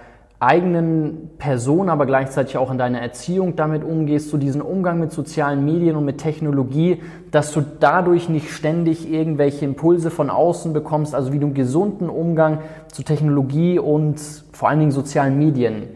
eigenen 0.44 1.30
Person, 1.38 1.88
aber 1.88 2.06
gleichzeitig 2.06 2.56
auch 2.56 2.70
in 2.70 2.78
deiner 2.78 3.00
Erziehung 3.00 3.56
damit 3.56 3.84
umgehst, 3.84 4.30
so 4.30 4.36
diesen 4.36 4.62
Umgang 4.62 5.00
mit 5.00 5.12
sozialen 5.12 5.64
Medien 5.64 5.96
und 5.96 6.04
mit 6.04 6.18
Technologie, 6.18 7.00
dass 7.30 7.52
du 7.52 7.62
dadurch 7.80 8.28
nicht 8.28 8.50
ständig 8.50 9.10
irgendwelche 9.10 9.64
Impulse 9.64 10.10
von 10.10 10.30
außen 10.30 10.72
bekommst, 10.72 11.14
also 11.14 11.32
wie 11.32 11.38
du 11.38 11.46
einen 11.46 11.54
gesunden 11.54 12.08
Umgang 12.08 12.58
zu 12.92 13.02
Technologie 13.02 13.78
und 13.78 14.20
vor 14.52 14.68
allen 14.68 14.80
Dingen 14.80 14.92
sozialen 14.92 15.38
Medien 15.38 15.88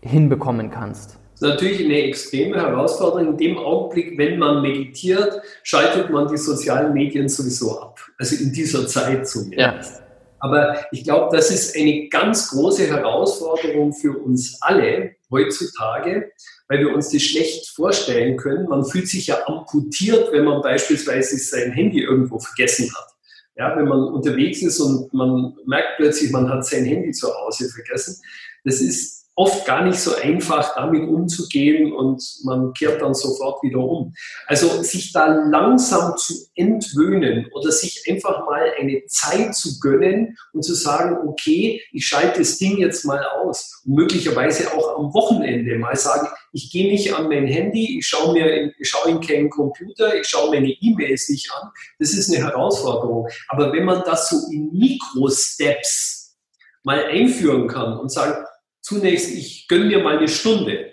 hinbekommen 0.00 0.70
kannst. 0.70 1.18
Das 1.40 1.48
ist 1.48 1.54
natürlich 1.54 1.84
eine 1.84 2.02
extreme 2.02 2.56
Herausforderung. 2.56 3.28
In 3.28 3.36
dem 3.38 3.58
Augenblick, 3.58 4.18
wenn 4.18 4.38
man 4.38 4.60
meditiert, 4.60 5.40
schaltet 5.62 6.10
man 6.10 6.28
die 6.28 6.36
sozialen 6.36 6.92
Medien 6.92 7.30
sowieso 7.30 7.80
ab. 7.80 7.98
Also 8.18 8.44
in 8.44 8.52
dieser 8.52 8.86
Zeit 8.86 9.26
zumindest. 9.26 10.00
Ja. 10.00 10.09
Aber 10.40 10.84
ich 10.90 11.04
glaube, 11.04 11.36
das 11.36 11.50
ist 11.50 11.76
eine 11.76 12.08
ganz 12.08 12.50
große 12.50 12.86
Herausforderung 12.86 13.92
für 13.92 14.18
uns 14.18 14.60
alle 14.60 15.14
heutzutage, 15.30 16.32
weil 16.68 16.80
wir 16.80 16.94
uns 16.94 17.10
das 17.10 17.22
schlecht 17.22 17.68
vorstellen 17.68 18.36
können. 18.36 18.68
Man 18.68 18.84
fühlt 18.84 19.08
sich 19.08 19.28
ja 19.28 19.46
amputiert, 19.46 20.32
wenn 20.32 20.44
man 20.44 20.62
beispielsweise 20.62 21.36
sein 21.36 21.72
Handy 21.72 22.02
irgendwo 22.02 22.38
vergessen 22.38 22.90
hat. 22.94 23.08
Ja, 23.56 23.76
wenn 23.76 23.86
man 23.86 24.04
unterwegs 24.04 24.62
ist 24.62 24.80
und 24.80 25.12
man 25.12 25.54
merkt 25.66 25.96
plötzlich, 25.96 26.30
man 26.30 26.48
hat 26.48 26.64
sein 26.64 26.84
Handy 26.84 27.12
zu 27.12 27.28
Hause 27.28 27.68
vergessen. 27.68 28.22
Das 28.64 28.80
ist 28.80 29.19
oft 29.40 29.64
gar 29.64 29.82
nicht 29.82 29.98
so 29.98 30.14
einfach, 30.16 30.74
damit 30.74 31.08
umzugehen 31.08 31.94
und 31.94 32.22
man 32.44 32.74
kehrt 32.74 33.00
dann 33.00 33.14
sofort 33.14 33.62
wieder 33.62 33.78
um. 33.78 34.12
Also 34.46 34.82
sich 34.82 35.14
da 35.14 35.28
langsam 35.28 36.14
zu 36.18 36.34
entwöhnen 36.54 37.46
oder 37.54 37.72
sich 37.72 38.04
einfach 38.06 38.44
mal 38.44 38.70
eine 38.78 39.02
Zeit 39.06 39.54
zu 39.54 39.80
gönnen 39.80 40.36
und 40.52 40.62
zu 40.62 40.74
sagen, 40.74 41.26
okay, 41.26 41.80
ich 41.90 42.06
schalte 42.06 42.40
das 42.40 42.58
Ding 42.58 42.76
jetzt 42.76 43.06
mal 43.06 43.24
aus. 43.24 43.82
Und 43.86 43.94
möglicherweise 43.94 44.74
auch 44.74 44.98
am 44.98 45.14
Wochenende 45.14 45.78
mal 45.78 45.96
sagen, 45.96 46.28
ich 46.52 46.70
gehe 46.70 46.92
nicht 46.92 47.14
an 47.14 47.28
mein 47.28 47.46
Handy, 47.46 47.98
ich 47.98 48.06
schaue 48.06 48.34
mir, 48.34 48.74
ich 48.78 48.88
schaue 48.90 49.10
in 49.10 49.20
keinen 49.22 49.48
Computer, 49.48 50.14
ich 50.16 50.26
schaue 50.26 50.50
meine 50.50 50.68
E-Mails 50.68 51.30
nicht 51.30 51.50
an. 51.50 51.70
Das 51.98 52.12
ist 52.12 52.30
eine 52.30 52.44
Herausforderung. 52.44 53.26
Aber 53.48 53.72
wenn 53.72 53.86
man 53.86 54.02
das 54.04 54.28
so 54.28 54.52
in 54.52 54.70
Mikro-Steps 54.70 56.36
mal 56.82 57.04
einführen 57.06 57.68
kann 57.68 57.98
und 57.98 58.10
sagen, 58.12 58.44
zunächst, 58.90 59.30
ich 59.30 59.68
gönne 59.68 59.84
mir 59.84 60.02
mal 60.02 60.18
eine 60.18 60.28
Stunde. 60.28 60.92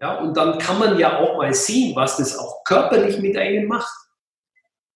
Ja, 0.00 0.18
und 0.18 0.36
dann 0.36 0.58
kann 0.58 0.78
man 0.78 0.98
ja 0.98 1.18
auch 1.18 1.36
mal 1.36 1.52
sehen, 1.52 1.96
was 1.96 2.16
das 2.16 2.38
auch 2.38 2.62
körperlich 2.64 3.18
mit 3.18 3.36
einem 3.36 3.66
macht. 3.66 3.94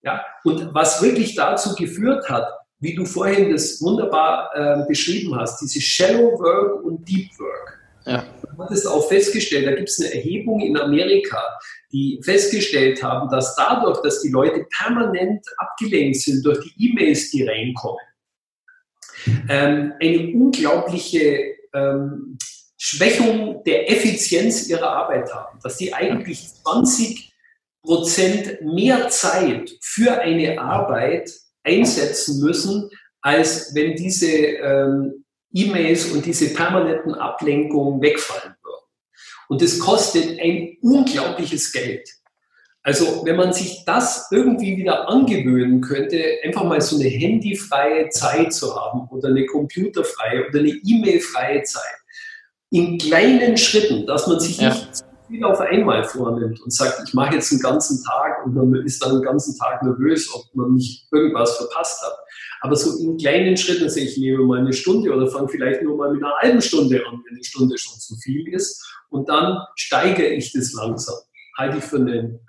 Ja, 0.02 0.24
und 0.44 0.72
was 0.72 1.02
wirklich 1.02 1.34
dazu 1.34 1.74
geführt 1.74 2.28
hat, 2.28 2.48
wie 2.78 2.94
du 2.94 3.04
vorhin 3.04 3.50
das 3.50 3.80
wunderbar 3.80 4.50
äh, 4.54 4.86
beschrieben 4.86 5.34
hast, 5.34 5.60
diese 5.60 5.80
Shallow 5.80 6.38
Work 6.38 6.84
und 6.84 7.08
Deep 7.08 7.28
Work. 7.38 7.80
Ja. 8.06 8.24
Man 8.56 8.68
hat 8.68 8.76
es 8.76 8.86
auch 8.86 9.08
festgestellt, 9.08 9.66
da 9.66 9.74
gibt 9.74 9.88
es 9.88 10.00
eine 10.00 10.14
Erhebung 10.14 10.60
in 10.60 10.76
Amerika, 10.78 11.42
die 11.92 12.20
festgestellt 12.22 13.02
haben, 13.02 13.28
dass 13.30 13.56
dadurch, 13.56 14.00
dass 14.02 14.22
die 14.22 14.30
Leute 14.30 14.64
permanent 14.78 15.44
abgelenkt 15.56 16.20
sind 16.20 16.46
durch 16.46 16.60
die 16.60 16.90
E-Mails, 16.90 17.30
die 17.30 17.42
reinkommen, 17.42 18.04
ähm, 19.48 19.94
eine 20.00 20.32
unglaubliche 20.32 21.57
ähm, 21.74 22.38
Schwächung 22.76 23.62
der 23.64 23.90
Effizienz 23.90 24.68
ihrer 24.68 24.90
Arbeit 24.90 25.32
haben, 25.34 25.58
dass 25.62 25.78
sie 25.78 25.92
eigentlich 25.92 26.48
20 26.62 27.32
Prozent 27.82 28.62
mehr 28.62 29.08
Zeit 29.08 29.70
für 29.80 30.20
eine 30.20 30.60
Arbeit 30.60 31.30
einsetzen 31.64 32.40
müssen, 32.40 32.90
als 33.20 33.74
wenn 33.74 33.96
diese 33.96 34.30
ähm, 34.30 35.24
E-Mails 35.52 36.12
und 36.12 36.24
diese 36.24 36.54
permanenten 36.54 37.14
Ablenkungen 37.14 38.00
wegfallen 38.00 38.54
würden. 38.62 38.84
Und 39.48 39.62
das 39.62 39.78
kostet 39.78 40.38
ein 40.38 40.76
unglaubliches 40.82 41.72
Geld. 41.72 42.08
Also 42.88 43.20
wenn 43.26 43.36
man 43.36 43.52
sich 43.52 43.84
das 43.84 44.28
irgendwie 44.30 44.78
wieder 44.78 45.10
angewöhnen 45.10 45.82
könnte, 45.82 46.24
einfach 46.42 46.64
mal 46.64 46.80
so 46.80 46.96
eine 46.96 47.10
handyfreie 47.10 48.08
Zeit 48.08 48.54
zu 48.54 48.74
haben 48.74 49.06
oder 49.10 49.28
eine 49.28 49.44
computerfreie 49.44 50.48
oder 50.48 50.60
eine 50.60 50.70
E-Mail-freie 50.70 51.64
Zeit, 51.64 51.98
in 52.70 52.96
kleinen 52.96 53.58
Schritten, 53.58 54.06
dass 54.06 54.26
man 54.26 54.40
sich 54.40 54.56
ja. 54.56 54.70
nicht 54.70 54.96
zu 54.96 55.04
viel 55.28 55.44
auf 55.44 55.60
einmal 55.60 56.02
vornimmt 56.02 56.62
und 56.62 56.72
sagt, 56.72 57.02
ich 57.06 57.12
mache 57.12 57.34
jetzt 57.34 57.52
einen 57.52 57.60
ganzen 57.60 58.02
Tag 58.02 58.46
und 58.46 58.54
man 58.54 58.74
ist 58.86 59.04
dann 59.04 59.16
den 59.16 59.22
ganzen 59.22 59.58
Tag 59.58 59.82
nervös, 59.82 60.34
ob 60.34 60.44
man 60.54 60.72
nicht 60.72 61.12
irgendwas 61.12 61.58
verpasst 61.58 62.02
hat. 62.02 62.16
Aber 62.62 62.74
so 62.74 62.98
in 63.04 63.18
kleinen 63.18 63.58
Schritten, 63.58 63.90
sehe 63.90 64.06
ich 64.06 64.16
nehme 64.16 64.42
mal 64.44 64.60
eine 64.60 64.72
Stunde 64.72 65.14
oder 65.14 65.26
fange 65.26 65.48
vielleicht 65.48 65.82
nur 65.82 65.94
mal 65.98 66.10
mit 66.10 66.24
einer 66.24 66.34
halben 66.38 66.62
Stunde 66.62 67.06
an, 67.06 67.20
wenn 67.26 67.34
eine 67.34 67.44
Stunde 67.44 67.76
schon 67.76 68.00
zu 68.00 68.16
viel 68.16 68.48
ist. 68.48 68.82
Und 69.10 69.28
dann 69.28 69.58
steigere 69.76 70.28
ich 70.28 70.54
das 70.54 70.72
langsam. 70.72 71.16
Halte 71.58 71.76
ich 71.76 71.84
für 71.84 71.96
einen 71.96 72.40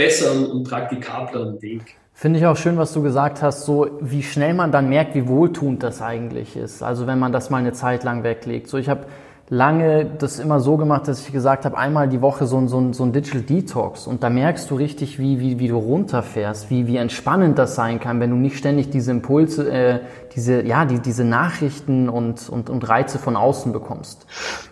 besseren 0.00 0.46
und 0.46 0.64
praktikableren 0.64 1.60
Weg. 1.60 1.82
Finde 2.14 2.38
ich 2.38 2.46
auch 2.46 2.56
schön, 2.56 2.78
was 2.78 2.94
du 2.94 3.02
gesagt 3.02 3.42
hast, 3.42 3.66
so 3.66 3.98
wie 4.00 4.22
schnell 4.22 4.54
man 4.54 4.72
dann 4.72 4.88
merkt, 4.88 5.14
wie 5.14 5.28
wohltuend 5.28 5.82
das 5.82 6.00
eigentlich 6.00 6.56
ist. 6.56 6.82
Also 6.82 7.06
wenn 7.06 7.18
man 7.18 7.32
das 7.32 7.50
mal 7.50 7.58
eine 7.58 7.72
Zeit 7.72 8.02
lang 8.02 8.22
weglegt. 8.24 8.68
So 8.68 8.78
ich 8.78 8.88
habe 8.88 9.04
lange 9.50 10.06
das 10.06 10.38
immer 10.38 10.58
so 10.58 10.78
gemacht, 10.78 11.06
dass 11.06 11.26
ich 11.26 11.32
gesagt 11.32 11.66
habe, 11.66 11.76
einmal 11.76 12.08
die 12.08 12.22
Woche 12.22 12.46
so 12.46 12.56
ein, 12.56 12.68
so 12.68 12.78
ein, 12.80 12.94
so 12.94 13.04
ein 13.04 13.12
Digital 13.12 13.42
Detox. 13.42 14.06
Und 14.06 14.22
da 14.22 14.30
merkst 14.30 14.70
du 14.70 14.76
richtig, 14.76 15.18
wie, 15.18 15.38
wie, 15.38 15.58
wie 15.58 15.68
du 15.68 15.76
runterfährst, 15.76 16.70
wie, 16.70 16.86
wie 16.86 16.96
entspannend 16.96 17.58
das 17.58 17.74
sein 17.74 18.00
kann, 18.00 18.20
wenn 18.20 18.30
du 18.30 18.36
nicht 18.36 18.56
ständig 18.56 18.88
diese 18.88 19.10
Impulse, 19.10 19.70
äh, 19.70 20.00
diese, 20.34 20.64
ja, 20.64 20.86
die, 20.86 21.00
diese 21.00 21.24
Nachrichten 21.24 22.08
und, 22.08 22.48
und, 22.48 22.70
und 22.70 22.88
Reize 22.88 23.18
von 23.18 23.36
außen 23.36 23.70
bekommst. 23.72 24.24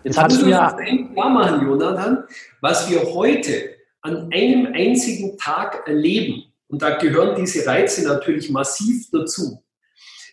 Jetzt, 0.05 0.16
Jetzt 0.16 0.22
hattest 0.22 0.43
du 0.43 0.47
ja 0.47 0.74
klar 1.12 1.29
machen, 1.29 1.66
Jonathan, 1.66 2.24
was 2.62 2.89
wir 2.89 3.03
heute 3.12 3.78
an 4.03 4.33
einem 4.33 4.67
einzigen 4.73 5.37
Tag 5.39 5.87
erleben, 5.87 6.45
und 6.69 6.83
da 6.83 6.97
gehören 6.97 7.35
diese 7.37 7.67
Reize 7.67 8.07
natürlich 8.07 8.51
massiv 8.51 9.09
dazu, 9.11 9.63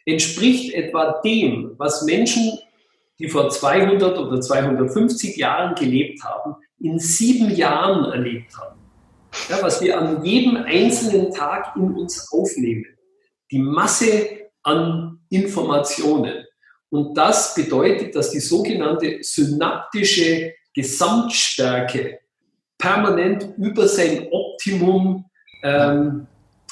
entspricht 0.05 0.73
etwa 0.73 1.21
dem, 1.23 1.73
was 1.77 2.03
Menschen, 2.03 2.59
die 3.19 3.29
vor 3.29 3.49
200 3.49 4.17
oder 4.17 4.41
250 4.41 5.37
Jahren 5.37 5.75
gelebt 5.75 6.23
haben, 6.23 6.55
in 6.79 6.99
sieben 6.99 7.55
Jahren 7.55 8.11
erlebt 8.11 8.55
haben. 8.57 8.79
Ja, 9.49 9.61
was 9.61 9.81
wir 9.81 9.97
an 9.97 10.23
jedem 10.23 10.57
einzelnen 10.57 11.31
Tag 11.31 11.75
in 11.75 11.93
uns 11.93 12.31
aufnehmen. 12.31 12.85
Die 13.51 13.59
Masse 13.59 14.49
an 14.63 15.19
Informationen. 15.29 16.45
Und 16.89 17.17
das 17.17 17.53
bedeutet, 17.55 18.15
dass 18.15 18.31
die 18.31 18.39
sogenannte 18.39 19.19
synaptische 19.21 20.53
Gesamtstärke 20.73 22.19
permanent 22.77 23.49
über 23.57 23.87
sein 23.87 24.27
Optimum 24.31 25.25
ähm, 25.63 26.27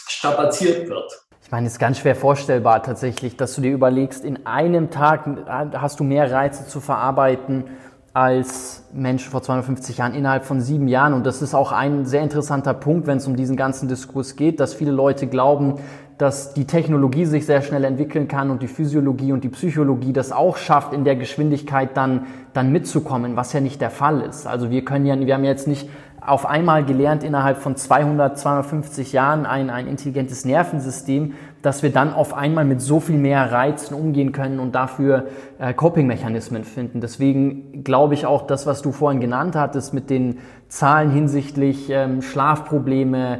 strapaziert 0.07 0.87
wird. 0.89 1.11
Ich 1.43 1.51
meine, 1.51 1.67
es 1.67 1.73
ist 1.73 1.79
ganz 1.79 1.99
schwer 1.99 2.15
vorstellbar 2.15 2.83
tatsächlich, 2.83 3.37
dass 3.37 3.55
du 3.55 3.61
dir 3.61 3.71
überlegst, 3.71 4.23
in 4.25 4.45
einem 4.45 4.89
Tag 4.89 5.25
hast 5.73 5.99
du 5.99 6.03
mehr 6.03 6.31
Reize 6.31 6.67
zu 6.67 6.79
verarbeiten 6.79 7.65
als 8.13 8.83
Menschen 8.93 9.31
vor 9.31 9.41
250 9.41 9.97
Jahren 9.97 10.13
innerhalb 10.13 10.45
von 10.45 10.61
sieben 10.61 10.87
Jahren. 10.87 11.13
Und 11.13 11.25
das 11.25 11.41
ist 11.41 11.55
auch 11.55 11.71
ein 11.71 12.05
sehr 12.05 12.21
interessanter 12.21 12.73
Punkt, 12.73 13.07
wenn 13.07 13.17
es 13.17 13.27
um 13.27 13.35
diesen 13.35 13.57
ganzen 13.57 13.87
Diskurs 13.89 14.35
geht, 14.35 14.59
dass 14.59 14.73
viele 14.73 14.91
Leute 14.91 15.27
glauben, 15.27 15.79
dass 16.23 16.53
die 16.53 16.63
Technologie 16.63 17.25
sich 17.25 17.45
sehr 17.45 17.61
schnell 17.61 17.83
entwickeln 17.83 18.29
kann 18.29 18.49
und 18.49 18.61
die 18.61 18.69
Physiologie 18.69 19.33
und 19.33 19.43
die 19.43 19.49
Psychologie 19.49 20.13
das 20.13 20.31
auch 20.31 20.55
schafft, 20.55 20.93
in 20.93 21.03
der 21.03 21.17
Geschwindigkeit 21.17 21.97
dann, 21.97 22.27
dann 22.53 22.71
mitzukommen, 22.71 23.35
was 23.35 23.51
ja 23.51 23.59
nicht 23.59 23.81
der 23.81 23.89
Fall 23.89 24.21
ist. 24.21 24.47
Also 24.47 24.71
wir 24.71 24.85
können 24.85 25.05
ja, 25.05 25.19
wir 25.19 25.33
haben 25.33 25.43
jetzt 25.43 25.67
nicht 25.67 25.89
auf 26.25 26.45
einmal 26.45 26.85
gelernt, 26.85 27.25
innerhalb 27.25 27.57
von 27.57 27.75
200, 27.75 28.39
250 28.39 29.11
Jahren 29.11 29.45
ein, 29.45 29.69
ein 29.69 29.85
intelligentes 29.85 30.45
Nervensystem, 30.45 31.33
dass 31.61 31.83
wir 31.83 31.91
dann 31.91 32.13
auf 32.13 32.33
einmal 32.33 32.63
mit 32.63 32.79
so 32.79 33.01
viel 33.01 33.17
mehr 33.17 33.51
Reizen 33.51 33.93
umgehen 33.93 34.31
können 34.31 34.61
und 34.61 34.73
dafür 34.73 35.27
äh, 35.59 35.73
Coping-Mechanismen 35.73 36.63
finden. 36.63 37.01
Deswegen 37.01 37.83
glaube 37.83 38.13
ich 38.13 38.25
auch, 38.25 38.47
das, 38.47 38.65
was 38.65 38.81
du 38.81 38.93
vorhin 38.93 39.19
genannt 39.19 39.57
hattest 39.57 39.93
mit 39.93 40.09
den 40.09 40.39
Zahlen 40.69 41.11
hinsichtlich 41.11 41.89
ähm, 41.89 42.21
Schlafprobleme, 42.21 43.39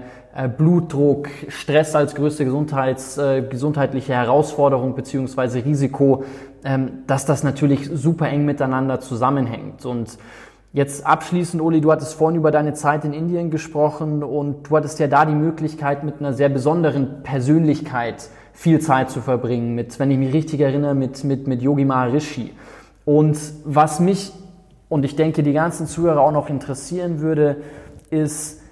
Blutdruck, 0.58 1.30
Stress 1.48 1.96
als 1.96 2.16
größte 2.16 2.46
Gesundheits, 2.46 3.18
äh, 3.18 3.44
gesundheitliche 3.44 4.14
Herausforderung 4.14 4.96
beziehungsweise 4.96 5.64
Risiko, 5.64 6.24
ähm, 6.64 7.04
dass 7.06 7.26
das 7.26 7.44
natürlich 7.44 7.90
super 7.94 8.28
eng 8.30 8.44
miteinander 8.44 9.00
zusammenhängt. 9.00 9.86
Und 9.86 10.18
jetzt 10.72 11.06
abschließend, 11.06 11.62
Uli, 11.62 11.82
du 11.82 11.92
hattest 11.92 12.16
vorhin 12.16 12.40
über 12.40 12.50
deine 12.50 12.74
Zeit 12.74 13.06
in 13.06 13.14
Indien 13.14 13.52
gesprochen 13.52 14.24
und 14.24 14.70
du 14.70 14.76
hattest 14.76 15.00
ja 15.00 15.08
da 15.08 15.26
die 15.26 15.36
Möglichkeit, 15.36 16.04
mit 16.04 16.20
einer 16.20 16.34
sehr 16.34 16.50
besonderen 16.50 17.22
Persönlichkeit 17.22 18.30
viel 18.54 18.80
Zeit 18.80 19.12
zu 19.12 19.22
verbringen, 19.22 19.76
mit, 19.76 20.00
wenn 20.00 20.10
ich 20.10 20.18
mich 20.18 20.34
richtig 20.34 20.62
erinnere, 20.62 20.96
mit, 20.96 21.24
mit, 21.24 21.48
mit 21.48 21.62
Yogi 21.62 21.86
Maharishi. 21.86 22.54
Und 23.06 23.38
was 23.66 24.00
mich 24.00 24.32
und 24.90 25.06
ich 25.06 25.16
denke, 25.16 25.44
die 25.44 25.54
ganzen 25.54 25.86
Zuhörer 25.86 26.22
auch 26.22 26.32
noch 26.32 26.50
interessieren 26.50 27.20
würde, 27.20 27.58
ist, 28.10 28.63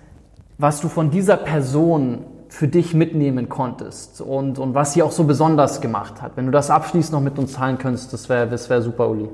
was 0.62 0.80
du 0.80 0.90
von 0.90 1.10
dieser 1.10 1.38
Person 1.38 2.26
für 2.50 2.68
dich 2.68 2.94
mitnehmen 2.94 3.50
konntest 3.50 4.22
und, 4.22 4.60
und 4.60 4.76
was 4.76 4.94
sie 4.94 5.02
auch 5.02 5.12
so 5.12 5.24
besonders 5.24 5.82
gemacht 5.82 6.22
hat. 6.22 6.34
Wenn 6.36 6.46
du 6.46 6.52
das 6.52 6.70
abschließend 6.70 7.14
noch 7.14 7.22
mit 7.22 7.40
uns 7.40 7.54
teilen 7.54 7.78
könntest, 7.78 8.14
das 8.14 8.30
wäre 8.30 8.48
das 8.48 8.70
wär 8.70 8.82
super, 8.82 9.10
Uli. 9.10 9.28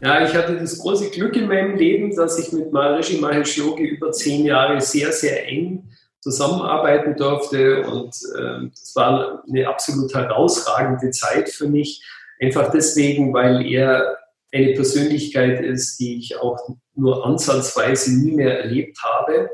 Ja, 0.00 0.24
ich 0.24 0.34
hatte 0.34 0.56
das 0.56 0.78
große 0.78 1.10
Glück 1.10 1.36
in 1.36 1.48
meinem 1.48 1.76
Leben, 1.76 2.14
dass 2.14 2.38
ich 2.38 2.52
mit 2.52 2.72
Maharishi 2.72 3.18
Mahesh 3.18 3.58
Yogi 3.58 3.88
über 3.88 4.12
zehn 4.12 4.46
Jahre 4.46 4.80
sehr, 4.80 5.12
sehr 5.12 5.46
eng 5.48 5.90
zusammenarbeiten 6.20 7.16
durfte 7.16 7.82
und 7.86 8.14
äh, 8.38 8.68
das 8.70 8.92
war 8.94 9.42
eine 9.48 9.68
absolut 9.68 10.14
herausragende 10.14 11.10
Zeit 11.10 11.48
für 11.48 11.68
mich. 11.68 12.02
Einfach 12.40 12.70
deswegen, 12.70 13.34
weil 13.34 13.66
er 13.66 14.16
eine 14.54 14.72
Persönlichkeit 14.74 15.60
ist, 15.60 15.98
die 15.98 16.18
ich 16.18 16.40
auch 16.40 16.58
nur 16.94 17.26
ansatzweise 17.26 18.16
nie 18.16 18.32
mehr 18.32 18.60
erlebt 18.60 18.98
habe 19.02 19.50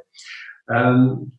ähm, 0.69 1.39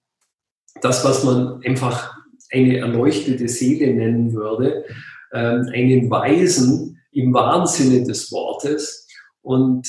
das, 0.81 1.03
was 1.05 1.23
man 1.23 1.61
einfach 1.63 2.15
eine 2.51 2.77
erleuchtete 2.77 3.47
Seele 3.47 3.93
nennen 3.93 4.33
würde. 4.33 4.85
ähm, 5.33 5.69
einen 5.73 6.09
Weisen 6.09 7.01
im 7.11 7.33
wahren 7.33 7.67
Sinne 7.67 8.05
des 8.05 8.31
Wortes. 8.31 9.07
Und 9.41 9.87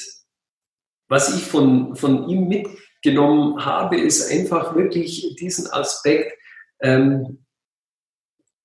was 1.08 1.34
ich 1.36 1.44
von, 1.44 1.94
von 1.94 2.28
ihm 2.28 2.48
mitgenommen 2.48 3.64
habe, 3.64 3.98
ist 3.98 4.30
einfach 4.30 4.74
wirklich 4.74 5.36
diesen 5.38 5.70
Aspekt, 5.70 6.32
ähm, 6.80 7.44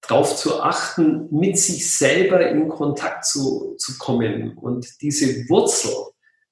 darauf 0.02 0.36
zu 0.36 0.62
achten, 0.62 1.28
mit 1.32 1.58
sich 1.58 1.90
selber 1.96 2.50
in 2.50 2.68
Kontakt 2.68 3.26
zu, 3.26 3.76
zu 3.78 3.98
kommen 4.00 4.58
und 4.58 4.88
diese 5.02 5.48
Wurzel 5.48 5.94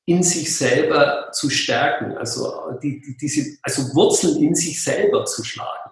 in 0.09 0.23
sich 0.23 0.55
selber 0.55 1.29
zu 1.31 1.51
stärken, 1.51 2.17
also, 2.17 2.51
die, 2.81 2.99
die, 2.99 3.15
diese, 3.15 3.57
also 3.61 3.93
Wurzeln 3.93 4.43
in 4.43 4.55
sich 4.55 4.83
selber 4.83 5.25
zu 5.25 5.43
schlagen. 5.43 5.91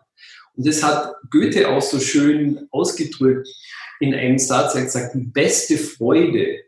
Und 0.56 0.66
das 0.66 0.82
hat 0.82 1.14
Goethe 1.30 1.70
auch 1.70 1.84
so 1.84 2.00
schön 2.00 2.68
ausgedrückt 2.72 3.48
in 4.00 4.16
einem 4.16 4.40
Satz. 4.40 4.74
Er 4.74 4.82
hat 4.82 4.88
gesagt, 4.88 5.14
die 5.14 5.26
beste 5.26 5.78
Freude 5.78 6.62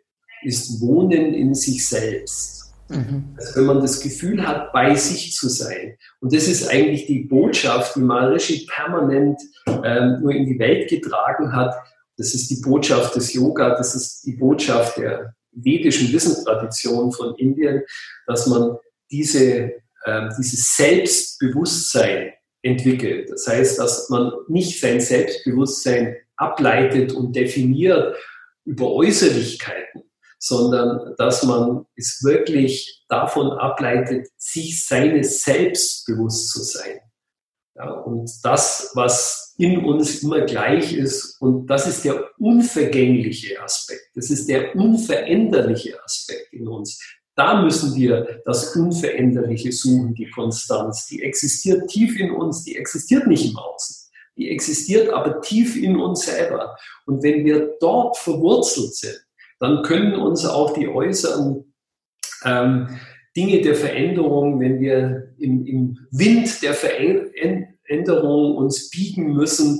ist 0.43 0.79
Wohnen 0.79 1.33
in 1.33 1.55
sich 1.55 1.87
selbst. 1.87 2.71
Mhm. 2.87 3.33
Also 3.35 3.55
wenn 3.55 3.65
man 3.65 3.81
das 3.81 3.99
Gefühl 3.99 4.47
hat, 4.47 4.71
bei 4.71 4.93
sich 4.93 5.33
zu 5.33 5.49
sein. 5.49 5.97
Und 6.19 6.35
das 6.35 6.47
ist 6.47 6.69
eigentlich 6.69 7.07
die 7.07 7.23
Botschaft, 7.23 7.95
die 7.95 8.01
Maharishi 8.01 8.67
permanent 8.67 9.41
ähm, 9.83 10.19
nur 10.21 10.33
in 10.33 10.45
die 10.45 10.59
Welt 10.59 10.87
getragen 10.87 11.55
hat. 11.55 11.73
Das 12.15 12.35
ist 12.35 12.51
die 12.51 12.61
Botschaft 12.61 13.15
des 13.15 13.33
Yoga, 13.33 13.75
das 13.75 13.95
ist 13.95 14.23
die 14.27 14.33
Botschaft 14.33 14.97
der 14.97 15.33
vedischen 15.51 16.11
Wissenstradition 16.11 17.11
von 17.11 17.35
Indien, 17.35 17.83
dass 18.27 18.47
man 18.47 18.77
diese, 19.11 19.71
äh, 20.05 20.29
dieses 20.37 20.75
Selbstbewusstsein 20.75 22.33
entwickelt. 22.61 23.29
Das 23.31 23.47
heißt, 23.47 23.79
dass 23.79 24.09
man 24.09 24.31
nicht 24.47 24.79
sein 24.79 24.99
Selbstbewusstsein 24.99 26.17
ableitet 26.35 27.11
und 27.13 27.35
definiert 27.35 28.15
über 28.65 28.91
Äußerlichkeiten, 28.91 30.03
sondern 30.37 31.15
dass 31.17 31.43
man 31.43 31.85
es 31.95 32.23
wirklich 32.23 33.03
davon 33.09 33.51
ableitet, 33.51 34.27
sich 34.37 34.85
seines 34.85 35.41
selbst 35.41 36.05
bewusst 36.05 36.49
zu 36.49 36.63
sein. 36.63 36.99
Ja, 37.79 37.91
und 37.91 38.29
das, 38.43 38.91
was 38.93 39.55
in 39.57 39.85
uns 39.85 40.21
immer 40.21 40.41
gleich 40.41 40.91
ist, 40.91 41.37
und 41.39 41.67
das 41.67 41.87
ist 41.87 42.03
der 42.03 42.25
unvergängliche 42.37 43.61
Aspekt, 43.63 44.11
das 44.15 44.29
ist 44.29 44.49
der 44.49 44.75
unveränderliche 44.75 46.03
Aspekt 46.03 46.51
in 46.51 46.67
uns. 46.67 46.99
Da 47.35 47.61
müssen 47.61 47.95
wir 47.95 48.41
das 48.43 48.75
Unveränderliche 48.75 49.71
suchen, 49.71 50.13
die 50.13 50.29
Konstanz. 50.29 51.05
Die 51.05 51.23
existiert 51.23 51.89
tief 51.89 52.19
in 52.19 52.31
uns, 52.31 52.65
die 52.65 52.75
existiert 52.75 53.27
nicht 53.27 53.49
im 53.49 53.57
Außen. 53.57 54.11
Die 54.35 54.49
existiert 54.49 55.09
aber 55.09 55.39
tief 55.39 55.77
in 55.77 55.95
uns 55.95 56.25
selber. 56.25 56.75
Und 57.05 57.23
wenn 57.23 57.45
wir 57.45 57.77
dort 57.79 58.17
verwurzelt 58.17 58.93
sind, 58.93 59.25
dann 59.59 59.83
können 59.83 60.15
uns 60.15 60.45
auch 60.45 60.73
die 60.73 60.89
äußeren 60.89 61.73
ähm, 62.43 62.99
Dinge 63.39 63.61
der 63.61 63.75
Veränderung, 63.75 64.59
wenn 64.59 64.81
wir 64.81 65.29
im, 65.37 65.65
im 65.65 65.97
Wind 66.11 66.61
der 66.61 66.73
Veränderung 66.73 68.57
uns 68.57 68.89
biegen 68.89 69.31
müssen, 69.33 69.79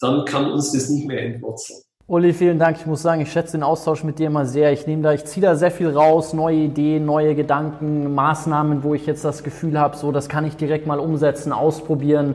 dann 0.00 0.24
kann 0.24 0.50
uns 0.50 0.72
das 0.72 0.88
nicht 0.90 1.06
mehr 1.06 1.22
entwurzeln. 1.22 1.78
Uli, 2.08 2.32
vielen 2.32 2.58
Dank. 2.58 2.78
Ich 2.78 2.86
muss 2.86 3.02
sagen, 3.02 3.20
ich 3.20 3.30
schätze 3.30 3.52
den 3.52 3.62
Austausch 3.62 4.02
mit 4.02 4.18
dir 4.18 4.26
immer 4.26 4.44
sehr. 4.44 4.72
Ich 4.72 4.88
nehme 4.88 5.02
da, 5.02 5.12
ich 5.12 5.24
ziehe 5.24 5.46
da 5.46 5.54
sehr 5.54 5.70
viel 5.70 5.88
raus, 5.88 6.32
neue 6.32 6.56
Ideen, 6.56 7.04
neue 7.04 7.36
Gedanken, 7.36 8.12
Maßnahmen, 8.12 8.82
wo 8.82 8.94
ich 8.94 9.06
jetzt 9.06 9.24
das 9.24 9.44
Gefühl 9.44 9.78
habe, 9.78 9.96
so, 9.96 10.10
das 10.10 10.28
kann 10.28 10.44
ich 10.44 10.56
direkt 10.56 10.86
mal 10.88 10.98
umsetzen, 10.98 11.52
ausprobieren. 11.52 12.34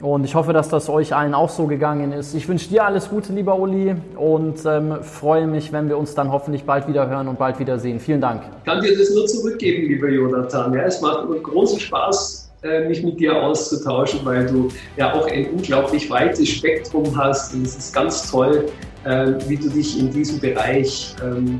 Und 0.00 0.24
ich 0.24 0.36
hoffe, 0.36 0.52
dass 0.52 0.68
das 0.68 0.88
euch 0.88 1.14
allen 1.14 1.34
auch 1.34 1.48
so 1.48 1.66
gegangen 1.66 2.12
ist. 2.12 2.32
Ich 2.34 2.48
wünsche 2.48 2.68
dir 2.68 2.84
alles 2.84 3.08
Gute, 3.08 3.32
lieber 3.32 3.58
Uli, 3.58 3.96
und 4.16 4.64
ähm, 4.64 5.02
freue 5.02 5.46
mich, 5.48 5.72
wenn 5.72 5.88
wir 5.88 5.98
uns 5.98 6.14
dann 6.14 6.30
hoffentlich 6.30 6.62
bald 6.64 6.86
wieder 6.86 7.08
hören 7.08 7.26
und 7.26 7.36
bald 7.36 7.58
wieder 7.58 7.80
sehen. 7.80 7.98
Vielen 7.98 8.20
Dank. 8.20 8.42
Ich 8.58 8.64
kann 8.64 8.80
dir 8.80 8.96
das 8.96 9.10
nur 9.10 9.26
zurückgeben, 9.26 9.88
lieber 9.88 10.08
Jonathan. 10.08 10.72
Ja, 10.72 10.82
es 10.82 11.00
macht 11.00 11.24
immer 11.24 11.38
großen 11.38 11.80
Spaß, 11.80 12.48
äh, 12.62 12.86
mich 12.86 13.02
mit 13.02 13.18
dir 13.18 13.42
auszutauschen, 13.42 14.20
weil 14.22 14.46
du 14.46 14.68
ja 14.96 15.12
auch 15.14 15.26
ein 15.26 15.50
unglaublich 15.50 16.08
weites 16.08 16.48
Spektrum 16.48 17.16
hast. 17.16 17.54
Und 17.54 17.66
es 17.66 17.76
ist 17.76 17.92
ganz 17.92 18.30
toll, 18.30 18.66
äh, 19.02 19.32
wie 19.48 19.56
du 19.56 19.68
dich 19.68 19.98
in 19.98 20.12
diesem 20.12 20.38
Bereich 20.38 21.16
ähm, 21.24 21.58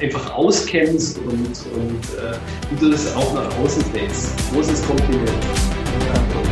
einfach 0.00 0.32
auskennst 0.32 1.18
und, 1.18 1.32
und 1.32 2.04
äh, 2.18 2.36
wie 2.70 2.84
du 2.84 2.90
das 2.92 3.16
auch 3.16 3.34
nach 3.34 3.58
außen 3.58 3.82
trägst. 3.92 4.32
Großes 4.52 4.86
Kompliment. 4.86 5.28
Danke. 6.14 6.49